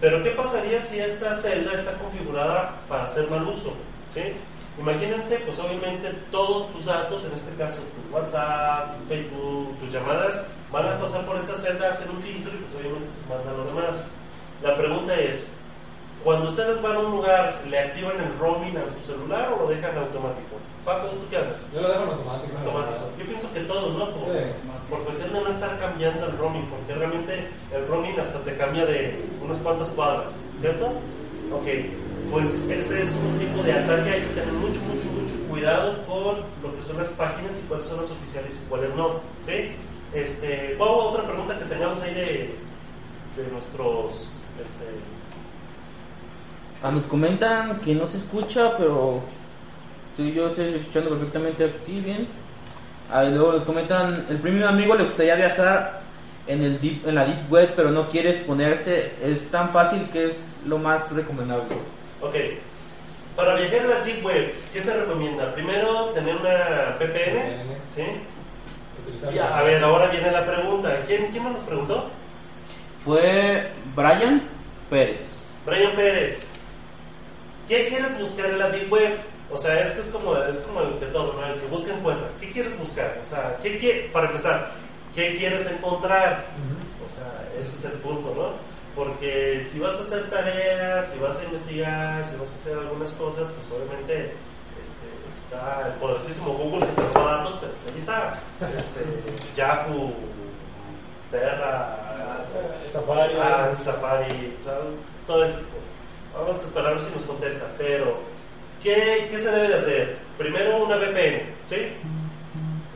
Pero 0.01 0.23
¿qué 0.23 0.31
pasaría 0.31 0.81
si 0.81 0.99
esta 0.99 1.33
celda 1.33 1.73
está 1.73 1.93
configurada 1.93 2.73
para 2.87 3.05
hacer 3.05 3.29
mal 3.29 3.43
uso? 3.43 3.73
¿sí? 4.13 4.21
Imagínense, 4.79 5.39
pues 5.45 5.59
obviamente 5.59 6.09
todos 6.31 6.71
tus 6.71 6.85
datos, 6.85 7.25
en 7.25 7.33
este 7.33 7.53
caso 7.55 7.81
tu 7.81 8.15
WhatsApp, 8.15 8.97
tu 8.97 9.07
Facebook, 9.07 9.77
tus 9.79 9.91
llamadas, 9.91 10.45
van 10.71 10.87
a 10.87 10.99
pasar 10.99 11.25
por 11.25 11.35
esta 11.35 11.53
celda, 11.55 11.89
hacer 11.89 12.09
un 12.09 12.21
filtro 12.21 12.53
y 12.53 12.57
pues 12.57 12.73
obviamente 12.79 13.13
se 13.13 13.27
mandan 13.27 13.57
los 13.57 13.67
demás. 13.67 14.05
La 14.63 14.77
pregunta 14.77 15.19
es, 15.19 15.51
cuando 16.23 16.47
ustedes 16.47 16.81
van 16.81 16.95
a 16.95 16.99
un 16.99 17.11
lugar, 17.11 17.61
¿le 17.69 17.79
activan 17.79 18.17
el 18.19 18.37
roaming 18.39 18.75
a 18.77 18.89
su 18.91 18.99
celular 19.11 19.53
o 19.53 19.63
lo 19.63 19.69
dejan 19.69 19.97
automático? 19.97 20.59
Paco, 20.85 21.07
¿tú 21.07 21.21
qué 21.29 21.37
haces? 21.37 21.69
Yo 21.73 21.81
lo 21.81 21.89
dejo 21.89 22.03
en 22.03 22.09
automático. 22.09 22.57
Automático. 22.57 23.05
Yo 23.19 23.25
pienso 23.25 23.53
que 23.53 23.59
todos, 23.61 23.97
¿no? 23.97 24.09
Por, 24.11 24.23
Sí. 24.25 24.43
por 24.89 25.03
cuestión 25.03 25.33
de 25.33 25.41
no 25.41 25.49
estar 25.49 25.77
cambiando 25.79 26.25
el 26.25 26.37
roaming, 26.37 26.65
porque 26.65 26.93
realmente 26.95 27.47
el 27.71 27.87
roaming 27.87 28.19
hasta 28.19 28.39
te 28.39 28.57
cambia 28.57 28.85
de 28.85 29.23
unas 29.41 29.57
cuantas 29.59 29.89
cuadras, 29.89 30.37
¿cierto? 30.59 30.87
Ok, 31.51 31.67
pues 32.31 32.69
ese 32.69 33.01
es 33.03 33.15
un 33.23 33.37
tipo 33.39 33.63
de 33.63 33.73
ataque, 33.73 34.09
hay 34.09 34.21
que 34.21 34.27
tener 34.39 34.53
mucho, 34.53 34.79
mucho, 34.81 35.07
mucho 35.13 35.35
cuidado 35.49 36.05
con 36.05 36.37
lo 36.63 36.75
que 36.75 36.83
son 36.83 36.97
las 36.97 37.09
páginas 37.09 37.59
y 37.63 37.67
cuáles 37.67 37.85
son 37.87 37.97
las 37.97 38.11
oficiales 38.11 38.61
y 38.63 38.69
cuáles 38.69 38.93
no, 38.95 39.19
¿sí? 39.45 39.71
Este, 40.13 40.75
¿Cuál 40.77 40.89
otra 40.89 41.23
pregunta 41.23 41.57
que 41.59 41.65
tengamos 41.65 41.99
ahí 42.01 42.13
de, 42.13 42.55
de 43.37 43.51
nuestros... 43.51 44.41
Este, 44.63 44.85
Ah, 46.81 46.91
nos 46.91 47.03
comentan 47.05 47.79
que 47.81 47.93
no 47.93 48.07
se 48.07 48.17
escucha, 48.17 48.77
pero 48.77 49.21
sí, 50.15 50.31
yo 50.33 50.47
estoy 50.47 50.75
escuchando 50.75 51.09
perfectamente 51.09 51.65
aquí 51.65 51.99
bien. 51.99 52.25
Ah, 53.11 53.25
y 53.25 53.31
luego 53.31 53.53
nos 53.53 53.63
comentan, 53.63 54.25
el 54.29 54.37
primer 54.37 54.65
amigo 54.65 54.95
le 54.95 55.03
gustaría 55.03 55.35
viajar 55.35 56.01
en, 56.47 56.63
el 56.63 56.79
deep, 56.79 57.05
en 57.05 57.15
la 57.15 57.25
Deep 57.25 57.51
Web, 57.51 57.73
pero 57.75 57.91
no 57.91 58.07
quiere 58.09 58.29
exponerse. 58.29 59.11
Es 59.21 59.51
tan 59.51 59.71
fácil 59.71 60.07
que 60.13 60.27
es 60.27 60.35
lo 60.65 60.77
más 60.77 61.11
recomendable. 61.11 61.75
Ok. 62.21 62.35
Para 63.35 63.55
viajar 63.55 63.81
a 63.81 63.99
la 63.99 63.99
Deep 64.01 64.25
Web, 64.25 64.53
¿qué 64.71 64.81
se 64.81 64.93
recomienda? 64.93 65.53
Primero, 65.53 66.05
tener 66.13 66.35
una 66.35 66.95
VPN, 66.97 67.39
¿sí? 67.93 68.03
Utilizar 69.03 69.33
Y 69.33 69.39
a, 69.39 69.57
a 69.57 69.63
ver, 69.63 69.83
ahora 69.83 70.07
viene 70.07 70.31
la 70.31 70.45
pregunta. 70.45 70.95
¿Quién, 71.05 71.27
quién 71.31 71.43
nos 71.43 71.63
preguntó? 71.63 72.09
Fue 73.03 73.67
Brian 73.95 74.41
Pérez. 74.89 75.19
Brian 75.65 75.93
Pérez. 75.95 76.48
¿Qué 77.69 77.87
quieres 77.87 78.19
buscar 78.19 78.47
en 78.47 78.57
la 78.57 78.69
Deep 78.71 78.91
Web? 78.91 79.13
O 79.51 79.57
sea, 79.59 79.79
es 79.79 79.93
que 79.93 80.01
es 80.01 80.07
como, 80.07 80.35
es 80.35 80.57
como 80.61 80.81
el 80.81 80.99
de 80.99 81.05
todo, 81.07 81.33
¿no? 81.33 81.45
El 81.45 81.61
que 81.61 81.67
busca 81.67 81.93
encuentra. 81.93 82.27
¿Qué 82.39 82.49
quieres 82.49 82.75
buscar? 82.79 83.19
O 83.21 83.25
sea, 83.25 83.57
¿qué, 83.61 83.77
qué, 83.77 84.09
para 84.11 84.25
empezar, 84.25 84.71
¿qué 85.13 85.37
quieres 85.37 85.71
encontrar? 85.71 86.45
O 87.05 87.07
sea, 87.07 87.47
ese 87.59 87.75
es 87.75 87.85
el 87.85 87.99
punto, 87.99 88.33
¿no? 88.35 88.53
Porque 88.95 89.61
si 89.61 89.77
vas 89.77 89.93
a 89.99 90.01
hacer 90.01 90.31
tareas, 90.31 91.11
si 91.11 91.19
vas 91.19 91.37
a 91.39 91.43
investigar, 91.43 92.25
si 92.25 92.35
vas 92.37 92.51
a 92.51 92.55
hacer 92.55 92.75
algunas 92.75 93.11
cosas, 93.11 93.47
pues 93.49 93.67
obviamente 93.71 94.33
este, 94.81 95.07
está 95.37 95.87
el 95.89 95.93
poderosísimo 95.93 96.53
Google 96.53 96.87
que 96.87 96.93
te 96.93 97.07
roba 97.13 97.37
datos, 97.37 97.57
pero 97.61 97.71
pues 97.73 97.85
ahí 97.85 97.99
está. 97.99 98.33
Este, 98.75 99.55
Yahoo, 99.55 100.11
Terra, 101.29 102.41
Safari. 102.91 103.33
Ah, 103.39 103.71
Safari, 103.75 104.57
o 104.59 104.63
sea, 104.63 104.73
todo 105.27 105.45
esto. 105.45 105.59
Vamos 106.41 106.75
a 106.75 106.79
a 106.79 106.91
ver 106.91 106.99
si 106.99 107.13
nos 107.13 107.23
contesta. 107.23 107.65
Pero, 107.77 108.17
¿qué, 108.81 109.27
¿qué 109.29 109.39
se 109.39 109.51
debe 109.51 109.67
de 109.69 109.75
hacer? 109.75 110.17
Primero, 110.37 110.83
una 110.85 110.95
VPN, 110.95 111.41
¿sí? 111.65 111.75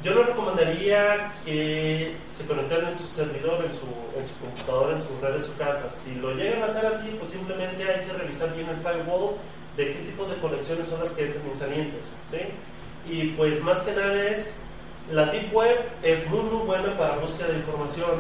Yo 0.04 0.14
le 0.14 0.24
recomendaría 0.24 1.34
que 1.46 2.16
se 2.30 2.46
conectaran 2.46 2.92
en 2.92 2.98
su 2.98 3.08
servidor, 3.08 3.64
en 3.66 3.74
su, 3.74 3.86
en 4.20 4.28
su 4.28 4.36
computadora, 4.36 4.98
en 4.98 5.02
sus 5.02 5.20
redes, 5.22 5.46
su 5.46 5.56
casa. 5.56 5.90
Si 5.90 6.16
lo 6.16 6.34
llegan 6.34 6.62
a 6.62 6.66
hacer 6.66 6.86
así, 6.86 7.16
pues 7.18 7.32
simplemente 7.32 7.84
hay 7.84 8.06
que 8.06 8.14
revisar 8.14 8.54
bien 8.54 8.68
el 8.68 8.78
firewall 8.78 9.36
de 9.78 9.88
qué 9.88 10.00
tipo 10.00 10.26
de 10.26 10.36
conexiones 10.38 10.88
son 10.88 11.00
las 11.00 11.12
que 11.12 11.26
entran 11.26 11.44
y 11.52 11.56
salientes, 11.56 12.18
¿sí? 12.30 12.40
Y 13.10 13.30
pues 13.30 13.62
más 13.62 13.82
que 13.82 13.94
nada 13.94 14.28
es, 14.28 14.62
la 15.12 15.26
Deep 15.26 15.54
Web 15.54 15.80
es 16.04 16.30
muy 16.30 16.42
muy 16.42 16.66
buena 16.66 16.98
para 16.98 17.18
búsqueda 17.18 17.48
de 17.48 17.58
información, 17.58 18.12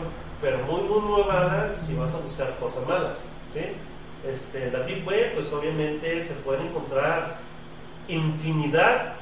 pero 0.41 0.59
muy 0.59 0.81
muy 0.81 1.23
mala 1.23 1.73
si 1.73 1.95
vas 1.95 2.13
a 2.15 2.19
buscar 2.19 2.55
cosas 2.59 2.87
malas, 2.87 3.29
¿sí? 3.51 3.61
Este, 4.31 4.71
la 4.71 4.79
Deep 4.79 5.05
Web, 5.05 5.33
pues 5.33 5.51
obviamente 5.51 6.23
se 6.23 6.35
pueden 6.35 6.67
encontrar 6.67 7.37
infinidad 8.07 9.15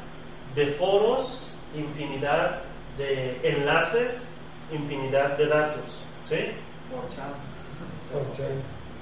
de 0.56 0.68
foros, 0.74 1.56
infinidad 1.76 2.62
de 2.97 3.39
enlaces, 3.43 4.32
infinidad 4.72 5.38
de 5.38 5.47
datos, 5.47 6.02
¿sí? 6.28 6.52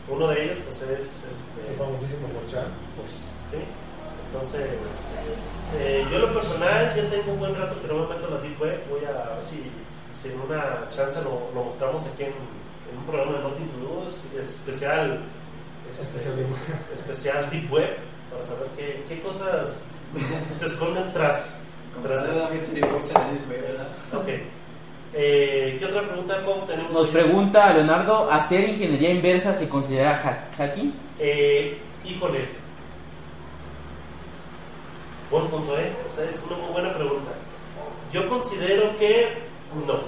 Uno 0.07 0.27
de 0.29 0.43
ellos 0.45 0.57
pues 0.63 0.81
es 0.83 1.25
El 1.25 1.35
este, 1.35 1.77
famosísimo 1.77 2.27
Forchan. 2.29 2.65
pues, 2.95 3.33
¿sí? 3.51 3.59
Entonces, 4.31 4.67
eh, 5.79 6.05
yo 6.09 6.15
en 6.15 6.21
lo 6.21 6.33
personal 6.33 6.93
ya 6.95 7.09
tengo 7.09 7.33
un 7.33 7.39
buen 7.39 7.55
rato 7.55 7.81
que 7.81 7.87
no 7.87 7.95
me 7.95 8.13
meto 8.13 8.27
en 8.27 8.33
la 8.35 8.39
Deep 8.39 8.61
Web, 8.61 8.79
voy 8.89 9.01
a 9.05 9.11
ver 9.35 9.43
si, 9.43 9.63
si 10.13 10.33
en 10.33 10.39
una 10.41 10.87
chance 10.91 11.19
lo, 11.23 11.49
lo 11.53 11.63
mostramos 11.65 12.03
aquí 12.05 12.23
en, 12.23 12.29
en 12.29 12.97
un 12.97 13.05
programa 13.05 13.37
de 13.37 13.43
Nothing 13.43 13.67
to 13.69 13.77
Do 13.79 14.05
es- 15.91 15.99
especial, 15.99 16.33
Especial 16.33 16.35
Deep 16.37 16.93
especial 16.99 17.49
Deep 17.51 17.71
Web, 17.71 17.97
para 18.31 18.43
saber 18.43 18.67
qué, 18.77 19.03
qué 19.07 19.21
cosas 19.21 19.85
se 20.49 20.65
esconden 20.65 21.11
tras, 21.13 21.65
tras 22.03 22.23
eso. 22.23 22.43
la 22.43 22.49
Mystery 22.49 22.81
Box 22.81 23.07
en 23.09 23.13
la 23.13 23.31
Deep 23.31 23.49
Web, 23.49 23.61
¿verdad? 23.61 23.87
Ok. 24.13 24.27
Eh, 25.13 25.75
¿Qué 25.79 25.85
otra 25.85 26.03
pregunta 26.03 26.39
Pau, 26.45 26.65
tenemos? 26.67 26.91
Nos 26.91 27.01
hoy? 27.05 27.11
pregunta 27.11 27.73
Leonardo, 27.73 28.29
¿hacer 28.31 28.69
ingeniería 28.69 29.09
inversa 29.09 29.53
se 29.53 29.67
considera 29.67 30.21
hack- 30.21 30.55
hacking? 30.57 30.93
Eh, 31.19 31.77
híjole. 32.05 32.47
Buen 35.31 35.47
punto, 35.47 35.77
¿eh? 35.79 35.91
O 36.07 36.15
sea, 36.15 36.25
es 36.29 36.43
una 36.43 36.57
muy 36.57 36.71
buena 36.73 36.93
pregunta. 36.93 37.31
Yo 38.11 38.27
considero 38.29 38.97
que 38.97 39.27
no. 39.87 39.99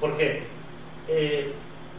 ¿Por 0.00 0.16
qué? 0.16 0.42
Eh, 1.08 1.52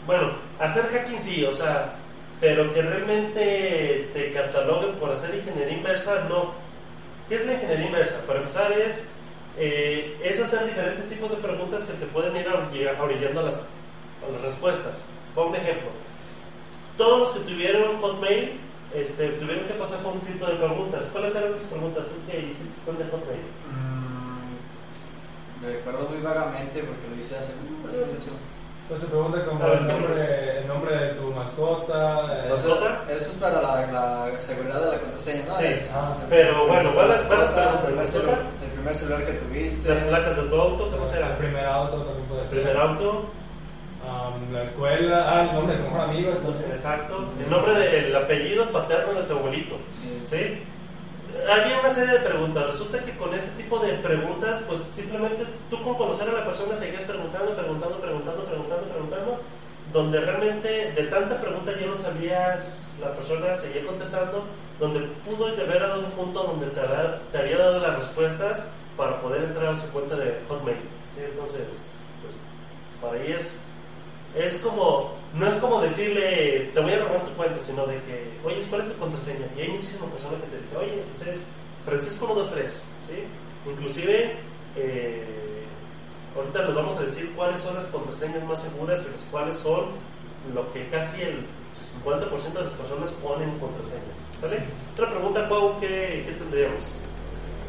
bueno, 0.06 0.32
hacer 0.60 0.84
hacking 0.90 1.22
sí, 1.22 1.46
o 1.46 1.54
sea, 1.54 1.96
pero 2.44 2.74
que 2.74 2.82
realmente 2.82 4.10
te 4.12 4.34
cataloguen 4.34 4.96
por 4.96 5.10
hacer 5.12 5.34
ingeniería 5.34 5.78
inversa, 5.78 6.26
no. 6.28 6.52
¿Qué 7.30 7.36
es 7.36 7.46
la 7.46 7.54
ingeniería 7.54 7.86
inversa? 7.86 8.20
Para 8.28 8.40
empezar 8.40 8.70
es, 8.74 9.12
eh, 9.58 10.18
es 10.22 10.42
hacer 10.42 10.66
diferentes 10.66 11.08
tipos 11.08 11.32
de 11.32 11.38
preguntas 11.38 11.86
que 11.86 11.94
te 11.94 12.06
pueden 12.08 12.36
ir 12.36 12.46
orilla- 12.50 13.00
orillando 13.02 13.40
a 13.40 13.44
las, 13.44 13.62
las 14.30 14.42
respuestas. 14.42 15.06
Pongo 15.34 15.52
un 15.52 15.56
ejemplo 15.56 15.88
todos 16.98 17.20
los 17.22 17.30
que 17.30 17.40
tuvieron 17.50 17.98
Hotmail 18.02 18.60
este, 18.94 19.30
tuvieron 19.40 19.66
que 19.66 19.74
pasar 19.76 20.00
por 20.00 20.14
un 20.14 20.22
filtro 20.22 20.46
de 20.52 20.58
preguntas. 20.58 21.08
¿Cuáles 21.14 21.34
eran 21.36 21.52
esas 21.54 21.66
preguntas? 21.68 22.06
¿Tú 22.08 22.14
qué 22.30 22.40
hiciste 22.40 22.82
con 22.86 22.98
el 23.02 23.10
Hotmail? 23.10 23.40
Mm, 23.72 25.66
me 25.66 25.72
recuerdo 25.74 26.10
muy 26.10 26.22
vagamente 26.22 26.84
porque 26.84 27.08
lo 27.10 27.16
hice 27.18 27.38
hace, 27.38 27.54
hace 27.90 28.02
mucho. 28.20 28.32
Pues 28.94 29.02
te 29.02 29.08
pregunta 29.08 29.44
como 29.44 29.66
el 29.74 29.88
nombre, 29.88 30.60
el 30.60 30.68
nombre 30.68 30.96
de 30.96 31.08
tu 31.16 31.24
mascota. 31.32 32.28
eh, 32.32 32.52
Eso, 32.54 32.70
¿Mascota? 32.70 33.02
eso 33.10 33.32
es 33.32 33.38
para 33.40 33.60
la, 33.60 33.88
la 33.92 34.40
seguridad 34.40 34.82
de 34.82 34.92
la 34.92 35.00
contraseña, 35.00 35.46
¿no? 35.48 35.58
Sí. 35.58 35.66
Es- 35.66 35.92
Ah, 35.96 36.16
Pero 36.30 36.68
bueno, 36.68 36.94
¿cuáles 36.94 37.22
¿cuáles 37.24 37.50
mascota, 37.52 37.56
preguntas? 37.56 37.74
el, 37.74 37.86
primer 37.88 38.06
¿Mascota? 38.06 38.22
celular, 38.22 38.40
el 38.64 38.70
primer 38.72 38.96
celular 38.96 39.26
que 39.26 39.34
tuviste. 39.34 39.90
Las 39.90 40.00
placas 40.02 40.36
de 40.36 40.44
tu 40.44 40.56
auto, 40.62 40.92
¿cómo 40.92 41.04
El 41.04 41.10
será? 41.10 41.38
primer 41.38 41.66
auto 41.66 41.98
también 42.04 42.26
puede 42.28 42.42
El 42.44 42.48
ser. 42.50 42.58
primer 42.62 42.78
auto, 42.78 43.26
la 44.52 44.64
escuela. 44.64 45.26
Ah, 45.28 45.42
el 45.42 45.54
nombre 45.56 45.76
de 45.76 45.82
tu 45.82 45.90
mejor 45.90 46.10
amigo. 46.10 46.32
exacto. 46.72 47.26
El 47.44 47.50
nombre 47.50 47.74
del 47.74 48.16
apellido 48.16 48.70
paterno 48.72 49.14
de 49.16 49.24
tu 49.24 49.34
abuelito, 49.40 49.76
¿sí? 50.26 50.62
Había 51.50 51.80
una 51.80 51.90
serie 51.90 52.14
de 52.14 52.20
preguntas. 52.20 52.68
Resulta 52.68 53.00
que 53.04 53.16
con 53.18 53.34
este 53.34 53.52
tipo 53.62 53.80
de 53.80 53.94
preguntas, 53.96 54.62
pues 54.68 54.82
simplemente 54.96 55.46
tú 55.70 55.82
con 55.84 55.96
conocer 55.96 56.30
a 56.30 56.34
la 56.34 56.46
persona 56.46 56.76
seguías 56.76 57.04
preguntando, 57.04 57.56
preguntando, 57.56 57.98
preguntando, 58.00 58.44
preguntando, 58.46 58.86
preguntando, 58.88 59.38
donde 59.92 60.20
realmente 60.22 60.92
de 60.94 61.04
tanta 61.04 61.40
pregunta 61.40 61.72
ya 61.80 61.88
no 61.88 61.98
sabías, 61.98 62.96
la 63.02 63.12
persona 63.12 63.58
seguía 63.60 63.86
contestando, 63.86 64.44
donde 64.80 65.02
pudo 65.26 65.48
haber 65.48 65.80
dado 65.80 66.00
un 66.00 66.12
punto 66.12 66.44
donde 66.44 66.68
te, 66.68 66.80
había- 67.38 67.58
dado 67.58 67.80
las 67.80 67.98
respuestas 67.98 68.68
para 68.98 69.22
poder 69.22 69.44
entrar 69.44 69.68
a 69.68 69.76
su 69.76 69.88
cuenta 69.92 70.16
de 70.16 70.40
Hotmail. 70.48 70.78
¿sí? 71.16 71.22
Entonces, 71.30 71.62
pues 72.24 72.40
para 73.02 73.22
ahí 73.22 73.32
es, 73.34 73.62
es 74.36 74.58
como, 74.58 75.12
no 75.36 75.48
es 75.48 75.56
como 75.56 75.82
decirle, 75.82 76.72
te 76.74 76.80
voy 76.80 76.92
a 76.94 77.00
robar 77.00 77.26
tu 77.26 77.32
cuenta, 77.34 77.60
sino 77.64 77.86
de 77.86 77.96
que, 77.98 78.32
oye, 78.44 78.64
¿cuál 78.70 78.82
es 78.82 78.94
tu 78.94 79.00
contraseña? 79.00 79.46
Y 79.58 79.62
hay 79.62 79.68
muchísimas 79.70 80.10
personas 80.10 80.42
que 80.42 80.48
te 80.48 80.62
dicen, 80.62 80.78
oye, 80.78 81.04
pues 81.10 81.28
es 81.28 81.46
Francisco 81.86 82.26
123, 82.26 82.74
¿sí? 82.74 83.70
Inclusive, 83.70 84.36
eh, 84.76 85.64
ahorita 86.36 86.64
les 86.66 86.76
vamos 86.76 86.98
a 86.98 87.04
decir 87.04 87.32
cuáles 87.36 87.62
son 87.62 87.76
las 87.76 87.86
contraseñas 87.86 88.44
más 88.46 88.62
seguras 88.62 89.06
y 89.08 89.12
las 89.12 89.24
cuáles 89.26 89.58
son 89.58 89.86
lo 90.54 90.72
que 90.74 90.88
casi 90.88 91.22
el 91.22 91.46
50% 91.74 92.54
de 92.54 92.64
las 92.66 92.74
personas 92.74 93.12
ponen 93.12 93.58
contraseñas, 93.60 94.18
¿sale? 94.42 94.60
Otra 94.94 95.12
pregunta, 95.12 95.48
Pau, 95.48 95.80
¿qué, 95.80 96.24
qué 96.26 96.34
tendríamos? 96.40 96.92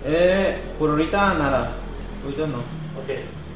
Eh, 0.04 0.58
por 0.78 0.90
ahorita 0.90 1.34
nada. 1.34 1.72
Ahorita 2.24 2.46
no. 2.46 2.58
Ok. 2.58 3.10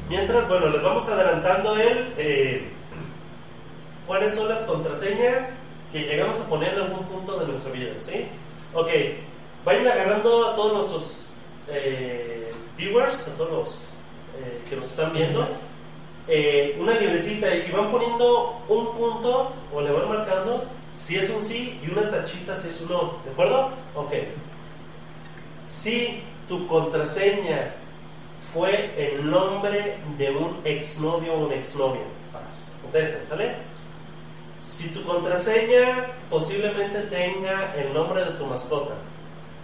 Mientras, 0.09 0.47
bueno, 0.47 0.69
les 0.69 0.81
vamos 0.81 1.07
adelantando 1.07 1.75
el 1.75 2.13
eh, 2.17 2.67
cuáles 4.09 4.33
son 4.33 4.49
las 4.49 4.63
contraseñas 4.63 5.53
que 5.91 5.99
llegamos 5.99 6.41
a 6.41 6.49
poner 6.49 6.73
en 6.73 6.79
algún 6.79 7.05
punto 7.05 7.39
de 7.39 7.45
nuestra 7.45 7.71
vida, 7.71 7.91
¿sí? 8.01 8.25
Ok. 8.73 8.89
Vayan 9.63 9.87
agarrando 9.87 10.47
a 10.47 10.55
todos 10.55 10.73
nuestros 10.73 11.33
eh, 11.67 12.51
viewers, 12.75 13.27
a 13.27 13.37
todos 13.37 13.51
los 13.51 13.89
eh, 14.39 14.61
que 14.67 14.77
nos 14.77 14.89
están 14.89 15.13
viendo, 15.13 15.47
eh, 16.27 16.75
una 16.79 16.93
libretita 16.93 17.53
y 17.53 17.69
van 17.71 17.91
poniendo 17.91 18.59
un 18.67 18.93
punto 18.95 19.53
o 19.71 19.81
le 19.81 19.91
van 19.91 20.09
marcando 20.09 20.65
si 20.95 21.17
es 21.17 21.29
un 21.29 21.43
sí 21.43 21.79
y 21.85 21.91
una 21.91 22.09
tachita 22.09 22.57
si 22.57 22.69
es 22.69 22.81
un 22.81 22.89
no, 22.89 23.13
¿de 23.23 23.31
acuerdo? 23.31 23.69
Ok. 23.93 24.13
Si 25.67 26.23
tu 26.47 26.65
contraseña 26.65 27.75
fue 28.55 28.91
el 28.97 29.29
nombre 29.29 29.97
de 30.17 30.31
un 30.31 30.57
exnovio 30.63 31.35
o 31.35 31.45
una 31.45 31.55
exnovia. 31.55 32.01
Contesten, 32.81 33.27
¿sale? 33.27 33.69
Si 34.69 34.89
tu 34.89 35.01
contraseña 35.03 36.05
posiblemente 36.29 36.99
tenga 37.03 37.73
el 37.75 37.93
nombre 37.93 38.23
de 38.23 38.31
tu 38.31 38.45
mascota, 38.45 38.93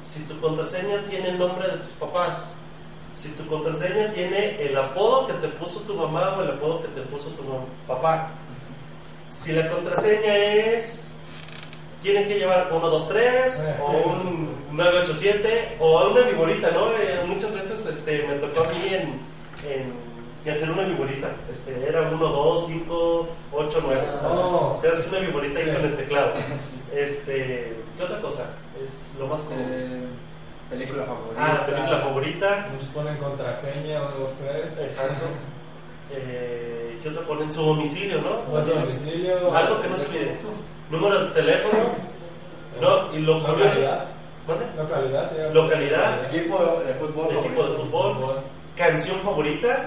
si 0.02 0.22
tu 0.24 0.40
contraseña 0.40 0.98
tiene 1.10 1.30
el 1.30 1.38
nombre 1.40 1.68
de 1.68 1.78
tus 1.78 1.94
papás, 1.94 2.58
si 3.14 3.30
tu 3.34 3.46
contraseña 3.48 4.12
tiene 4.14 4.62
el 4.62 4.76
apodo 4.78 5.28
que 5.28 5.34
te 5.34 5.48
puso 5.50 5.82
tu 5.82 5.94
mamá 5.96 6.36
o 6.38 6.42
el 6.42 6.50
apodo 6.52 6.82
que 6.82 6.88
te 6.90 7.02
puso 7.02 7.30
tu 7.30 7.44
papá, 7.88 8.30
si 9.32 9.52
la 9.54 9.70
contraseña 9.70 10.36
es 10.36 11.12
tienen 12.02 12.28
que 12.28 12.38
llevar 12.38 12.70
1, 12.72 12.88
2, 12.90 13.08
3 13.10 13.66
o 13.82 13.92
un 13.92 14.50
9, 14.72 15.00
8, 15.04 15.14
7 15.16 15.78
o 15.80 16.00
a 16.00 16.10
una 16.10 16.22
viborita, 16.22 16.70
¿no? 16.72 16.88
Eh, 16.92 17.22
muchas 17.28 17.52
veces 17.54 17.86
este, 17.86 18.24
me 18.28 18.36
tocó 18.36 18.62
a 18.64 18.68
mí 18.70 18.82
en, 18.92 19.02
en- 19.72 20.05
en 20.46 20.52
hacer 20.52 20.70
una 20.72 20.84
viborita. 20.84 21.30
Este, 21.52 21.88
era 21.88 22.02
1, 22.04 22.18
2, 22.18 22.66
5, 22.68 23.28
8, 23.52 23.80
9. 23.84 24.02
O 24.14 24.18
sea, 24.18 24.30
Oh. 24.30 24.72
o 24.72 24.76
sea, 24.76 24.92
hace 24.92 25.10
una 25.10 25.20
viborita 25.20 25.60
ahí 25.60 25.66
Sí. 25.66 25.72
con 25.72 25.86
el 25.86 25.96
teclado. 25.96 26.32
Este, 26.96 27.74
¿Qué 27.98 28.04
otra 28.04 28.22
cosa? 28.22 28.46
Es 28.84 29.16
lo 29.20 29.28
más 29.28 29.42
común. 29.42 29.66
Eh, 29.70 30.02
película 30.70 31.04
favorita. 31.04 31.36
ah, 31.46 31.54
la 31.56 31.66
película 31.66 31.98
favorita. 32.00 32.68
Muchos 32.72 32.88
ponen 32.90 33.18
contraseña, 33.18 34.02
uno, 34.02 34.12
dos, 34.20 34.32
tres. 34.40 34.78
Exacto. 34.80 35.26
Eh, 36.12 37.00
¿Qué 37.02 37.10
otra 37.10 37.24
ponen? 37.24 37.52
Su 37.52 37.62
domicilio, 37.64 38.22
¿no? 38.22 38.30
Pues 38.52 38.68
domicilio. 38.68 39.56
Algo 39.56 39.82
que 39.82 39.88
no 39.88 39.98
se 39.98 40.06
olvide. 40.06 40.38
Número 40.92 41.26
de 41.26 41.32
teléfono. 41.34 41.84
No, 42.82 43.12
y 43.16 43.20
lo 43.22 43.42
curioso 43.44 43.82
es. 43.82 43.90
Localidad. 44.78 45.30
Sí. 45.32 45.38
Localidad. 45.54 46.26
Equipo 46.26 46.58
de 46.86 46.94
fútbol. 46.96 47.28
Equipo 47.32 47.64
de 47.64 47.70
favorito. 47.74 47.80
fútbol. 47.90 48.36
Canción 48.76 49.20
favorita. 49.22 49.86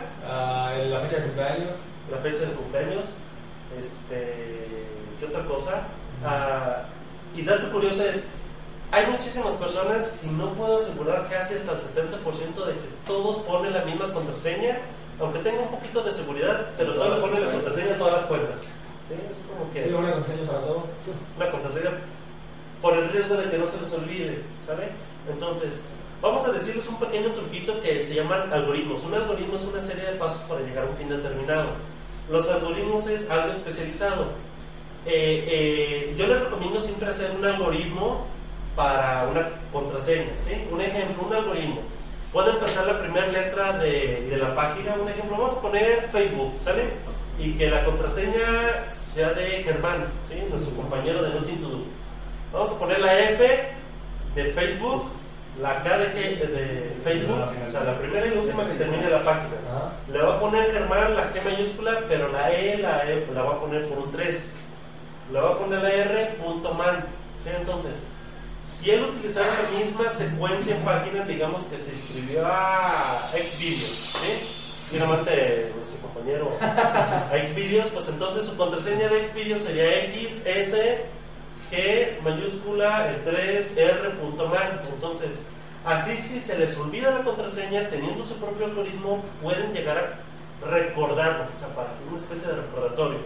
En 0.76 0.90
la 0.90 1.00
fecha 1.00 1.16
de 1.16 1.22
cumpleaños. 1.24 1.76
La 2.10 2.18
fecha 2.18 2.40
de 2.44 2.52
cumpleaños. 2.52 3.18
Este. 3.78 4.56
¿Qué 5.18 5.26
otra 5.26 5.44
cosa? 5.44 5.82
Ah, 6.24 6.84
y 7.36 7.42
dato 7.42 7.70
curioso 7.70 8.02
es. 8.04 8.28
Hay 8.90 9.04
muchísimas 9.10 9.54
personas, 9.56 10.24
y 10.24 10.28
no 10.30 10.54
puedo 10.54 10.78
asegurar 10.78 11.28
casi 11.28 11.54
hasta 11.56 11.72
el 11.72 11.78
70% 11.78 12.64
de 12.64 12.72
que 12.72 12.88
todos 13.06 13.36
ponen 13.40 13.74
la 13.74 13.84
misma 13.84 14.10
contraseña, 14.14 14.78
aunque 15.20 15.40
tenga 15.40 15.60
un 15.60 15.68
poquito 15.68 16.02
de 16.02 16.10
seguridad, 16.10 16.70
pero 16.78 16.94
todos 16.94 17.20
ponen 17.20 17.44
la 17.46 17.52
contraseña 17.52 17.94
a 17.96 17.98
todas 17.98 18.12
las 18.14 18.22
cuentas. 18.24 18.62
¿Sí? 19.08 19.14
Es 19.30 19.40
como 19.46 19.70
que 19.74 19.84
Sí, 19.84 19.90
una 19.90 20.12
contraseña 20.12 20.46
para 20.46 20.60
todo. 20.60 20.84
una 21.36 21.50
contraseña 21.50 21.90
por 22.80 22.94
el 22.96 23.10
riesgo 23.10 23.34
de 23.36 23.50
que 23.50 23.58
no 23.58 23.66
se 23.66 23.78
les 23.78 23.92
olvide, 23.92 24.42
¿sale? 24.66 24.88
Entonces, 25.30 25.88
vamos 26.20 26.44
a 26.44 26.52
decirles 26.52 26.86
un 26.88 26.98
pequeño 26.98 27.30
truquito 27.30 27.80
que 27.80 28.00
se 28.00 28.14
llaman 28.14 28.52
algoritmos. 28.52 29.04
Un 29.04 29.14
algoritmo 29.14 29.56
es 29.56 29.64
una 29.64 29.80
serie 29.80 30.04
de 30.04 30.12
pasos 30.12 30.42
para 30.42 30.60
llegar 30.60 30.84
a 30.84 30.90
un 30.90 30.96
fin 30.96 31.08
determinado. 31.08 31.68
Los 32.30 32.48
algoritmos 32.48 33.06
es 33.08 33.30
algo 33.30 33.50
especializado. 33.50 34.26
Eh, 35.06 35.44
eh, 35.48 36.14
yo 36.18 36.26
les 36.26 36.40
recomiendo 36.42 36.80
siempre 36.80 37.08
hacer 37.08 37.30
un 37.38 37.44
algoritmo 37.44 38.26
para 38.76 39.26
una 39.30 39.48
contraseña, 39.72 40.36
¿sí? 40.36 40.66
Un 40.70 40.80
ejemplo, 40.80 41.26
un 41.26 41.34
algoritmo. 41.34 41.80
Puede 42.32 42.50
empezar 42.50 42.86
la 42.86 43.00
primera 43.00 43.26
letra 43.28 43.78
de, 43.78 44.26
de 44.28 44.36
la 44.36 44.54
página, 44.54 44.94
un 45.00 45.08
ejemplo, 45.08 45.38
vamos 45.38 45.54
a 45.54 45.62
poner 45.62 46.08
Facebook, 46.12 46.52
¿sale? 46.58 46.84
Y 47.38 47.54
que 47.54 47.70
la 47.70 47.84
contraseña 47.84 48.92
sea 48.92 49.30
de 49.30 49.62
Germán, 49.62 50.04
¿sí? 50.28 50.34
Nuestro 50.50 50.76
compañero 50.76 51.22
de 51.22 51.30
Nothing 51.30 51.60
to 51.60 51.68
Do. 51.68 51.84
Vamos 52.52 52.72
a 52.72 52.78
poner 52.78 53.00
la 53.00 53.18
F 53.30 53.68
de 54.34 54.44
Facebook, 54.52 55.04
la 55.60 55.82
K 55.82 55.98
de, 55.98 56.06
de 56.06 56.96
Facebook, 57.02 57.38
o 57.64 57.70
sea, 57.70 57.84
la 57.84 57.98
primera 57.98 58.26
y 58.26 58.30
la 58.30 58.40
última 58.40 58.66
que 58.66 58.74
termine 58.74 59.10
la 59.10 59.24
página. 59.24 59.56
Le 60.12 60.22
va 60.22 60.36
a 60.36 60.40
poner 60.40 60.72
Germán 60.72 61.14
la 61.14 61.32
G 61.32 61.42
mayúscula, 61.42 62.00
pero 62.08 62.30
la 62.30 62.52
E 62.52 62.78
la, 62.78 63.10
E 63.10 63.26
la 63.34 63.42
va 63.42 63.54
a 63.54 63.58
poner 63.58 63.86
por 63.88 63.98
un 63.98 64.10
3. 64.10 64.56
Le 65.32 65.40
va 65.40 65.50
a 65.50 65.58
poner 65.58 65.82
la 65.82 65.90
R 65.90 66.36
punto 66.42 66.72
man. 66.74 67.04
¿sí? 67.42 67.50
Entonces, 67.56 68.04
si 68.64 68.90
él 68.90 69.02
utilizara 69.02 69.46
esa 69.46 69.78
misma 69.78 70.08
secuencia 70.10 70.76
en 70.76 70.82
páginas, 70.82 71.26
digamos 71.26 71.64
que 71.64 71.78
se 71.78 71.92
inscribió 71.92 72.46
a 72.46 73.30
Xvideos, 73.32 74.14
¿sí? 74.20 74.92
De 74.92 75.70
nuestro 75.74 76.00
compañero 76.00 76.50
a 76.60 77.30
Xvideos, 77.44 77.88
pues 77.88 78.08
entonces 78.08 78.44
su 78.44 78.56
contraseña 78.56 79.08
de 79.08 79.28
Xvideos 79.28 79.62
sería 79.62 80.04
X, 80.04 80.46
S, 80.46 81.04
G 81.70 82.20
mayúscula, 82.22 83.08
el 83.10 83.24
3, 83.24 83.76
R 83.76 84.10
punto 84.20 84.48
man. 84.48 84.80
Entonces, 84.92 85.44
así 85.84 86.16
si 86.16 86.40
se 86.40 86.58
les 86.58 86.76
olvida 86.78 87.10
la 87.10 87.22
contraseña, 87.22 87.88
teniendo 87.88 88.24
su 88.24 88.34
propio 88.36 88.66
algoritmo, 88.66 89.22
pueden 89.42 89.72
llegar 89.72 89.98
a 89.98 90.66
recordarlo, 90.66 91.46
o 91.52 91.56
sea, 91.56 91.68
para 91.68 91.90
una 92.08 92.18
especie 92.18 92.48
de 92.48 92.56
recordatorio. 92.56 93.18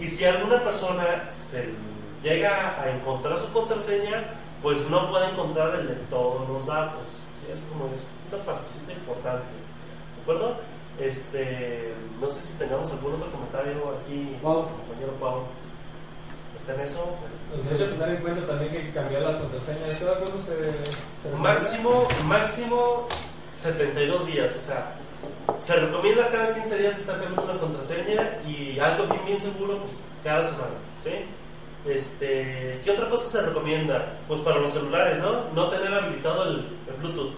Y 0.00 0.06
si 0.06 0.24
alguna 0.24 0.62
persona 0.62 1.28
se 1.32 1.70
llega 2.22 2.80
a 2.80 2.90
encontrar 2.90 3.38
su 3.38 3.52
contraseña, 3.52 4.24
pues 4.62 4.88
no 4.90 5.10
puede 5.10 5.30
encontrar 5.30 5.74
el 5.80 5.88
de 5.88 5.94
todos 6.10 6.48
los 6.48 6.66
datos. 6.66 7.22
¿sí? 7.34 7.46
Es 7.52 7.60
como 7.60 7.92
es 7.92 8.04
una 8.32 8.42
partecita 8.44 8.92
importante. 8.92 9.46
¿De 10.16 10.22
acuerdo? 10.22 10.56
Este, 11.00 11.94
no 12.20 12.28
sé 12.28 12.42
si 12.42 12.54
tengamos 12.54 12.90
algún 12.90 13.14
otro 13.14 13.30
comentario 13.30 13.94
aquí, 14.00 14.36
compañero 14.42 15.12
Pau. 15.20 15.42
¿Está 16.56 16.74
en 16.74 16.80
eso? 16.80 17.16
Nos 17.56 17.78
debe 17.78 17.92
tener 17.92 18.16
en 18.16 18.22
cuenta 18.22 18.46
también 18.46 18.70
que 18.72 18.78
hay 18.78 18.84
que 18.84 18.92
cambiar 18.92 19.22
las 19.22 19.36
contraseñas. 19.36 19.98
Cada 19.98 20.20
cosa 20.20 20.38
se. 20.38 20.54
se 20.54 20.54
recomienda. 21.24 21.54
Máximo, 21.54 22.08
máximo 22.26 23.08
72 23.56 24.26
días, 24.26 24.56
o 24.56 24.60
sea, 24.60 24.94
se 25.60 25.74
recomienda 25.74 26.28
cada 26.30 26.54
15 26.54 26.78
días 26.78 26.98
estar 26.98 27.20
cambiando 27.20 27.42
una 27.52 27.60
contraseña 27.60 28.38
y 28.46 28.78
algo 28.78 29.06
bien, 29.06 29.26
bien 29.26 29.40
seguro, 29.40 29.78
pues 29.78 30.00
cada 30.22 30.44
semana, 30.44 30.74
¿sí? 31.02 31.10
Este, 31.88 32.80
¿Qué 32.84 32.90
otra 32.90 33.08
cosa 33.08 33.28
se 33.28 33.46
recomienda? 33.46 34.14
Pues 34.28 34.40
para 34.42 34.58
los 34.58 34.72
celulares, 34.72 35.18
¿no? 35.18 35.50
No 35.54 35.70
tener 35.70 35.92
habilitado 35.92 36.44
el, 36.44 36.56
el 36.58 36.94
Bluetooth. 37.00 37.34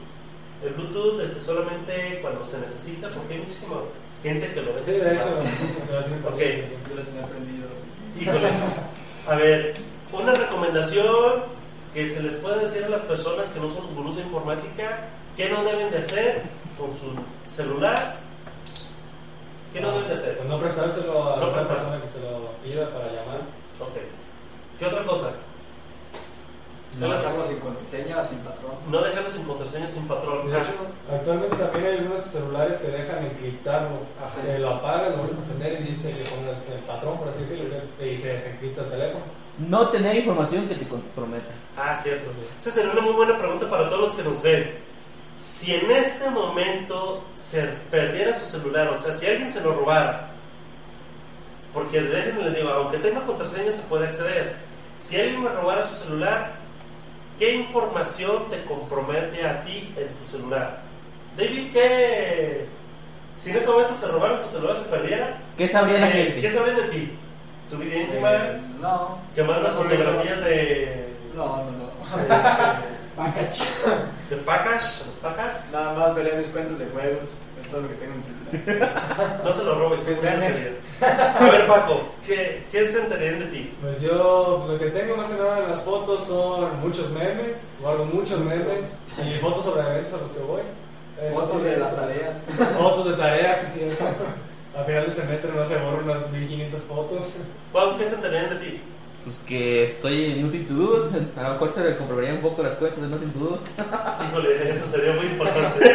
El 0.65 0.75
Bluetooth 0.75 1.21
este, 1.21 1.41
solamente 1.41 2.19
cuando 2.21 2.45
se 2.47 2.59
necesita, 2.59 3.09
porque 3.09 3.35
hay 3.35 3.41
muchísima 3.41 3.77
gente 4.23 4.53
que 4.53 4.61
lo 4.61 4.75
ve. 4.75 4.83
Sí, 4.85 4.93
de 4.93 5.15
hecho. 5.15 5.25
Ok. 6.29 6.41
Yo 6.89 6.95
lo 6.97 7.03
tenía 7.03 7.25
aprendido. 7.25 7.69
Híjole. 8.21 8.49
A 9.27 9.35
ver, 9.37 9.75
una 10.13 10.33
recomendación 10.35 11.43
que 11.95 12.07
se 12.09 12.23
les 12.23 12.37
puede 12.37 12.61
decir 12.65 12.85
a 12.85 12.89
las 12.89 13.03
personas 13.03 13.49
que 13.49 13.61
no 13.61 13.69
son 13.69 13.85
los 13.85 13.95
gurús 13.95 14.17
de 14.17 14.23
informática, 14.23 15.09
¿qué 15.37 15.49
no 15.49 15.63
deben 15.65 15.91
de 15.91 15.99
hacer 15.99 16.43
con 16.79 16.91
su 16.97 17.13
celular? 17.51 18.17
¿Qué 19.73 19.81
no 19.81 19.91
deben 19.93 20.09
de 20.09 20.15
hacer? 20.15 20.37
Pues 20.37 20.49
no 20.49 20.59
prestárselo 20.59 21.33
a 21.33 21.37
No 21.37 21.47
la 21.47 21.53
prestar. 21.53 21.77
persona 21.79 22.01
que 22.03 22.09
se 22.09 22.21
lo 22.21 22.53
pida 22.63 22.91
para 22.91 23.07
llamar. 23.07 23.41
Ok. 23.81 23.97
¿Qué 24.79 24.87
otra 24.87 25.05
cosa? 25.05 25.31
No 26.99 27.09
dejarlo 27.09 27.45
sin 27.45 27.59
contraseña 27.61 28.19
o 28.19 28.25
sin 28.25 28.39
patrón. 28.41 28.73
No 28.91 29.01
dejarlo 29.01 29.29
sin 29.29 29.45
contraseña, 29.45 29.89
sin 29.89 30.09
patrón. 30.09 30.51
De 30.51 30.59
hecho, 30.59 30.69
Haz- 30.69 30.99
actualmente 31.13 31.55
también 31.57 31.87
hay 31.87 31.99
algunos 31.99 32.21
celulares 32.23 32.79
que 32.79 32.89
dejan 32.89 33.25
encriptarlo. 33.27 33.99
Sí. 34.35 34.41
Eh, 34.49 34.59
lo 34.59 34.71
apagas, 34.75 35.11
lo 35.13 35.19
vuelves 35.19 35.39
a 35.39 35.43
prender 35.45 35.81
y 35.81 35.85
dice 35.85 36.11
que 36.11 36.25
pongas 36.25 36.57
el 36.73 36.81
patrón, 36.81 37.17
por 37.19 37.29
así 37.29 37.43
decirlo, 37.45 37.77
y 38.05 38.19
se 38.19 38.29
desencripta 38.35 38.83
el 38.83 38.91
teléfono. 38.91 39.25
No 39.69 39.89
tener 39.89 40.17
información 40.17 40.69
que 40.69 40.75
te 40.75 40.87
comprometa. 40.89 41.53
Ah, 41.77 41.95
cierto. 41.95 42.31
Esa 42.59 42.71
sería 42.71 42.93
una 42.93 43.03
muy 43.03 43.13
buena 43.13 43.39
pregunta 43.39 43.69
para 43.69 43.89
todos 43.89 44.01
los 44.01 44.13
que 44.15 44.23
nos 44.23 44.43
ven. 44.43 44.71
Si 45.39 45.75
en 45.75 45.91
este 45.91 46.31
momento 46.31 47.25
se 47.35 47.63
perdiera 47.91 48.35
su 48.35 48.47
celular, 48.47 48.89
o 48.89 48.97
sea, 48.97 49.13
si 49.13 49.27
alguien 49.27 49.51
se 49.51 49.61
lo 49.63 49.73
robara, 49.73 50.31
porque 51.73 52.01
déjenme 52.01 52.45
les 52.45 52.57
digo, 52.57 52.69
aunque 52.71 52.99
tenga 52.99 53.25
contraseña 53.25 53.73
se 53.73 53.83
puede 53.85 54.09
acceder. 54.09 54.57
Si 54.99 55.19
alguien 55.19 55.43
me 55.43 55.51
robara 55.51 55.87
su 55.87 55.95
celular, 55.95 56.53
¿qué 57.39 57.55
información 57.55 58.51
te 58.51 58.63
compromete 58.65 59.47
a 59.47 59.63
ti 59.63 59.93
en 59.97 60.09
tu 60.15 60.27
celular? 60.27 60.83
David, 61.37 61.73
¿qué? 61.73 62.67
Si 63.39 63.51
en 63.51 63.57
este 63.57 63.71
momento 63.71 63.97
se 63.97 64.09
robaron 64.09 64.43
tu 64.43 64.51
celular, 64.51 64.77
se 64.77 64.85
perdiera, 64.85 65.39
¿Qué 65.57 65.69
sabría 65.69 65.99
la 65.99 66.09
eh, 66.11 66.13
gente? 66.13 66.41
¿qué 66.43 66.51
sabrían 66.51 66.77
de 66.77 66.83
ti? 66.85 67.13
¿Tu 67.71 67.77
vida 67.77 67.97
íntima? 67.97 68.33
Eh, 68.35 68.61
no. 68.81 69.19
¿Que 69.35 69.43
mandas 69.45 69.75
No, 69.75 69.83
fotografías 69.83 70.45
de, 70.45 71.09
No, 71.37 71.47
no, 71.47 71.65
no. 71.71 71.91
de 74.31 74.37
pacas? 74.45 75.03
¿Los 75.07 75.15
pacas? 75.17 75.65
Nada 75.73 75.95
más 75.95 76.15
veré 76.15 76.37
mis 76.37 76.49
cuentas 76.49 76.79
de 76.79 76.87
juegos. 76.87 77.29
Es 77.61 77.69
todo 77.69 77.83
lo 77.83 77.89
que 77.89 77.95
tengo 77.95 78.13
en 78.15 78.19
mi 78.19 78.25
celular. 78.25 79.41
No 79.45 79.53
se 79.53 79.65
lo 79.65 79.75
roben. 79.79 80.01
A 80.01 81.45
ver, 81.51 81.67
Paco, 81.67 82.01
¿qué, 82.27 82.65
qué 82.73 82.87
se 82.87 83.01
enterarían 83.03 83.39
de 83.41 83.47
ti? 83.47 83.75
Pues 83.81 84.01
yo 84.01 84.67
lo 84.69 84.79
que 84.79 84.87
tengo 84.87 85.17
más 85.17 85.29
que 85.29 85.35
nada 85.35 85.61
en 85.61 85.71
las 85.71 85.81
fotos 85.81 86.25
son 86.25 86.81
muchos 86.81 87.11
memes, 87.11 87.57
guardo 87.81 88.05
muchos 88.07 88.41
memes 88.41 88.89
y 89.25 89.39
fotos 89.39 89.65
sobre 89.65 89.83
eventos 89.83 90.13
a 90.15 90.17
los 90.19 90.31
que 90.33 90.41
voy. 90.41 90.63
Eso 91.23 91.39
Fotos 91.41 91.61
sí, 91.61 91.69
de 91.69 91.77
las 91.77 91.95
tareas. 91.95 92.43
Fotos 92.79 93.05
de 93.11 93.13
tareas, 93.15 93.59
sí, 93.59 93.81
cierto. 93.81 94.05
A 94.79 94.85
final 94.85 95.07
del 95.07 95.15
semestre 95.15 95.51
no 95.55 95.67
se 95.67 95.77
borran 95.79 96.05
unas 96.09 96.31
1500 96.31 96.83
fotos. 96.83 97.27
Pau, 97.73 97.99
¿qué 97.99 98.05
se 98.05 98.17
de 98.17 98.57
ti? 98.57 98.81
Pues 99.25 99.39
que 99.41 99.85
estoy 99.85 100.33
en 100.33 100.43
Nothing 100.47 100.67
to 100.67 100.75
Do. 100.75 101.11
A 101.37 101.43
lo 101.43 101.53
mejor 101.55 101.73
se 101.75 101.81
me 101.81 101.97
comprobaría 101.97 102.33
un 102.33 102.41
poco 102.41 102.63
las 102.63 102.73
cuentas 102.75 103.03
de 103.03 103.09
Nothing 103.09 103.33
to 103.33 103.39
Do. 103.41 103.61
Híjole, 104.29 104.71
eso 104.71 104.87
sería 104.89 105.13
muy 105.13 105.27
importante. 105.27 105.93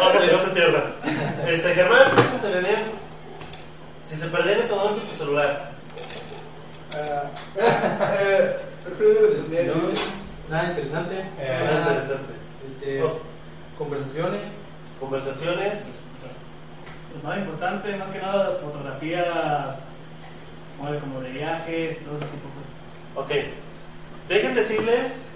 Ojalá 0.00 0.26
no 0.32 0.38
se 0.38 0.50
pierdan. 0.50 0.84
Este, 1.46 1.74
Germán, 1.74 2.10
¿qué 2.16 2.22
se 2.22 2.34
enterarían 2.36 2.82
si 4.04 4.16
se 4.16 4.26
en 4.26 4.58
este 4.60 4.74
momento 4.74 5.00
tu 5.02 5.14
celular? 5.14 5.70
Eh, 7.60 8.56
prefiero 8.84 9.28
defender. 9.28 9.66
No, 9.66 9.74
dice. 9.74 10.02
nada 10.48 10.68
interesante. 10.70 11.14
Eh, 11.38 11.60
Nada, 11.64 11.80
interesante. 11.80 12.32
este, 12.66 13.02
Oh, 13.02 13.18
conversaciones. 13.76 14.40
Conversaciones. 14.98 15.88
Pues 17.12 17.24
nada 17.24 17.38
importante, 17.38 17.96
más 17.96 18.10
que 18.10 18.18
nada 18.18 18.58
fotografías 18.62 19.88
bueno, 20.80 20.98
como 21.00 21.20
de 21.20 21.30
viajes 21.30 21.98
y 22.00 22.04
todo 22.04 22.16
ese 22.16 22.26
tipo 22.26 22.48
de 22.48 22.54
cosas. 22.54 22.72
Ok. 23.16 24.28
Dejen 24.28 24.54
decirles 24.54 25.34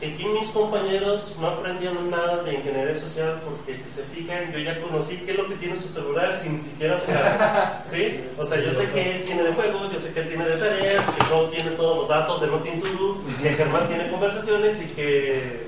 que 0.00 0.06
aquí 0.06 0.24
mis 0.24 0.48
compañeros 0.50 1.36
no 1.40 1.48
aprendieron 1.48 2.08
nada 2.10 2.44
de 2.44 2.54
ingeniería 2.54 2.94
social 2.94 3.40
porque 3.44 3.76
si 3.76 3.90
se 3.90 4.04
fijan, 4.04 4.52
yo 4.52 4.58
ya 4.60 4.80
conocí 4.80 5.16
qué 5.16 5.32
es 5.32 5.36
lo 5.36 5.48
que 5.48 5.56
tiene 5.56 5.78
su 5.78 5.88
celular 5.88 6.34
sin 6.34 6.60
siquiera 6.60 6.98
tocar. 6.98 7.82
¿Sí? 7.86 8.20
O 8.38 8.44
sea, 8.44 8.60
yo 8.60 8.72
sé 8.72 8.88
que 8.90 9.16
él 9.16 9.24
tiene 9.24 9.42
de 9.42 9.52
juegos, 9.52 9.92
yo 9.92 9.98
sé 9.98 10.12
que 10.12 10.20
él 10.20 10.28
tiene 10.28 10.46
de 10.46 10.56
tareas, 10.56 11.10
que 11.10 11.24
Pau 11.24 11.48
tiene 11.48 11.70
todos 11.72 11.98
los 11.98 12.08
datos 12.08 12.40
de 12.40 12.46
Nothing 12.46 12.80
to 12.80 12.88
Do, 12.88 13.20
que 13.42 13.50
Germán 13.50 13.88
tiene 13.88 14.10
conversaciones 14.10 14.80
y 14.82 14.86
que 14.90 15.66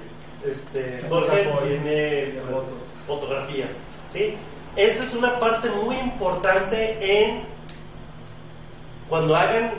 este, 0.49 1.05
Jorge 1.09 1.49
tiene 1.67 2.35
pues, 2.51 2.65
fotografías. 3.07 3.85
¿Sí? 4.07 4.37
Esa 4.77 5.05
es 5.05 5.15
una 5.15 5.39
parte 5.41 5.69
muy 5.71 5.97
importante 5.97 6.97
en 7.01 7.43
cuando 9.09 9.35
hagan, 9.35 9.73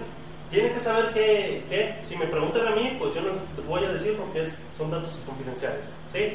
tienen 0.49 0.73
que 0.73 0.79
saber 0.81 1.13
que, 1.13 1.63
que, 1.69 1.95
si 2.01 2.17
me 2.17 2.25
preguntan 2.25 2.67
a 2.67 2.71
mí, 2.71 2.97
pues 2.99 3.15
yo 3.15 3.21
no 3.21 3.29
voy 3.67 3.85
a 3.85 3.93
decir 3.93 4.17
porque 4.17 4.45
son 4.45 4.91
datos 4.91 5.21
confidenciales. 5.25 5.93
¿sí? 6.11 6.33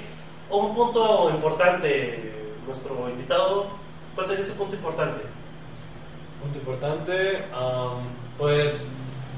Un 0.48 0.74
punto 0.74 1.30
importante, 1.30 2.32
nuestro 2.66 3.08
invitado, 3.10 3.66
¿cuál 4.14 4.26
sería 4.26 4.42
ese 4.42 4.54
punto 4.54 4.74
importante? 4.74 5.22
Punto 6.40 6.58
importante, 6.58 7.44
am, 7.52 8.00
pues 8.38 8.86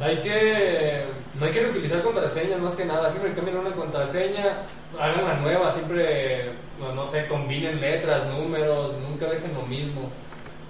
hay 0.01 0.17
que 0.19 1.05
no 1.39 1.47
hay 1.47 1.53
que 1.53 1.67
utilizar 1.67 2.03
contraseñas 2.03 2.61
más 2.61 2.75
que 2.75 2.85
nada, 2.85 3.09
siempre 3.11 3.33
cambien 3.35 3.59
una 3.59 3.71
contraseña, 3.73 4.59
hagan 5.01 5.25
una 5.25 5.35
nueva, 5.35 5.71
siempre 5.71 6.51
no, 6.81 6.93
no 6.95 7.07
sé, 7.07 7.27
combinen 7.27 7.81
letras, 7.81 8.27
números, 8.27 8.93
nunca 9.09 9.27
dejen 9.27 9.55
lo 9.55 9.63
mismo. 9.63 10.11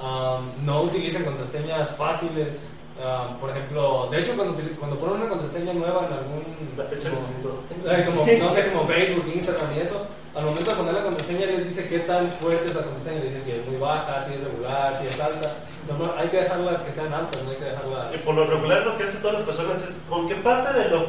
Am, 0.01 0.51
no 0.65 0.83
utilicen 0.83 1.25
contraseñas 1.25 1.91
fáciles. 1.97 2.71
am, 3.05 3.37
por 3.39 3.51
ejemplo, 3.51 4.09
de 4.11 4.21
hecho 4.21 4.35
cuando, 4.37 4.55
cuando 4.79 4.99
ponen 4.99 5.17
una 5.23 5.29
contraseña 5.29 5.73
nueva 5.73 6.07
en 6.07 6.13
algún 6.13 6.43
La 6.77 6.85
fecha 6.85 7.09
de 7.11 7.15
como- 7.17 7.27
nacimiento. 7.29 7.63
eh, 7.87 8.05
como, 8.07 8.47
no 8.47 8.51
sé, 8.55 8.71
como 8.73 8.87
Facebook, 8.87 9.25
Instagram 9.35 9.69
y 9.77 9.81
eso, 9.81 10.07
al 10.35 10.45
momento 10.45 10.71
de 10.71 10.77
poner 10.77 10.95
la 10.95 11.03
contraseña 11.03 11.47
les 11.47 11.65
dice 11.69 11.89
qué 11.89 12.01
tan 12.01 12.29
fuerte 12.29 12.67
es 12.69 12.75
la 12.75 12.83
contraseña, 12.83 13.25
les 13.25 13.35
dice 13.35 13.45
si 13.45 13.51
es 13.59 13.67
muy 13.67 13.77
baja, 13.77 14.25
si 14.27 14.35
es 14.35 14.41
regular, 14.45 14.99
si 15.01 15.07
es 15.09 15.21
alta. 15.21 15.49
No, 15.89 16.07
no, 16.07 16.13
hay 16.19 16.29
que 16.29 16.37
dejarlas 16.39 16.81
que 16.81 16.93
sean 16.93 17.13
altas, 17.13 17.43
no 17.45 17.51
hay 17.51 17.57
que 17.57 17.65
dejarlas... 17.65 18.15
Y 18.15 18.19
por 18.19 18.35
lo 18.35 18.47
regular 18.47 18.83
lo 18.85 18.97
que 18.99 19.05
hacen 19.05 19.21
todas 19.23 19.39
las 19.39 19.47
personas 19.47 19.81
es, 19.83 20.05
con 20.09 20.29
que 20.29 20.35
pase 20.37 20.73
de 20.79 20.89
lo 20.91 21.07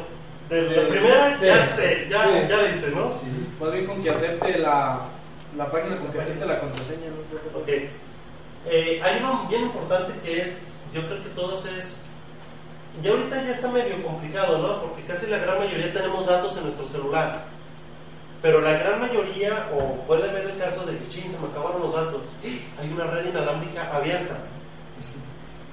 de 0.48 0.62
la 0.62 0.82
Sí. 0.82 0.88
primera, 0.90 1.38
ya 1.40 1.66
Sí. 1.66 1.72
sé, 1.74 2.08
ya, 2.10 2.24
Sí. 2.24 2.30
ya 2.48 2.58
dice, 2.66 2.90
¿no? 2.90 3.02
Más 3.60 3.72
bien 3.72 3.86
con 3.86 4.02
que 4.02 4.10
acepte 4.10 4.58
la, 4.58 5.00
la 5.56 5.70
página, 5.70 5.96
con 5.96 6.08
que 6.10 6.20
acepte 6.20 6.44
la 6.46 6.58
contraseña. 6.58 7.06
¿no? 7.08 7.60
Ok. 7.60 7.68
Eh, 8.66 9.00
hay 9.02 9.18
uno 9.20 9.46
bien 9.48 9.62
importante 9.62 10.12
que 10.24 10.42
es, 10.42 10.84
yo 10.92 11.06
creo 11.06 11.22
que 11.22 11.28
todos 11.30 11.66
es, 11.66 12.04
ya 13.02 13.10
ahorita 13.12 13.36
ya 13.42 13.50
está 13.52 13.68
medio 13.68 14.02
complicado, 14.02 14.58
¿no? 14.58 14.80
Porque 14.82 15.02
casi 15.04 15.26
la 15.28 15.38
gran 15.38 15.58
mayoría 15.58 15.92
tenemos 15.92 16.26
datos 16.26 16.56
en 16.56 16.64
nuestro 16.64 16.86
celular. 16.86 17.44
Pero 18.42 18.60
la 18.60 18.72
gran 18.72 18.98
mayoría, 19.00 19.68
o 19.74 19.96
puede 20.06 20.28
haber 20.28 20.44
el 20.46 20.58
caso 20.58 20.84
de 20.86 20.96
que, 20.98 21.08
chin, 21.10 21.30
se 21.30 21.38
me 21.38 21.48
acabaron 21.48 21.82
los 21.82 21.92
datos. 21.94 22.22
Hay 22.78 22.90
una 22.90 23.04
red 23.04 23.26
inalámbrica 23.28 23.94
abierta. 23.94 24.34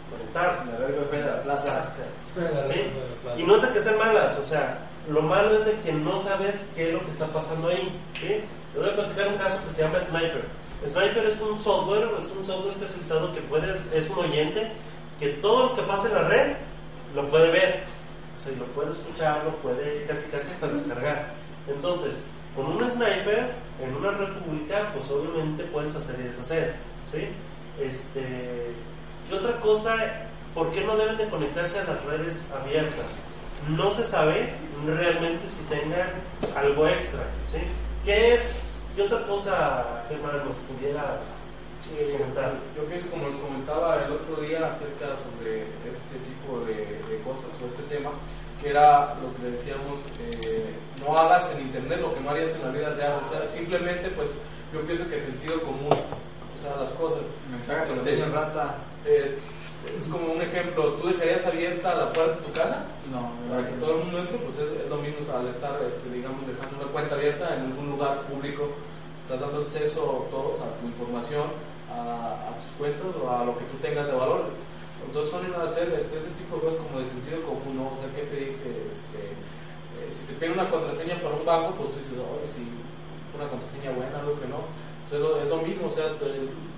Conectar. 0.10 0.66
La 0.72 0.86
verga 0.86 1.01
fue 1.10 1.20
la 1.20 1.41
plaza. 1.41 1.84
¿Sí? 1.84 3.41
Y 3.41 3.43
no 3.43 3.55
es 3.55 3.62
de 3.62 3.70
que 3.70 3.82
sean 3.82 3.97
malas, 3.97 4.38
o 4.38 4.43
sea, 4.43 4.80
lo 5.10 5.22
malo 5.22 5.58
es 5.58 5.66
de 5.66 5.74
que 5.80 5.93
no 5.93 6.18
sabes 6.18 6.72
qué 6.76 6.89
es 6.89 6.93
lo 6.93 7.03
que 7.03 7.12
está 7.12 7.28
pasando 7.28 7.70
ahí. 7.70 7.91
¿sí? 8.20 8.41
Te 8.74 8.80
voy 8.80 8.89
a 8.89 8.95
platicar 8.95 9.28
un 9.30 9.38
caso 9.38 9.60
que 9.66 9.74
se 9.74 9.84
llama 9.84 9.99
Sniper. 9.99 10.43
Sniper 10.86 11.26
es 11.26 11.41
un 11.41 11.58
software, 11.58 12.10
es 12.20 12.32
un 12.38 12.45
software 12.45 12.74
especializado 12.74 13.34
que 13.34 13.41
puedes, 13.41 13.91
es 13.93 14.10
un 14.10 14.20
oyente 14.20 14.72
que 15.20 15.30
todo 15.30 15.70
lo 15.70 15.76
que 15.76 15.82
pasa 15.84 16.08
en 16.08 16.14
la 16.14 16.28
red 16.28 16.55
lo 17.16 17.28
puede 17.30 17.49
ver, 17.49 17.84
o 18.36 18.39
sea, 18.39 18.51
lo 18.58 18.66
puede 18.68 18.91
escuchar, 18.91 19.43
lo 19.43 19.51
puede 19.55 20.05
casi 20.05 20.30
casi 20.30 20.51
hasta 20.51 20.68
descargar. 20.68 21.32
Entonces, 21.68 22.26
con 22.55 22.68
un 22.68 22.80
sniper 22.80 23.51
en 23.82 23.95
una 23.95 24.12
red 24.12 24.34
pública, 24.34 24.91
pues 24.93 25.10
obviamente 25.10 25.64
puedes 25.64 25.95
hacer 25.95 26.20
y 26.20 26.24
deshacer. 26.24 26.76
¿sí? 27.12 27.28
Este, 27.82 28.74
y 29.30 29.34
otra 29.34 29.59
cosa, 29.59 29.95
¿por 30.53 30.71
qué 30.71 30.82
no 30.82 30.95
deben 30.95 31.17
de 31.17 31.30
conectarse 31.30 31.80
a 31.80 31.84
las 31.86 32.03
redes 32.05 32.51
abiertas? 32.51 33.21
No 33.69 33.91
se 33.91 34.05
sabe 34.05 34.53
realmente 34.86 35.49
si 35.49 35.63
tengan 35.65 36.09
algo 36.55 36.88
extra. 36.88 37.21
¿sí? 37.51 37.59
¿Qué 38.05 38.36
es? 38.36 38.84
¿Qué 38.95 39.03
otra 39.03 39.25
cosa, 39.28 40.03
Germán, 40.09 40.38
nos 40.45 40.57
pudieras 40.67 41.47
Eh, 41.95 42.19
yo 42.75 42.84
pienso, 42.86 43.09
como 43.09 43.30
les 43.30 43.38
comentaba 43.38 44.03
el 44.03 44.11
otro 44.11 44.41
día 44.41 44.67
acerca 44.67 45.15
sobre 45.15 45.61
este 45.88 46.19
tipo 46.28 46.59
de, 46.65 46.99
de 47.07 47.23
cosas 47.23 47.47
o 47.63 47.67
este 47.67 47.84
tema, 47.88 48.11
que 48.61 48.69
era 48.69 49.15
lo 49.21 49.32
que 49.38 49.51
decíamos, 49.51 50.01
eh, 50.19 50.75
no 51.05 51.17
hagas 51.17 51.51
en 51.51 51.61
internet 51.61 52.01
lo 52.01 52.13
que 52.13 52.19
no 52.19 52.32
harías 52.32 52.51
en 52.55 52.63
la 52.63 52.71
vida 52.71 52.89
real, 52.89 53.21
o 53.23 53.30
sea, 53.30 53.47
simplemente 53.47 54.09
pues 54.09 54.34
yo 54.73 54.82
pienso 54.82 55.07
que 55.07 55.17
sentido 55.17 55.61
común, 55.61 55.95
o 56.58 56.62
sea, 56.62 56.76
las 56.82 56.91
cosas. 56.91 57.20
Mensaje 57.51 57.91
Este, 57.91 58.26
rata. 58.26 58.76
eh, 59.05 59.38
es 59.99 60.08
como 60.10 60.34
un 60.34 60.41
ejemplo, 60.41 60.93
¿tú 60.99 61.08
dejarías 61.08 61.45
abierta 61.45 61.95
la 61.95 62.12
puerta 62.12 62.36
de 62.36 62.41
tu 62.47 62.51
casa? 62.51 62.86
No, 63.14 63.32
Para 63.47 63.64
que 63.70 63.78
todo 63.80 63.91
el 63.97 64.03
mundo 64.03 64.20
entre, 64.20 64.38
pues 64.39 64.58
es, 64.58 64.84
es 64.84 64.89
lo 64.89 64.97
mismo 64.97 65.20
al 65.32 65.47
estar, 65.47 65.80
este, 65.88 66.10
digamos, 66.12 66.43
dejando 66.45 66.76
una 66.84 66.91
cuenta 66.91 67.16
abierta 67.16 67.55
en 67.55 67.72
algún 67.72 67.95
lugar 67.95 68.22
público, 68.28 68.68
estás 69.24 69.39
dando 69.39 69.62
acceso 69.64 70.28
todos 70.30 70.60
a 70.60 70.76
tu 70.82 70.88
información, 70.88 71.47
a, 71.88 72.51
a 72.51 72.60
tus 72.60 72.76
cuentas 72.76 73.08
o 73.16 73.32
a 73.32 73.45
lo 73.45 73.55
que 73.58 73.64
tú 73.72 73.78
tengas 73.80 74.08
de 74.08 74.14
valor. 74.18 74.51
Entonces 75.08 75.32
son 75.32 75.45
hacer 75.55 75.88
este, 75.95 76.20
ese 76.20 76.36
tipo 76.36 76.58
de 76.60 76.62
cosas 76.68 76.84
como 76.84 76.99
de 76.99 77.08
sentido 77.08 77.39
común, 77.47 77.80
¿no? 77.80 77.95
O 77.95 77.97
sea, 78.01 78.12
¿qué 78.12 78.28
te 78.28 78.43
dice? 78.43 78.68
Este, 78.91 79.24
eh, 79.24 80.10
si 80.12 80.28
te 80.28 80.34
piden 80.36 80.60
una 80.60 80.68
contraseña 80.68 81.16
para 81.24 81.38
un 81.39 81.45
banco, 81.47 81.80
pues 81.80 81.95
tú 81.95 81.97
dices, 82.03 82.20
oh, 82.20 82.43
si 82.43 82.60
una 83.39 83.47
contraseña 83.47 83.95
buena, 83.95 84.20
algo 84.20 84.36
que 84.36 84.51
no. 84.51 84.68
O 85.08 85.10
sea, 85.10 85.18
es 85.20 85.24
lo, 85.24 85.41
es 85.41 85.47
lo 85.47 85.58
mismo, 85.58 85.88
o 85.88 85.89
sea, 85.89 86.05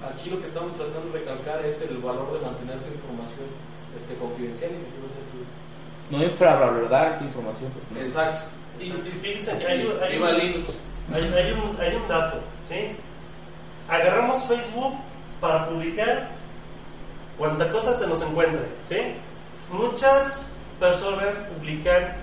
aquí 0.07 0.29
lo 0.29 0.39
que 0.39 0.45
estamos 0.45 0.73
tratando 0.77 1.11
de 1.11 1.19
recalcar 1.19 1.65
es 1.65 1.81
el 1.81 1.97
valor 1.97 2.31
de 2.37 2.45
mantener 2.45 2.77
tu 2.79 2.93
información 2.93 3.49
este, 3.97 4.13
confidencial 4.15 4.69
y 4.71 4.75
que 4.85 4.89
siga 4.91 5.09
ser 5.09 5.25
tuya. 5.33 5.49
No 6.11 6.23
infravalorar 6.23 7.17
tu 7.19 7.25
información. 7.25 7.71
porque- 7.73 8.01
Exacto, 8.05 8.41
Y, 8.79 8.83
y 8.85 8.91
fíjense 9.21 9.57
que 9.57 9.65
hay, 9.67 9.79
hay, 10.01 10.17
hay, 11.11 11.33
hay 11.33 11.51
un, 11.53 11.75
hay 11.81 11.95
un 11.95 12.07
dato, 12.07 12.37
¿sí? 12.63 12.95
Agarramos 13.87 14.43
Facebook 14.43 14.93
para 15.41 15.67
publicar 15.67 16.29
cuanta 17.37 17.71
cosa 17.71 17.93
se 17.93 18.05
nos 18.07 18.21
encuentre, 18.21 18.61
¿sí? 18.85 18.97
Muchas 19.71 20.53
personas 20.79 21.37
publican 21.37 22.13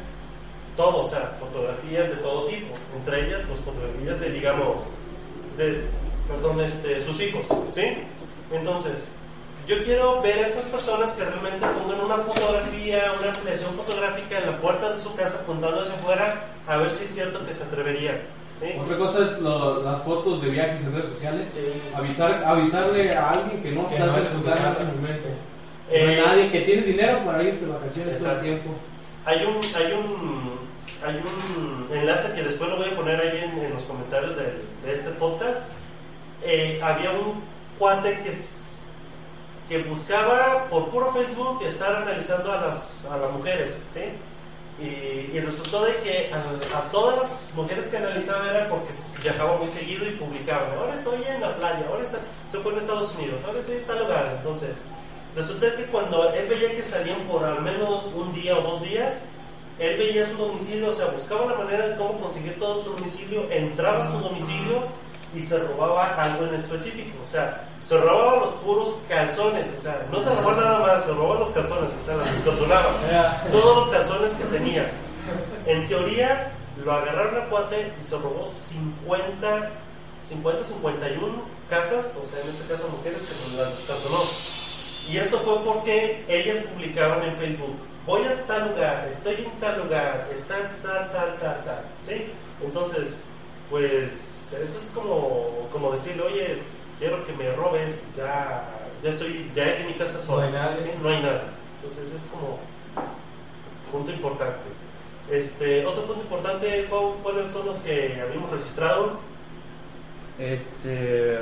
todo, 0.76 1.02
o 1.02 1.06
sea, 1.06 1.36
fotografías 1.40 2.10
de 2.10 2.16
todo 2.16 2.46
tipo, 2.46 2.74
entre 2.96 3.26
ellas, 3.26 3.40
pues 3.48 3.60
fotografías 3.60 4.20
de, 4.20 4.30
digamos, 4.30 4.84
de, 5.56 5.82
perdón, 6.28 6.60
este, 6.60 7.00
sus 7.00 7.20
hijos, 7.20 7.46
¿sí? 7.70 7.82
Entonces, 8.52 9.08
yo 9.66 9.82
quiero 9.84 10.22
ver 10.22 10.38
a 10.38 10.46
esas 10.46 10.64
personas 10.66 11.12
que 11.12 11.24
realmente 11.24 11.66
pongan 11.82 12.00
una 12.04 12.16
fotografía, 12.18 13.12
una 13.20 13.30
ampliación 13.32 13.74
fotográfica 13.74 14.38
en 14.38 14.46
la 14.52 14.56
puerta 14.58 14.92
de 14.94 15.00
su 15.00 15.14
casa 15.14 15.40
apuntando 15.42 15.80
hacia 15.80 15.94
afuera, 15.94 16.44
a 16.68 16.76
ver 16.76 16.90
si 16.90 17.04
es 17.04 17.10
cierto 17.14 17.44
que 17.44 17.52
se 17.52 17.64
atreverían, 17.64 18.18
¿sí? 18.60 18.66
Otra 18.80 18.96
cosa 18.96 19.18
es 19.24 19.38
lo- 19.40 19.82
las 19.82 20.02
fotos 20.02 20.40
de 20.42 20.50
viajes 20.50 20.80
en 20.82 20.92
redes 20.94 21.10
sociales. 21.10 21.46
Sí. 21.50 21.66
Avisar, 21.96 22.44
avisarle 22.44 23.16
a 23.16 23.30
alguien 23.30 23.62
que 23.62 23.72
no 23.72 23.86
Que 23.88 23.94
está 23.94 24.06
no 24.06 24.12
en 24.14 24.18
es 24.20 24.24
redes 24.30 24.42
sociales. 24.44 24.76
en 24.80 24.88
el 24.88 24.94
momento. 24.96 25.28
No 25.28 25.94
hay 25.94 26.14
Eh, 26.14 26.22
nadie 26.26 26.50
que 26.50 26.60
tiene 26.62 26.82
dinero 26.82 27.18
para 27.24 27.42
irte 27.44 27.64
de 27.64 27.72
vacaciones 27.72 28.20
todo 28.22 28.32
el 28.32 28.40
tiempo. 28.42 28.70
Hay 29.24 29.44
un, 29.44 29.60
hay 29.76 29.92
un, 29.92 30.55
hay 31.06 31.16
un 31.16 31.88
enlace 31.96 32.34
que 32.34 32.42
después 32.42 32.68
lo 32.68 32.76
voy 32.76 32.88
a 32.88 32.96
poner 32.96 33.20
ahí 33.20 33.38
en, 33.44 33.72
los 33.72 33.84
comentarios 33.84 34.36
de, 34.36 34.92
este 34.92 35.10
podcast. 35.10 35.66
Eh, 36.44 36.80
había 36.82 37.12
un 37.12 37.42
cuate 37.78 38.20
que, 38.20 38.32
que 39.68 39.82
buscaba 39.88 40.64
por 40.68 40.88
puro 40.88 41.12
Facebook 41.12 41.62
estar 41.64 41.94
analizando 41.94 42.52
a 42.52 42.60
las, 42.60 43.06
a 43.06 43.16
las 43.18 43.32
mujeres, 43.32 43.82
¿sí? 43.88 44.00
Y, 44.78 45.36
y 45.36 45.40
resultó 45.40 45.84
de 45.84 45.96
que 45.96 46.30
a, 46.34 46.80
todas 46.90 47.16
las 47.16 47.50
mujeres 47.54 47.86
que 47.86 47.96
analizaba 47.96 48.50
era 48.50 48.68
porque 48.68 48.92
viajaba 49.22 49.56
muy 49.56 49.68
seguido 49.68 50.06
y 50.06 50.10
publicaban, 50.12 50.68
ahora 50.78 50.94
estoy 50.94 51.22
en 51.24 51.40
la 51.40 51.56
playa, 51.56 51.86
ahora 51.88 52.04
está, 52.04 52.18
se 52.50 52.58
fue 52.58 52.72
en 52.72 52.78
Estados 52.78 53.14
Unidos, 53.14 53.40
ahora 53.46 53.60
estoy 53.60 53.76
en 53.76 53.84
tal 53.84 54.00
lugar. 54.00 54.34
Entonces, 54.36 54.82
resulta 55.34 55.74
que 55.76 55.84
cuando 55.84 56.30
él 56.34 56.46
veía 56.48 56.74
que 56.74 56.82
salían 56.82 57.20
por 57.22 57.44
al 57.44 57.62
menos 57.62 58.06
un 58.14 58.34
día 58.34 58.58
o 58.58 58.60
dos 58.60 58.82
días, 58.82 59.24
él 59.78 59.98
veía 59.98 60.26
su 60.28 60.36
domicilio, 60.36 60.90
o 60.90 60.92
sea, 60.92 61.06
buscaba 61.06 61.46
la 61.46 61.58
manera 61.58 61.88
de 61.88 61.96
cómo 61.96 62.18
conseguir 62.18 62.58
todo 62.58 62.82
su 62.82 62.90
domicilio, 62.92 63.46
entraba 63.50 64.00
a 64.00 64.10
su 64.10 64.18
domicilio 64.18 64.82
y 65.34 65.42
se 65.42 65.58
robaba 65.58 66.14
algo 66.14 66.46
en 66.46 66.54
específico, 66.54 67.18
o 67.22 67.26
sea, 67.26 67.62
se 67.82 67.98
robaba 67.98 68.36
los 68.36 68.54
puros 68.64 68.96
calzones, 69.08 69.72
o 69.76 69.78
sea, 69.78 70.06
no 70.10 70.20
se 70.20 70.30
robaba 70.30 70.56
nada 70.56 70.78
más, 70.80 71.04
se 71.04 71.12
robaba 71.12 71.40
los 71.40 71.50
calzones, 71.50 71.90
o 72.00 72.04
sea, 72.04 72.16
los 72.16 72.30
descalzonaba, 72.30 72.96
todos 73.52 73.76
los 73.76 73.88
calzones 73.90 74.34
que 74.34 74.44
tenía. 74.44 74.90
En 75.66 75.86
teoría, 75.88 76.52
lo 76.84 76.92
agarraron 76.92 77.42
a 77.42 77.44
cuate 77.46 77.92
y 78.00 78.02
se 78.02 78.16
robó 78.16 78.48
50, 78.48 79.70
50, 80.24 80.64
51 80.64 81.56
casas, 81.68 82.18
o 82.22 82.26
sea, 82.26 82.40
en 82.42 82.48
este 82.48 82.66
caso 82.66 82.88
mujeres 82.88 83.22
que 83.24 83.56
las 83.56 83.74
descalzonó. 83.76 84.22
Y 85.08 85.18
esto 85.18 85.38
fue 85.40 85.58
porque 85.64 86.24
ellas 86.28 86.58
publicaban 86.72 87.22
en 87.22 87.36
Facebook, 87.36 87.76
voy 88.06 88.22
a 88.24 88.46
tal 88.46 88.70
lugar, 88.70 89.08
estoy 89.12 89.44
en 89.44 89.50
tal 89.60 89.82
lugar, 89.82 90.28
está 90.34 90.54
tal, 90.82 91.10
tal, 91.12 91.36
tal, 91.38 91.64
tal, 91.64 91.80
¿sí? 92.06 92.32
Entonces, 92.64 93.18
pues 93.70 94.52
eso 94.52 94.78
es 94.78 94.90
como, 94.94 95.68
como 95.72 95.90
decirle, 95.92 96.22
oye, 96.22 96.58
quiero 96.98 97.24
que 97.26 97.32
me 97.32 97.50
robes, 97.52 97.98
ya, 98.16 98.62
ya 99.02 99.10
estoy, 99.10 99.50
ya 99.54 99.76
en 99.76 99.88
mi 99.88 99.94
casa 99.94 100.20
sola. 100.20 100.46
No 100.46 100.46
hay 100.46 100.52
nadie. 100.52 100.84
¿sí? 100.84 100.90
No 101.02 101.08
hay 101.08 101.22
nada. 101.22 101.42
Entonces 101.82 102.14
es 102.14 102.26
como 102.30 102.58
punto 103.92 104.12
importante. 104.12 104.60
Este, 105.30 105.84
otro 105.84 106.04
punto 106.04 106.22
importante, 106.22 106.86
¿cuál- 106.88 107.14
¿cuáles 107.22 107.48
son 107.48 107.66
los 107.66 107.78
que 107.78 108.20
habíamos 108.22 108.50
registrado? 108.50 109.18
Este. 110.38 111.38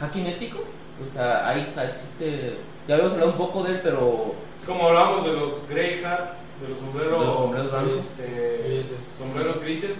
Hacking 0.00 0.26
ético. 0.26 0.58
O 0.60 1.12
sea, 1.12 1.48
ahí 1.48 1.60
existe. 1.76 2.56
Ya 2.86 2.94
habíamos 2.94 3.14
hablado 3.14 3.32
un 3.32 3.38
poco 3.38 3.62
de 3.64 3.72
él, 3.72 3.80
pero. 3.82 4.34
Como 4.66 4.88
hablamos 4.88 5.24
de 5.24 5.32
los 5.32 5.66
Grey 5.68 6.04
Hat, 6.04 6.32
de 6.60 6.68
los 6.68 6.78
sombreros, 6.78 7.20
De 7.20 7.26
los 7.26 7.36
sombreros 7.36 7.70
blancos. 7.70 7.96
este, 7.98 8.62
Grises. 8.66 8.96
sombreros 9.16 9.60
grises, 9.62 9.90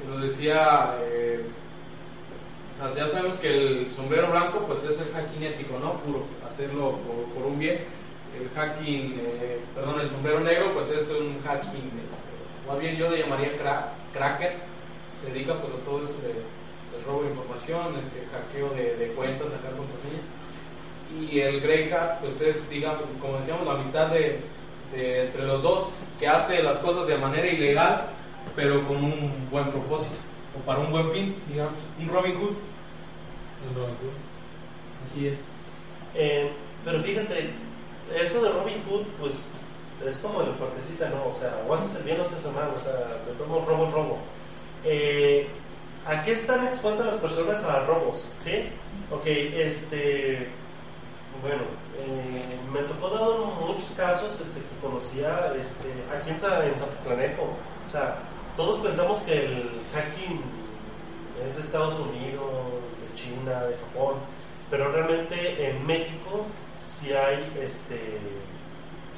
que 0.00 0.08
nos 0.08 0.22
decía, 0.22 0.96
eh, 1.02 1.44
o 2.74 2.94
sea, 2.94 2.94
ya 2.94 3.08
sabemos 3.08 3.38
que 3.38 3.48
el 3.48 3.90
sombrero 3.94 4.30
blanco 4.30 4.60
pues 4.68 4.82
es 4.84 5.00
el 5.00 5.12
hacking 5.12 5.42
ético, 5.42 5.78
¿no? 5.80 5.94
Puro, 6.00 6.24
hacerlo 6.48 6.98
por, 7.06 7.34
por 7.34 7.50
un 7.52 7.58
bien. 7.58 7.78
El 8.38 8.48
hacking, 8.50 9.14
eh, 9.18 9.60
perdón, 9.74 10.00
el 10.00 10.10
sombrero 10.10 10.40
negro 10.40 10.72
pues 10.74 10.90
es 10.90 11.08
un 11.10 11.40
hacking, 11.42 11.86
eh, 11.86 12.68
más 12.68 12.78
bien 12.80 12.96
yo 12.96 13.08
le 13.10 13.18
llamaría 13.20 13.50
cra- 13.58 13.90
cracker, 14.12 14.54
se 15.24 15.32
dedica 15.32 15.54
pues 15.54 15.72
a 15.72 15.84
todo 15.84 15.98
eso 16.04 16.18
de, 16.22 16.34
robo 17.06 17.22
de 17.22 17.30
información, 17.30 17.94
este 17.94 18.26
hackeo 18.30 18.70
de, 18.70 18.96
de 18.96 19.08
cuentas, 19.14 19.46
sacar 19.54 19.70
contraseñas 19.78 20.26
y 21.20 21.40
el 21.40 21.60
Grey 21.60 21.90
pues 22.20 22.40
es 22.40 22.68
digamos 22.68 23.02
como 23.20 23.38
decíamos 23.38 23.66
la 23.66 23.82
mitad 23.82 24.08
de, 24.08 24.40
de 24.92 25.26
entre 25.26 25.46
los 25.46 25.62
dos 25.62 25.88
que 26.18 26.28
hace 26.28 26.62
las 26.62 26.78
cosas 26.78 27.06
de 27.06 27.16
manera 27.18 27.46
ilegal 27.46 28.06
pero 28.56 28.86
con 28.86 28.96
un 28.96 29.32
buen 29.50 29.70
propósito 29.70 30.16
o 30.56 30.64
para 30.64 30.80
un 30.80 30.90
buen 30.90 31.10
fin 31.10 31.34
digamos 31.48 31.74
un 32.00 32.08
Robin 32.08 32.34
Hood 32.34 32.54
Así 35.04 35.28
es. 35.28 35.38
Eh, 36.14 36.50
pero 36.84 37.02
fíjate, 37.02 37.50
eso 38.20 38.42
de 38.42 38.50
Robin 38.50 38.82
Hood, 38.88 39.04
pues 39.20 39.48
es 40.06 40.16
como 40.18 40.42
el 40.42 40.50
partecita, 40.50 41.08
¿no? 41.08 41.26
O 41.28 41.34
sea, 41.34 41.62
o 41.66 41.74
haces 41.74 41.96
el 41.96 42.04
bien 42.04 42.20
o 42.20 42.22
haces 42.22 42.44
el 42.44 42.52
mal, 42.52 42.70
o 42.74 42.78
sea, 42.78 42.92
de 42.92 43.32
todos 43.38 43.66
robo, 43.66 43.90
robo. 43.90 44.18
Eh, 44.84 45.46
¿A 46.06 46.22
qué 46.22 46.32
están 46.32 46.66
expuestas 46.66 47.06
las 47.06 47.16
personas 47.16 47.64
a 47.64 47.80
robos? 47.86 48.28
¿Sí? 48.40 48.68
Ok, 49.10 49.26
este. 49.26 50.48
Bueno, 51.42 51.62
eh, 51.98 52.58
me 52.72 52.80
tocó 52.82 53.10
dado 53.10 53.46
muchos 53.66 53.90
casos 53.96 54.40
este, 54.40 54.60
que 54.60 54.86
conocía 54.86 55.52
este, 55.60 55.92
aquí 56.14 56.30
en, 56.30 56.70
en 56.70 56.78
Zapotlanejo. 56.78 57.42
O 57.84 57.88
sea, 57.88 58.18
todos 58.56 58.78
pensamos 58.78 59.18
que 59.20 59.44
el 59.44 59.70
hacking 59.92 60.40
es 61.46 61.56
de 61.56 61.60
Estados 61.60 61.94
Unidos, 61.94 62.46
de 63.00 63.14
China, 63.16 63.62
de 63.64 63.76
Japón, 63.76 64.14
pero 64.70 64.90
realmente 64.92 65.68
en 65.70 65.86
México 65.86 66.46
sí 66.78 67.12
hay 67.12 67.52
este 67.60 68.18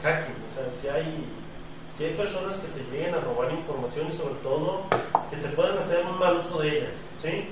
hacking, 0.02 0.34
o 0.46 0.52
sea, 0.52 0.70
sí 0.70 0.88
hay, 0.88 1.26
sí 1.94 2.04
hay 2.04 2.12
personas 2.14 2.58
que 2.58 2.68
te 2.68 2.90
lleguen 2.90 3.14
a 3.14 3.20
robar 3.20 3.50
información 3.52 4.06
y 4.08 4.12
sobre 4.12 4.34
todo 4.36 4.82
que 5.30 5.36
te 5.36 5.48
puedan 5.48 5.78
hacer 5.78 6.04
un 6.04 6.18
mal 6.18 6.36
uso 6.36 6.60
de 6.60 6.78
ellas, 6.78 7.06
¿sí? 7.22 7.48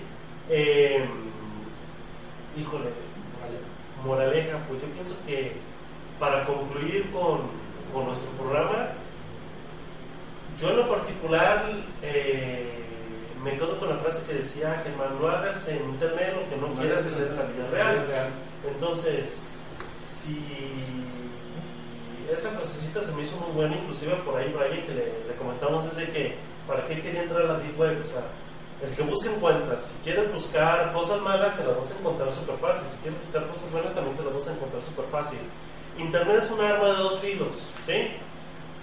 Eh, 0.51 1.07
híjole, 2.59 2.91
moraleja, 4.05 4.59
pues 4.69 4.81
yo 4.83 4.89
pienso 4.89 5.17
que 5.27 5.53
para 6.19 6.45
concluir 6.45 7.11
con, 7.11 7.41
con 7.93 8.07
nuestro 8.07 8.31
programa, 8.33 8.89
yo 10.59 10.71
en 10.71 10.77
lo 10.77 10.89
particular 10.89 11.65
eh, 12.03 12.85
me 13.43 13.53
quedo 13.53 13.79
con 13.79 13.89
la 13.89 13.97
frase 13.97 14.25
que 14.27 14.39
decía 14.39 14.81
Germán, 14.85 15.19
no 15.21 15.29
hagas 15.29 15.69
en 15.69 15.83
internet 15.85 16.35
lo 16.35 16.49
que 16.49 16.57
no 16.57 16.81
quieras 16.81 17.07
hacer 17.07 17.29
en 17.29 17.37
la 17.37 17.43
vida 17.43 17.71
real. 17.71 18.31
Entonces, 18.73 19.43
si 19.99 20.41
esa 22.33 22.51
frasecita 22.51 23.03
se 23.03 23.13
me 23.13 23.23
hizo 23.23 23.37
muy 23.37 23.51
buena, 23.53 23.77
inclusive 23.77 24.15
por 24.25 24.37
ahí 24.37 24.53
Brian 24.53 24.87
que 24.87 24.95
le, 24.95 25.05
le 25.29 25.35
comentamos 25.39 25.85
es 25.87 25.97
de 25.97 26.09
que 26.09 26.35
para 26.67 26.87
qué 26.87 27.01
quería 27.01 27.23
entrar 27.23 27.43
a 27.43 27.53
la 27.55 27.59
Deep 27.59 27.79
Web, 27.79 27.99
o 28.01 28.05
sea, 28.05 28.23
el 28.85 28.97
que 28.97 29.03
busca 29.03 29.31
encuentra, 29.31 29.79
si 29.79 29.95
quieres 30.05 30.33
buscar 30.33 30.93
cosas 30.93 31.21
malas 31.23 31.57
te 31.57 31.65
las 31.65 31.77
vas 31.77 31.93
a 31.93 31.99
encontrar 31.99 32.33
súper 32.33 32.57
fácil, 32.57 32.87
si 32.87 32.97
quieres 32.99 33.21
buscar 33.21 33.47
cosas 33.47 33.71
buenas 33.73 33.95
también 33.95 34.17
te 34.17 34.25
las 34.25 34.35
vas 34.35 34.49
a 34.49 34.53
encontrar 34.53 34.83
súper 34.83 35.05
fácil. 35.07 35.39
Internet 35.99 36.37
es 36.43 36.51
un 36.51 36.61
arma 36.61 36.89
de 36.89 36.97
dos 36.97 37.19
filos, 37.21 37.71
¿sí? 37.87 38.09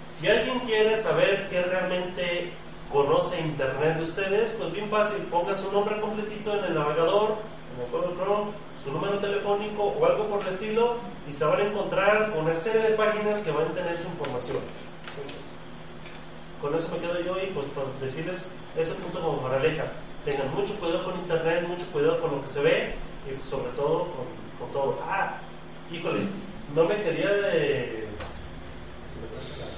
Si 0.06 0.28
alguien 0.28 0.60
quiere 0.60 0.96
saber 0.96 1.48
qué 1.48 1.62
realmente 1.62 2.52
conoce 2.90 3.40
Internet 3.40 3.98
de 3.98 4.04
ustedes, 4.04 4.52
pues 4.52 4.72
bien 4.72 4.88
fácil, 4.88 5.22
ponga 5.24 5.54
su 5.54 5.70
nombre 5.72 6.00
completito 6.00 6.56
en 6.58 6.64
el 6.64 6.74
navegador, 6.74 7.36
en 7.76 7.84
el 7.84 7.90
Google 7.90 8.16
Chrome, 8.16 8.50
su 8.82 8.92
número 8.92 9.18
telefónico 9.18 9.94
o 9.98 10.06
algo 10.06 10.26
por 10.26 10.42
el 10.42 10.48
estilo, 10.48 10.96
y 11.28 11.32
se 11.32 11.44
van 11.44 11.60
a 11.60 11.64
encontrar 11.64 12.32
con 12.32 12.44
una 12.44 12.54
serie 12.54 12.82
de 12.82 12.96
páginas 12.96 13.42
que 13.42 13.52
van 13.52 13.66
a 13.66 13.74
tener 13.74 13.96
su 13.96 14.04
información. 14.04 14.58
Con 16.62 16.74
eso 16.76 16.88
me 16.92 16.98
quedo 16.98 17.20
yo 17.20 17.36
y 17.42 17.46
pues 17.48 17.66
por 17.68 17.84
decirles 18.00 18.46
ese 18.76 18.94
punto 18.94 19.20
como 19.20 19.42
moraleja. 19.42 19.84
Tengan 20.24 20.54
mucho 20.54 20.74
cuidado 20.76 21.02
con 21.04 21.14
Internet, 21.16 21.66
mucho 21.66 21.84
cuidado 21.92 22.20
con 22.20 22.30
lo 22.30 22.42
que 22.42 22.48
se 22.48 22.62
ve 22.62 22.94
y 23.28 23.32
pues, 23.34 23.44
sobre 23.48 23.70
todo 23.72 24.06
con, 24.06 24.26
con 24.60 24.72
todo. 24.72 24.98
Ah, 25.08 25.38
híjole, 25.90 26.20
no 26.76 26.84
me 26.84 26.94
quería 27.02 27.28
de... 27.28 28.06
se 29.10 29.18
me 29.18 29.26
pasa 29.34 29.58
la- 29.58 29.72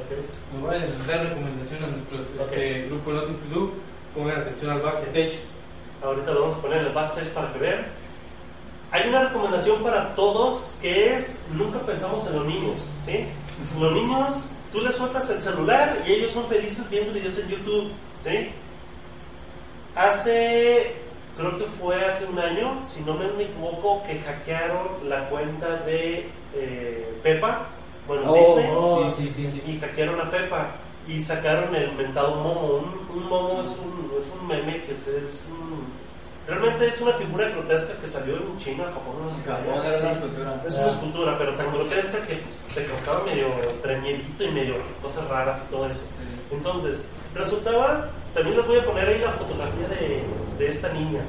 Ok. 0.00 0.10
me 0.54 0.60
voy 0.66 0.76
a 0.76 1.06
dar 1.06 1.26
recomendación 1.28 1.84
a 1.84 1.86
nuestros 1.88 2.26
Ok. 2.40 2.52
este, 2.52 2.86
grupo 2.86 3.10
Nothing 3.12 3.36
to 3.36 3.54
Do 3.60 3.70
pongan 4.14 4.40
atención 4.40 4.70
al 4.70 4.80
backstage 4.80 5.34
Ahorita 6.02 6.30
lo 6.32 6.40
vamos 6.42 6.56
a 6.56 6.62
poner 6.62 6.78
en 6.78 6.86
el 6.86 6.92
backstage 6.94 7.28
para 7.34 7.52
que 7.52 7.58
vean. 7.58 7.86
Hay 8.92 9.08
una 9.10 9.24
recomendación 9.28 9.82
para 9.82 10.14
todos 10.14 10.76
que 10.80 11.14
es 11.14 11.40
nunca 11.52 11.78
pensamos 11.80 12.26
en 12.26 12.36
los 12.36 12.46
niños, 12.46 12.86
¿sí? 13.04 13.26
Los 13.78 13.92
niños 13.92 14.46
Tú 14.72 14.80
les 14.80 14.94
sueltas 14.94 15.28
el 15.30 15.42
celular 15.42 15.96
y 16.06 16.12
ellos 16.12 16.30
son 16.30 16.46
felices 16.46 16.88
viendo 16.90 17.12
videos 17.12 17.38
en 17.38 17.48
YouTube, 17.48 17.90
¿sí? 18.24 18.50
Hace, 19.96 20.94
creo 21.36 21.58
que 21.58 21.64
fue 21.64 22.04
hace 22.04 22.26
un 22.26 22.38
año, 22.38 22.80
si 22.84 23.00
no 23.00 23.14
me 23.14 23.24
equivoco, 23.42 24.02
que 24.04 24.20
hackearon 24.20 24.86
la 25.08 25.28
cuenta 25.28 25.78
de 25.84 26.26
eh, 26.54 27.14
Pepa, 27.22 27.66
bueno, 28.06 28.32
Disney, 28.32 28.66
Oh, 28.72 29.08
sí, 29.08 29.32
sí. 29.34 29.62
y 29.66 29.78
hackearon 29.78 30.20
a 30.20 30.30
Pepa 30.30 30.68
y 31.08 31.20
sacaron 31.20 31.74
el 31.74 31.92
mentado 31.92 32.36
Momo. 32.36 32.82
Un, 33.10 33.18
un 33.18 33.28
Momo 33.28 33.60
es 33.60 33.76
un, 33.78 34.12
es 34.20 34.28
un 34.40 34.46
meme 34.46 34.80
que 34.82 34.92
es, 34.92 35.06
es 35.08 35.44
un... 35.50 35.84
Realmente 36.46 36.88
es 36.88 37.00
una 37.00 37.12
figura 37.12 37.48
grotesca 37.48 37.92
que 38.00 38.06
salió 38.08 38.36
en 38.36 38.58
China, 38.58 38.84
Japón, 38.84 39.14
no. 39.22 39.30
Japón 39.52 39.86
era 39.86 39.98
una 39.98 40.10
escultura. 40.10 40.62
Es 40.66 40.74
una 40.74 40.88
escultura, 40.88 41.38
pero 41.38 41.54
tan 41.54 41.72
grotesca 41.72 42.18
que 42.26 42.34
pues, 42.36 42.56
te 42.74 42.86
causaba 42.86 43.24
medio 43.24 43.46
treñerito 43.82 44.44
y 44.44 44.48
medio 44.50 44.74
cosas 45.00 45.28
raras 45.28 45.62
y 45.68 45.70
todo 45.70 45.86
eso. 45.88 46.04
Entonces, 46.50 47.04
resultaba, 47.34 48.08
también 48.34 48.56
les 48.56 48.66
voy 48.66 48.78
a 48.78 48.84
poner 48.84 49.08
ahí 49.08 49.18
la 49.20 49.30
fotografía 49.30 49.86
de, 49.88 50.22
de 50.58 50.68
esta 50.70 50.92
niña. 50.92 51.20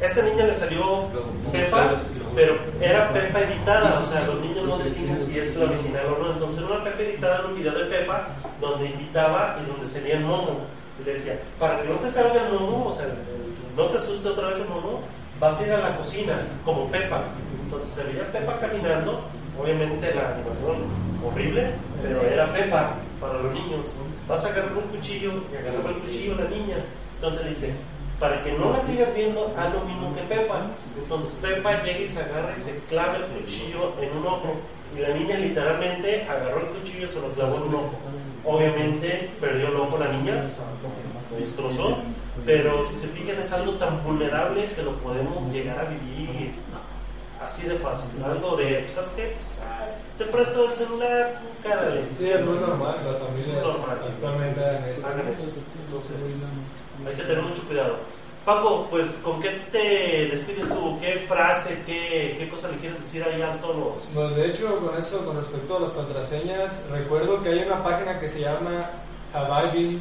Esta 0.00 0.22
niña 0.22 0.44
le 0.46 0.54
salió 0.54 1.04
Pepa, 1.52 1.90
pero 2.34 2.56
era 2.80 3.12
Pepa 3.12 3.40
editada, 3.40 3.98
o 4.00 4.02
sea, 4.02 4.22
los 4.26 4.40
niños 4.40 4.64
no 4.66 4.78
distinguen 4.78 5.22
si 5.22 5.38
es 5.38 5.56
la 5.56 5.66
original 5.66 6.06
o 6.06 6.22
no. 6.24 6.32
Entonces, 6.32 6.62
era 6.62 6.74
una 6.74 6.84
Pepa 6.84 7.02
editada 7.02 7.40
en 7.40 7.46
un 7.46 7.54
video 7.56 7.72
de 7.74 7.84
Pepa 7.84 8.28
donde 8.60 8.86
invitaba 8.86 9.58
y 9.62 9.68
donde 9.70 9.86
salía 9.86 10.14
el 10.14 10.24
mono. 10.24 10.56
Y 11.02 11.04
le 11.04 11.12
decía, 11.14 11.38
para 11.58 11.82
que 11.82 11.88
no 11.88 11.96
te 11.96 12.10
salga 12.10 12.46
el 12.46 12.52
mono, 12.54 12.86
o 12.86 12.94
sea, 12.94 13.04
el- 13.04 13.34
no 13.76 13.86
te 13.86 13.96
asuste 13.98 14.28
otra 14.28 14.48
vez 14.48 14.60
el 14.60 14.68
mono, 14.68 15.00
vas 15.40 15.60
a 15.60 15.66
ir 15.66 15.72
a 15.72 15.78
la 15.78 15.96
cocina, 15.96 16.38
como 16.64 16.90
Pepa. 16.90 17.22
Entonces 17.64 17.88
se 17.88 18.04
veía 18.04 18.30
Pepa 18.30 18.58
caminando, 18.58 19.20
obviamente 19.60 20.14
la 20.14 20.34
animación 20.34 20.76
horrible, 21.24 21.70
pero 22.02 22.22
era 22.22 22.52
Pepa 22.52 22.96
para 23.20 23.42
los 23.42 23.52
niños. 23.52 23.94
Vas 24.28 24.44
a 24.44 24.48
agarrar 24.48 24.72
un 24.76 24.84
cuchillo 24.84 25.32
y 25.52 25.56
agarraba 25.56 25.90
el 25.90 25.96
cuchillo 25.96 26.36
la 26.36 26.48
niña. 26.48 26.76
Entonces 27.16 27.42
le 27.42 27.50
dice, 27.50 27.74
para 28.20 28.42
que 28.42 28.52
no 28.52 28.70
la 28.70 28.82
sigas 28.82 29.14
viendo, 29.14 29.52
haz 29.56 29.74
lo 29.74 29.80
mismo 29.80 30.14
que 30.14 30.22
Pepa. 30.22 30.60
Entonces 30.96 31.34
Pepa 31.34 31.82
llega 31.82 32.00
y 32.00 32.06
se 32.06 32.20
agarra 32.20 32.54
y 32.56 32.60
se 32.60 32.78
clava 32.88 33.16
el 33.16 33.24
cuchillo 33.24 33.92
en 34.00 34.16
un 34.16 34.26
ojo. 34.26 34.54
Y 34.96 35.00
la 35.00 35.08
niña 35.08 35.38
literalmente 35.38 36.22
agarró 36.28 36.60
el 36.60 36.66
cuchillo 36.66 37.04
y 37.04 37.08
se 37.08 37.20
lo 37.20 37.28
clavó 37.32 37.56
en 37.56 37.62
un 37.62 37.74
ojo. 37.74 37.92
Obviamente 38.44 39.30
perdió 39.40 39.68
el 39.68 39.76
ojo 39.76 39.98
la 39.98 40.08
niña, 40.08 40.46
destrozó, 41.38 41.98
pero 42.44 42.82
si 42.82 42.96
se 42.96 43.08
fijan 43.08 43.38
es 43.38 43.52
algo 43.52 43.72
tan 43.72 44.02
vulnerable 44.04 44.68
que 44.74 44.82
lo 44.82 44.92
podemos 44.96 45.44
llegar 45.52 45.78
a 45.78 45.84
vivir 45.84 46.52
así 47.44 47.66
de 47.66 47.76
fácil. 47.76 48.22
Algo 48.24 48.56
de, 48.56 48.86
¿sabes 48.88 49.12
qué? 49.12 49.36
Te 50.18 50.24
presto 50.26 50.68
el 50.68 50.74
celular, 50.74 51.40
tú 51.40 51.68
cárale. 51.68 52.02
Sí, 52.16 52.30
es 52.30 52.44
muy 52.44 52.58
normal, 52.58 52.96
las 53.04 53.18
familias 53.18 53.62
Normal. 53.62 53.98
actualmente 54.08 54.60
hagan 54.64 55.28
eso. 55.32 55.48
Entonces, 55.86 56.46
hay 57.06 57.14
que 57.14 57.22
tener 57.22 57.42
mucho 57.42 57.62
cuidado. 57.64 57.96
Paco, 58.44 58.86
pues, 58.90 59.22
¿con 59.24 59.40
qué 59.40 59.48
te 59.72 60.28
despides 60.30 60.68
tú? 60.68 60.98
¿Qué 61.00 61.24
frase, 61.26 61.82
qué, 61.86 62.36
qué 62.38 62.48
cosa 62.50 62.68
le 62.68 62.76
quieres 62.76 63.00
decir 63.00 63.24
ahí 63.24 63.40
a 63.40 63.52
todos. 63.60 64.10
Pues 64.14 64.36
de 64.36 64.46
hecho, 64.50 64.80
con 64.80 64.98
eso, 64.98 65.24
con 65.24 65.36
respecto 65.36 65.78
a 65.78 65.80
las 65.80 65.90
contraseñas, 65.92 66.82
recuerdo 66.90 67.42
que 67.42 67.48
hay 67.48 67.60
una 67.60 67.82
página 67.82 68.20
que 68.20 68.28
se 68.28 68.40
llama 68.40 68.90
Abiding 69.32 70.00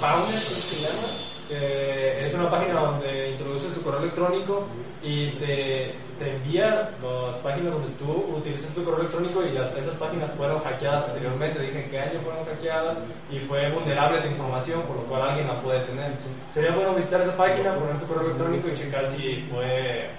Powner, 0.00 0.38
se 0.40 0.76
llama, 0.80 1.08
que 1.48 2.24
es 2.24 2.34
una 2.34 2.50
página 2.50 2.80
donde 2.80 3.30
introduces 3.30 3.74
tu 3.74 3.82
correo 3.82 4.00
electrónico 4.00 4.66
y 5.02 5.30
te, 5.32 5.94
te 6.18 6.30
envía 6.36 6.90
las 7.02 7.36
páginas 7.36 7.72
donde 7.72 7.88
tú 7.98 8.10
utilizas 8.36 8.70
tu 8.74 8.84
correo 8.84 9.00
electrónico 9.00 9.42
y 9.44 9.52
las- 9.52 9.74
esas 9.76 9.94
páginas 9.94 10.30
fueron 10.36 10.60
hackeadas 10.60 11.08
anteriormente, 11.08 11.58
dicen 11.60 11.88
qué 11.90 11.98
año 11.98 12.20
fueron 12.24 12.44
hackeadas 12.44 12.96
y 13.30 13.38
fue 13.40 13.70
vulnerable 13.70 14.18
tu 14.20 14.28
información, 14.28 14.82
por 14.82 14.96
lo 14.96 15.02
cual 15.04 15.22
alguien 15.22 15.46
la 15.48 15.60
puede 15.62 15.80
tener. 15.80 16.12
Sería 16.52 16.72
bueno 16.72 16.94
visitar 16.94 17.20
esa 17.22 17.36
página, 17.36 17.74
poner 17.74 17.98
tu 17.98 18.06
correo 18.06 18.26
electrónico 18.26 18.68
y 18.68 18.74
checar 18.74 19.08
si 19.08 19.48
fue 19.50 20.10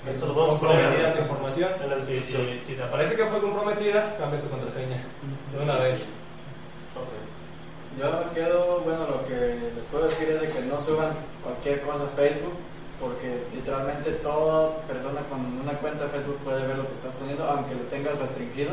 comprometida 0.47 1.13
tu 1.13 1.19
información. 1.21 1.69
la 1.87 2.03
Si, 2.03 2.19
si- 2.19 2.61
si 2.65 2.73
te 2.75 2.83
parece 2.83 3.15
que 3.15 3.25
fue 3.25 3.39
comprometida, 3.39 4.15
cambia 4.17 4.41
tu 4.41 4.49
contraseña 4.49 4.97
de 5.51 5.59
una 5.63 5.75
vez. 5.75 6.07
Yo 7.99 8.07
me 8.07 8.31
quedo, 8.33 8.81
bueno, 8.81 9.05
lo 9.05 9.27
que 9.27 9.59
les 9.75 9.85
puedo 9.91 10.05
decir 10.07 10.29
es 10.29 10.41
de 10.41 10.49
que 10.49 10.61
no 10.61 10.79
suban 10.79 11.11
cualquier 11.43 11.81
cosa 11.81 12.05
a 12.05 12.15
Facebook, 12.15 12.55
porque 13.01 13.43
literalmente 13.53 14.11
toda 14.23 14.77
persona 14.87 15.21
con 15.27 15.43
una 15.59 15.73
cuenta 15.73 16.07
Facebook 16.07 16.37
puede 16.45 16.65
ver 16.67 16.77
lo 16.77 16.87
que 16.87 16.93
estás 16.93 17.13
poniendo, 17.15 17.43
aunque 17.43 17.75
lo 17.75 17.83
tengas 17.91 18.17
restringido, 18.17 18.71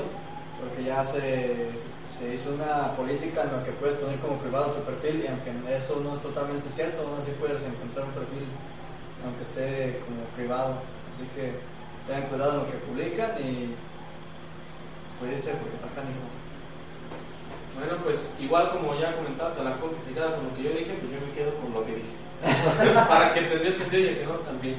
porque 0.62 0.84
ya 0.84 1.04
se, 1.04 1.70
se 2.06 2.32
hizo 2.32 2.54
una 2.54 2.94
política 2.94 3.42
en 3.42 3.52
la 3.52 3.64
que 3.64 3.72
puedes 3.72 3.96
poner 3.96 4.18
como 4.20 4.38
privado 4.38 4.70
tu 4.70 4.82
perfil, 4.84 5.24
y 5.24 5.26
aunque 5.26 5.50
eso 5.74 6.00
no 6.00 6.12
es 6.12 6.20
totalmente 6.20 6.68
cierto, 6.70 7.02
aún 7.02 7.18
así 7.18 7.32
puedes 7.40 7.64
encontrar 7.64 8.06
un 8.06 8.12
perfil, 8.12 8.46
aunque 9.24 9.42
esté 9.42 9.98
como 10.06 10.22
privado. 10.36 10.78
Así 11.10 11.26
que 11.34 11.58
tengan 12.06 12.28
cuidado 12.30 12.52
en 12.52 12.58
lo 12.58 12.66
que 12.66 12.78
publican 12.86 13.30
y 13.42 13.74
pues, 15.02 15.12
cuídense 15.18 15.52
porque 15.58 15.74
está 15.74 15.88
canijo. 15.90 16.22
Pues 18.18 18.34
igual 18.42 18.74
como 18.74 18.98
ya 18.98 19.14
comentaba, 19.14 19.54
que 19.54 19.62
se 19.62 20.10
queda 20.10 20.34
con 20.34 20.50
lo 20.50 20.54
que 20.58 20.66
yo 20.66 20.74
dije, 20.74 20.90
pues 20.98 21.06
yo 21.06 21.22
me 21.22 21.30
quedo 21.38 21.54
con 21.62 21.70
lo 21.70 21.86
que 21.86 22.02
dije. 22.02 22.14
Para 23.06 23.30
que 23.30 23.46
entendió, 23.46 23.70
entendió 23.70 24.10
y 24.10 24.14
que 24.18 24.26
no, 24.26 24.42
también. 24.42 24.74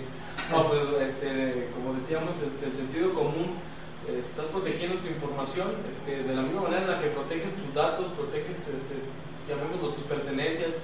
No, 0.51 0.67
pues 0.67 0.83
este, 1.07 1.71
como 1.71 1.95
decíamos, 1.95 2.35
este, 2.43 2.67
el 2.67 2.75
sentido 2.75 3.15
común, 3.15 3.55
eh, 4.11 4.19
estás 4.19 4.51
protegiendo 4.51 4.99
tu 4.99 5.07
información, 5.07 5.71
este, 5.87 6.27
de 6.27 6.35
la 6.35 6.43
misma 6.43 6.67
manera 6.67 6.83
en 6.83 6.91
la 6.91 6.99
que 6.99 7.15
proteges 7.15 7.55
tus 7.55 7.71
datos, 7.71 8.11
proteges, 8.19 8.59
este, 8.75 9.07
llamémoslo, 9.47 9.95
tus 9.95 10.03
pertenencias, 10.03 10.75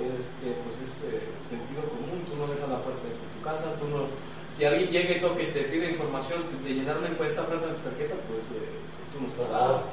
este, 0.00 0.46
pues 0.64 0.80
es 0.80 1.12
eh, 1.12 1.28
sentido 1.44 1.84
común, 1.92 2.24
tú 2.24 2.40
no 2.40 2.48
dejas 2.48 2.72
la 2.72 2.80
puerta 2.80 3.04
de 3.04 3.20
tu 3.36 3.40
casa, 3.44 3.76
tú 3.76 3.84
no... 3.92 4.08
Si 4.48 4.64
alguien 4.64 4.88
llega 4.88 5.12
y 5.12 5.20
toca 5.20 5.44
y 5.44 5.52
te 5.52 5.68
pide 5.68 5.92
información 5.92 6.40
de 6.64 6.72
llenar 6.72 6.96
una 6.96 7.12
encuesta, 7.12 7.44
presta 7.44 7.68
tu 7.68 7.84
tarjeta, 7.84 8.16
pues 8.32 8.48
eh, 8.56 8.64
este, 8.80 9.00
tú 9.12 9.20
no 9.20 9.28
se 9.28 9.44
la 9.44 9.68
das. 9.68 9.84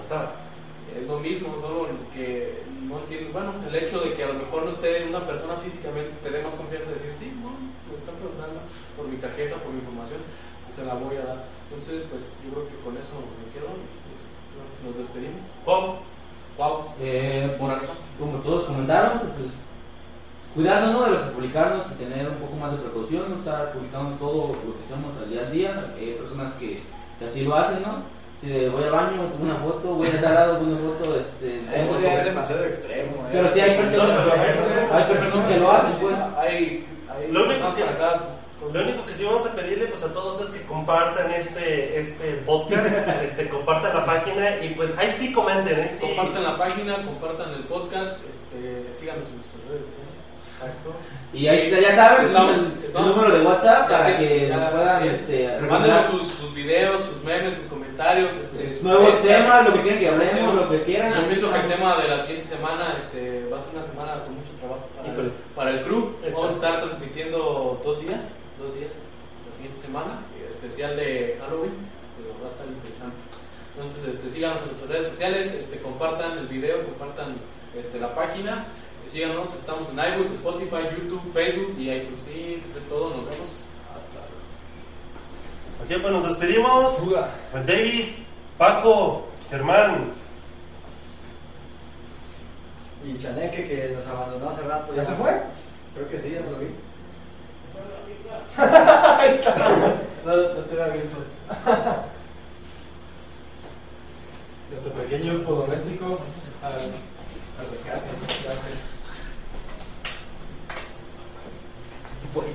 Es 0.93 1.07
lo 1.07 1.19
mismo, 1.19 1.57
solo 1.59 1.87
que 2.13 2.61
no 2.85 2.99
entiendo. 2.99 3.33
Bueno, 3.33 3.53
el 3.67 3.75
hecho 3.75 3.99
de 4.01 4.13
que 4.13 4.23
a 4.23 4.27
lo 4.27 4.35
mejor 4.35 4.63
no 4.63 4.69
esté 4.69 5.05
una 5.09 5.25
persona 5.25 5.55
físicamente, 5.57 6.13
te 6.21 6.29
dé 6.29 6.43
más 6.43 6.53
confianza 6.53 6.91
de 6.91 6.99
decir, 7.01 7.13
sí, 7.17 7.31
bueno, 7.41 7.57
me 7.89 7.97
están 7.97 8.15
preguntando 8.15 8.61
por 8.95 9.07
mi 9.07 9.17
tarjeta, 9.17 9.57
por 9.57 9.73
mi 9.73 9.79
información, 9.79 10.21
se 10.69 10.85
la 10.85 10.93
voy 10.93 11.17
a 11.17 11.25
dar. 11.25 11.39
Entonces, 11.71 12.05
pues 12.11 12.35
yo 12.45 12.53
creo 12.53 12.67
que 12.69 12.77
con 12.83 12.93
eso 12.99 13.17
me 13.17 13.49
quedo 13.55 13.71
y 13.73 13.85
pues, 14.05 14.21
nos 14.83 14.93
despedimos. 14.99 15.41
Pop, 15.65 16.05
Wow. 16.57 16.85
Eh, 17.01 17.53
por, 17.59 17.69
como 18.17 18.37
todos 18.39 18.65
comentaron, 18.65 19.19
pues, 19.19 19.51
cuidarnos 20.53 20.93
¿no? 20.93 21.03
de 21.03 21.11
lo 21.11 21.25
que 21.25 21.35
publicarnos 21.35 21.85
y 21.91 21.95
tener 21.95 22.29
un 22.29 22.35
poco 22.35 22.55
más 22.55 22.71
de 22.71 22.77
precaución, 22.77 23.29
no 23.29 23.35
estar 23.39 23.73
publicando 23.73 24.15
todo 24.15 24.47
lo 24.47 24.77
que 24.77 24.83
hacemos 24.85 25.11
al 25.21 25.29
día 25.29 25.41
a 25.41 25.49
día. 25.49 25.93
Hay 25.99 26.13
personas 26.13 26.53
que, 26.53 26.81
que 27.19 27.25
así 27.25 27.43
lo 27.43 27.55
hacen, 27.55 27.81
¿no? 27.81 28.14
De- 28.45 28.69
voy 28.69 28.83
al 28.83 28.91
baño, 28.91 29.29
pongo 29.31 29.43
una 29.43 29.55
foto, 29.55 29.87
voy 29.95 30.07
a 30.07 30.21
tal 30.21 30.33
lado, 30.33 30.59
pongo 30.59 30.71
una 30.71 30.93
foto, 30.93 31.19
este, 31.19 31.81
Eso 31.81 31.93
pongo 31.93 32.05
ya 32.05 32.13
es 32.19 32.25
demasiado 32.25 32.65
extremo. 32.65 33.27
Pero 33.31 33.43
eso. 33.43 33.53
sí 33.53 33.59
hay 33.59 33.77
personas, 33.77 34.19
hay 34.91 35.03
personas 35.03 35.47
que 35.47 35.59
lo 35.59 35.71
hacen, 35.71 35.91
pues. 36.01 36.15
Hay, 36.37 36.85
hay 37.09 37.31
Lo 37.31 37.45
único 37.45 37.75
que-. 37.75 37.85
Lo 38.73 38.81
único 38.81 39.05
que 39.05 39.13
sí 39.13 39.23
vamos 39.23 39.45
a 39.45 39.51
pedirle 39.53 39.85
pues 39.87 40.03
a 40.03 40.11
todos 40.11 40.41
es 40.41 40.47
que 40.47 40.65
compartan 40.65 41.29
este, 41.31 41.99
este 41.99 42.33
podcast, 42.45 43.07
este, 43.23 43.47
compartan 43.47 43.93
la 43.93 44.05
página 44.05 44.57
y 44.63 44.69
pues 44.69 44.97
ahí 44.97 45.11
sí 45.11 45.31
comenten, 45.33 45.87
sí. 45.87 46.01
Compartan 46.01 46.43
la 46.43 46.57
página, 46.57 46.95
compartan 47.05 47.51
el 47.53 47.63
podcast, 47.65 48.17
este, 48.33 48.89
síganos 48.97 49.27
en 49.29 49.37
nuestras 49.37 49.63
redes 49.69 49.85
sociales. 49.85 50.15
Exacto. 50.57 50.93
Y 51.35 51.47
ahí 51.47 51.67
está, 51.67 51.79
ya 51.81 51.95
saben, 51.95 52.27
Estamos- 52.27 52.57
el, 52.57 52.65
el 52.79 52.83
estamos- 52.85 53.09
número 53.15 53.35
de 53.37 53.45
WhatsApp 53.45 53.89
para 53.89 54.17
que 54.17 54.47
ya, 54.47 54.55
nos 54.57 54.69
puedan 54.71 55.03
es. 55.07 55.19
este, 55.19 55.59
Mándenos 55.69 56.05
sus, 56.05 56.27
sus 56.27 56.53
videos, 56.53 57.01
sus 57.01 57.23
memes, 57.25 57.53
sus 57.55 57.65
comentarios. 57.65 58.33
Este, 58.35 58.79
nuevos 58.81 59.09
este, 59.15 59.27
temas, 59.27 59.65
lo 59.65 59.73
que 59.73 59.81
quieran 59.81 59.99
que 59.99 60.07
hablemos, 60.09 60.33
Este, 60.33 60.55
lo 60.55 60.69
que 60.69 60.81
quieran. 60.83 61.13
Yo 61.21 61.27
pienso 61.27 61.51
que 61.51 61.59
el 61.59 61.67
tema 61.67 61.97
de 62.01 62.07
la 62.07 62.19
siguiente 62.19 62.45
semana 62.47 62.95
este, 62.97 63.49
va 63.51 63.57
a 63.57 63.61
ser 63.61 63.69
una 63.75 63.83
semana 63.83 64.11
con 64.23 64.35
mucho 64.35 64.51
trabajo 64.59 64.87
para, 64.95 65.07
Híjole. 65.11 65.29
para 65.55 65.69
el 65.71 65.81
crew. 65.81 65.99
Vamos 66.05 66.23
a 66.23 66.27
Exacto. 66.27 66.55
estar 66.55 66.81
transmitiendo 66.83 67.81
dos 67.83 67.99
días, 67.99 68.21
dos 68.57 68.71
días 68.75 68.91
la 68.95 69.51
siguiente 69.57 69.79
semana, 69.81 70.19
eh, 70.39 70.47
especial 70.55 70.95
de 70.95 71.37
Halloween, 71.43 71.75
pero 72.15 72.31
va 72.39 72.47
a 72.47 72.51
estar 72.55 72.67
interesante. 72.67 73.19
Entonces, 73.75 73.99
este, 74.07 74.29
síganos 74.29 74.61
en 74.63 74.67
nuestras 74.71 74.89
redes 74.89 75.07
sociales, 75.11 75.51
este, 75.51 75.79
compartan 75.83 76.37
el 76.37 76.47
video, 76.47 76.79
compartan 76.85 77.35
este, 77.75 77.99
la 77.99 78.15
página, 78.15 78.63
síganos, 79.15 79.53
estamos 79.53 79.87
en 79.87 79.97
iBooks, 79.97 80.31
Spotify, 80.31 80.83
YouTube, 80.97 81.31
Facebook 81.31 81.73
y 81.79 81.89
iTunes. 81.89 82.21
Sí, 82.25 82.61
pues 82.61 82.83
es 82.83 82.89
todo, 82.89 83.11
nos 83.11 83.23
vemos 83.29 83.63
hasta 83.95 84.19
luego. 84.27 84.43
Ok, 85.81 86.01
pues 86.01 86.13
nos 86.13 86.27
despedimos. 86.27 87.15
Pues 87.49 87.65
David, 87.65 88.07
Paco, 88.57 89.25
Germán. 89.49 90.11
Y 93.05 93.17
Chaneque 93.17 93.65
que 93.65 93.95
nos 93.95 94.05
abandonó 94.05 94.49
hace 94.49 94.63
rato. 94.63 94.93
¿Ya 94.93 95.05
se 95.05 95.15
fue? 95.15 95.31
Creo 95.93 96.09
que 96.09 96.19
sí, 96.19 96.31
ya 96.31 96.41
no 96.41 96.51
lo 96.51 96.57
vi. 96.59 96.67
Ahí 98.57 99.29
está. 99.29 99.55
No, 100.25 100.35
no 100.35 100.61
te 100.61 100.81
había 100.81 100.95
visto. 100.95 101.15
Fue. 104.83 104.91
pequeño 105.03 105.39
doméstico 105.39 106.19
al, 106.61 106.73
al 106.73 107.69
rescate. 107.69 108.94
Cuando 112.35 112.51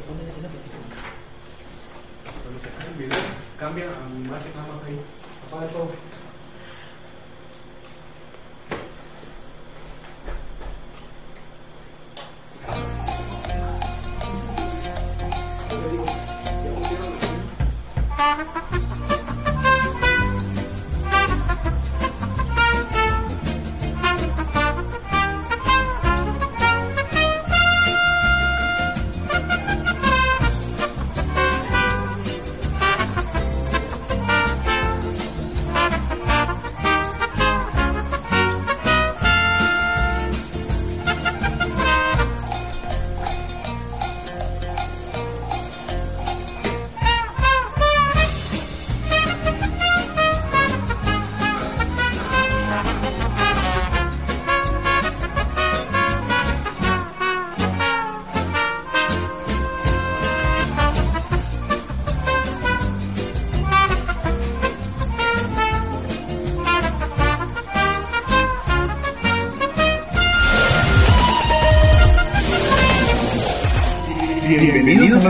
se 2.61 2.69
acabe 2.69 2.91
el 2.91 2.99
video, 2.99 3.19
cambia 3.59 3.87
a 3.87 4.09
mi 4.11 4.27
imagen 4.27 4.53
nada 4.55 4.75
más 4.75 4.85
ahí. 4.85 5.01
Apaga 5.49 5.67
todo. 5.69 5.89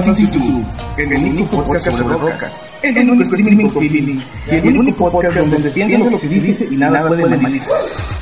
YouTube, 0.07 0.66
el 0.96 1.12
único 1.12 1.62
podcast 1.62 1.98
sobre 1.98 2.16
rocas, 2.16 2.53
el 2.82 3.11
único 3.11 3.34
streaming 3.36 3.70
feeling 3.70 4.20
y 4.51 4.55
el 4.55 4.78
único 4.78 5.11
podcast 5.11 5.36
donde 5.36 5.70
piensa 5.70 6.11
lo 6.11 6.18
que 6.18 6.28
se 6.28 6.40
dice 6.40 6.68
y 6.70 6.76
nada 6.76 7.07
puede 7.07 7.26
manifestar. 7.26 8.20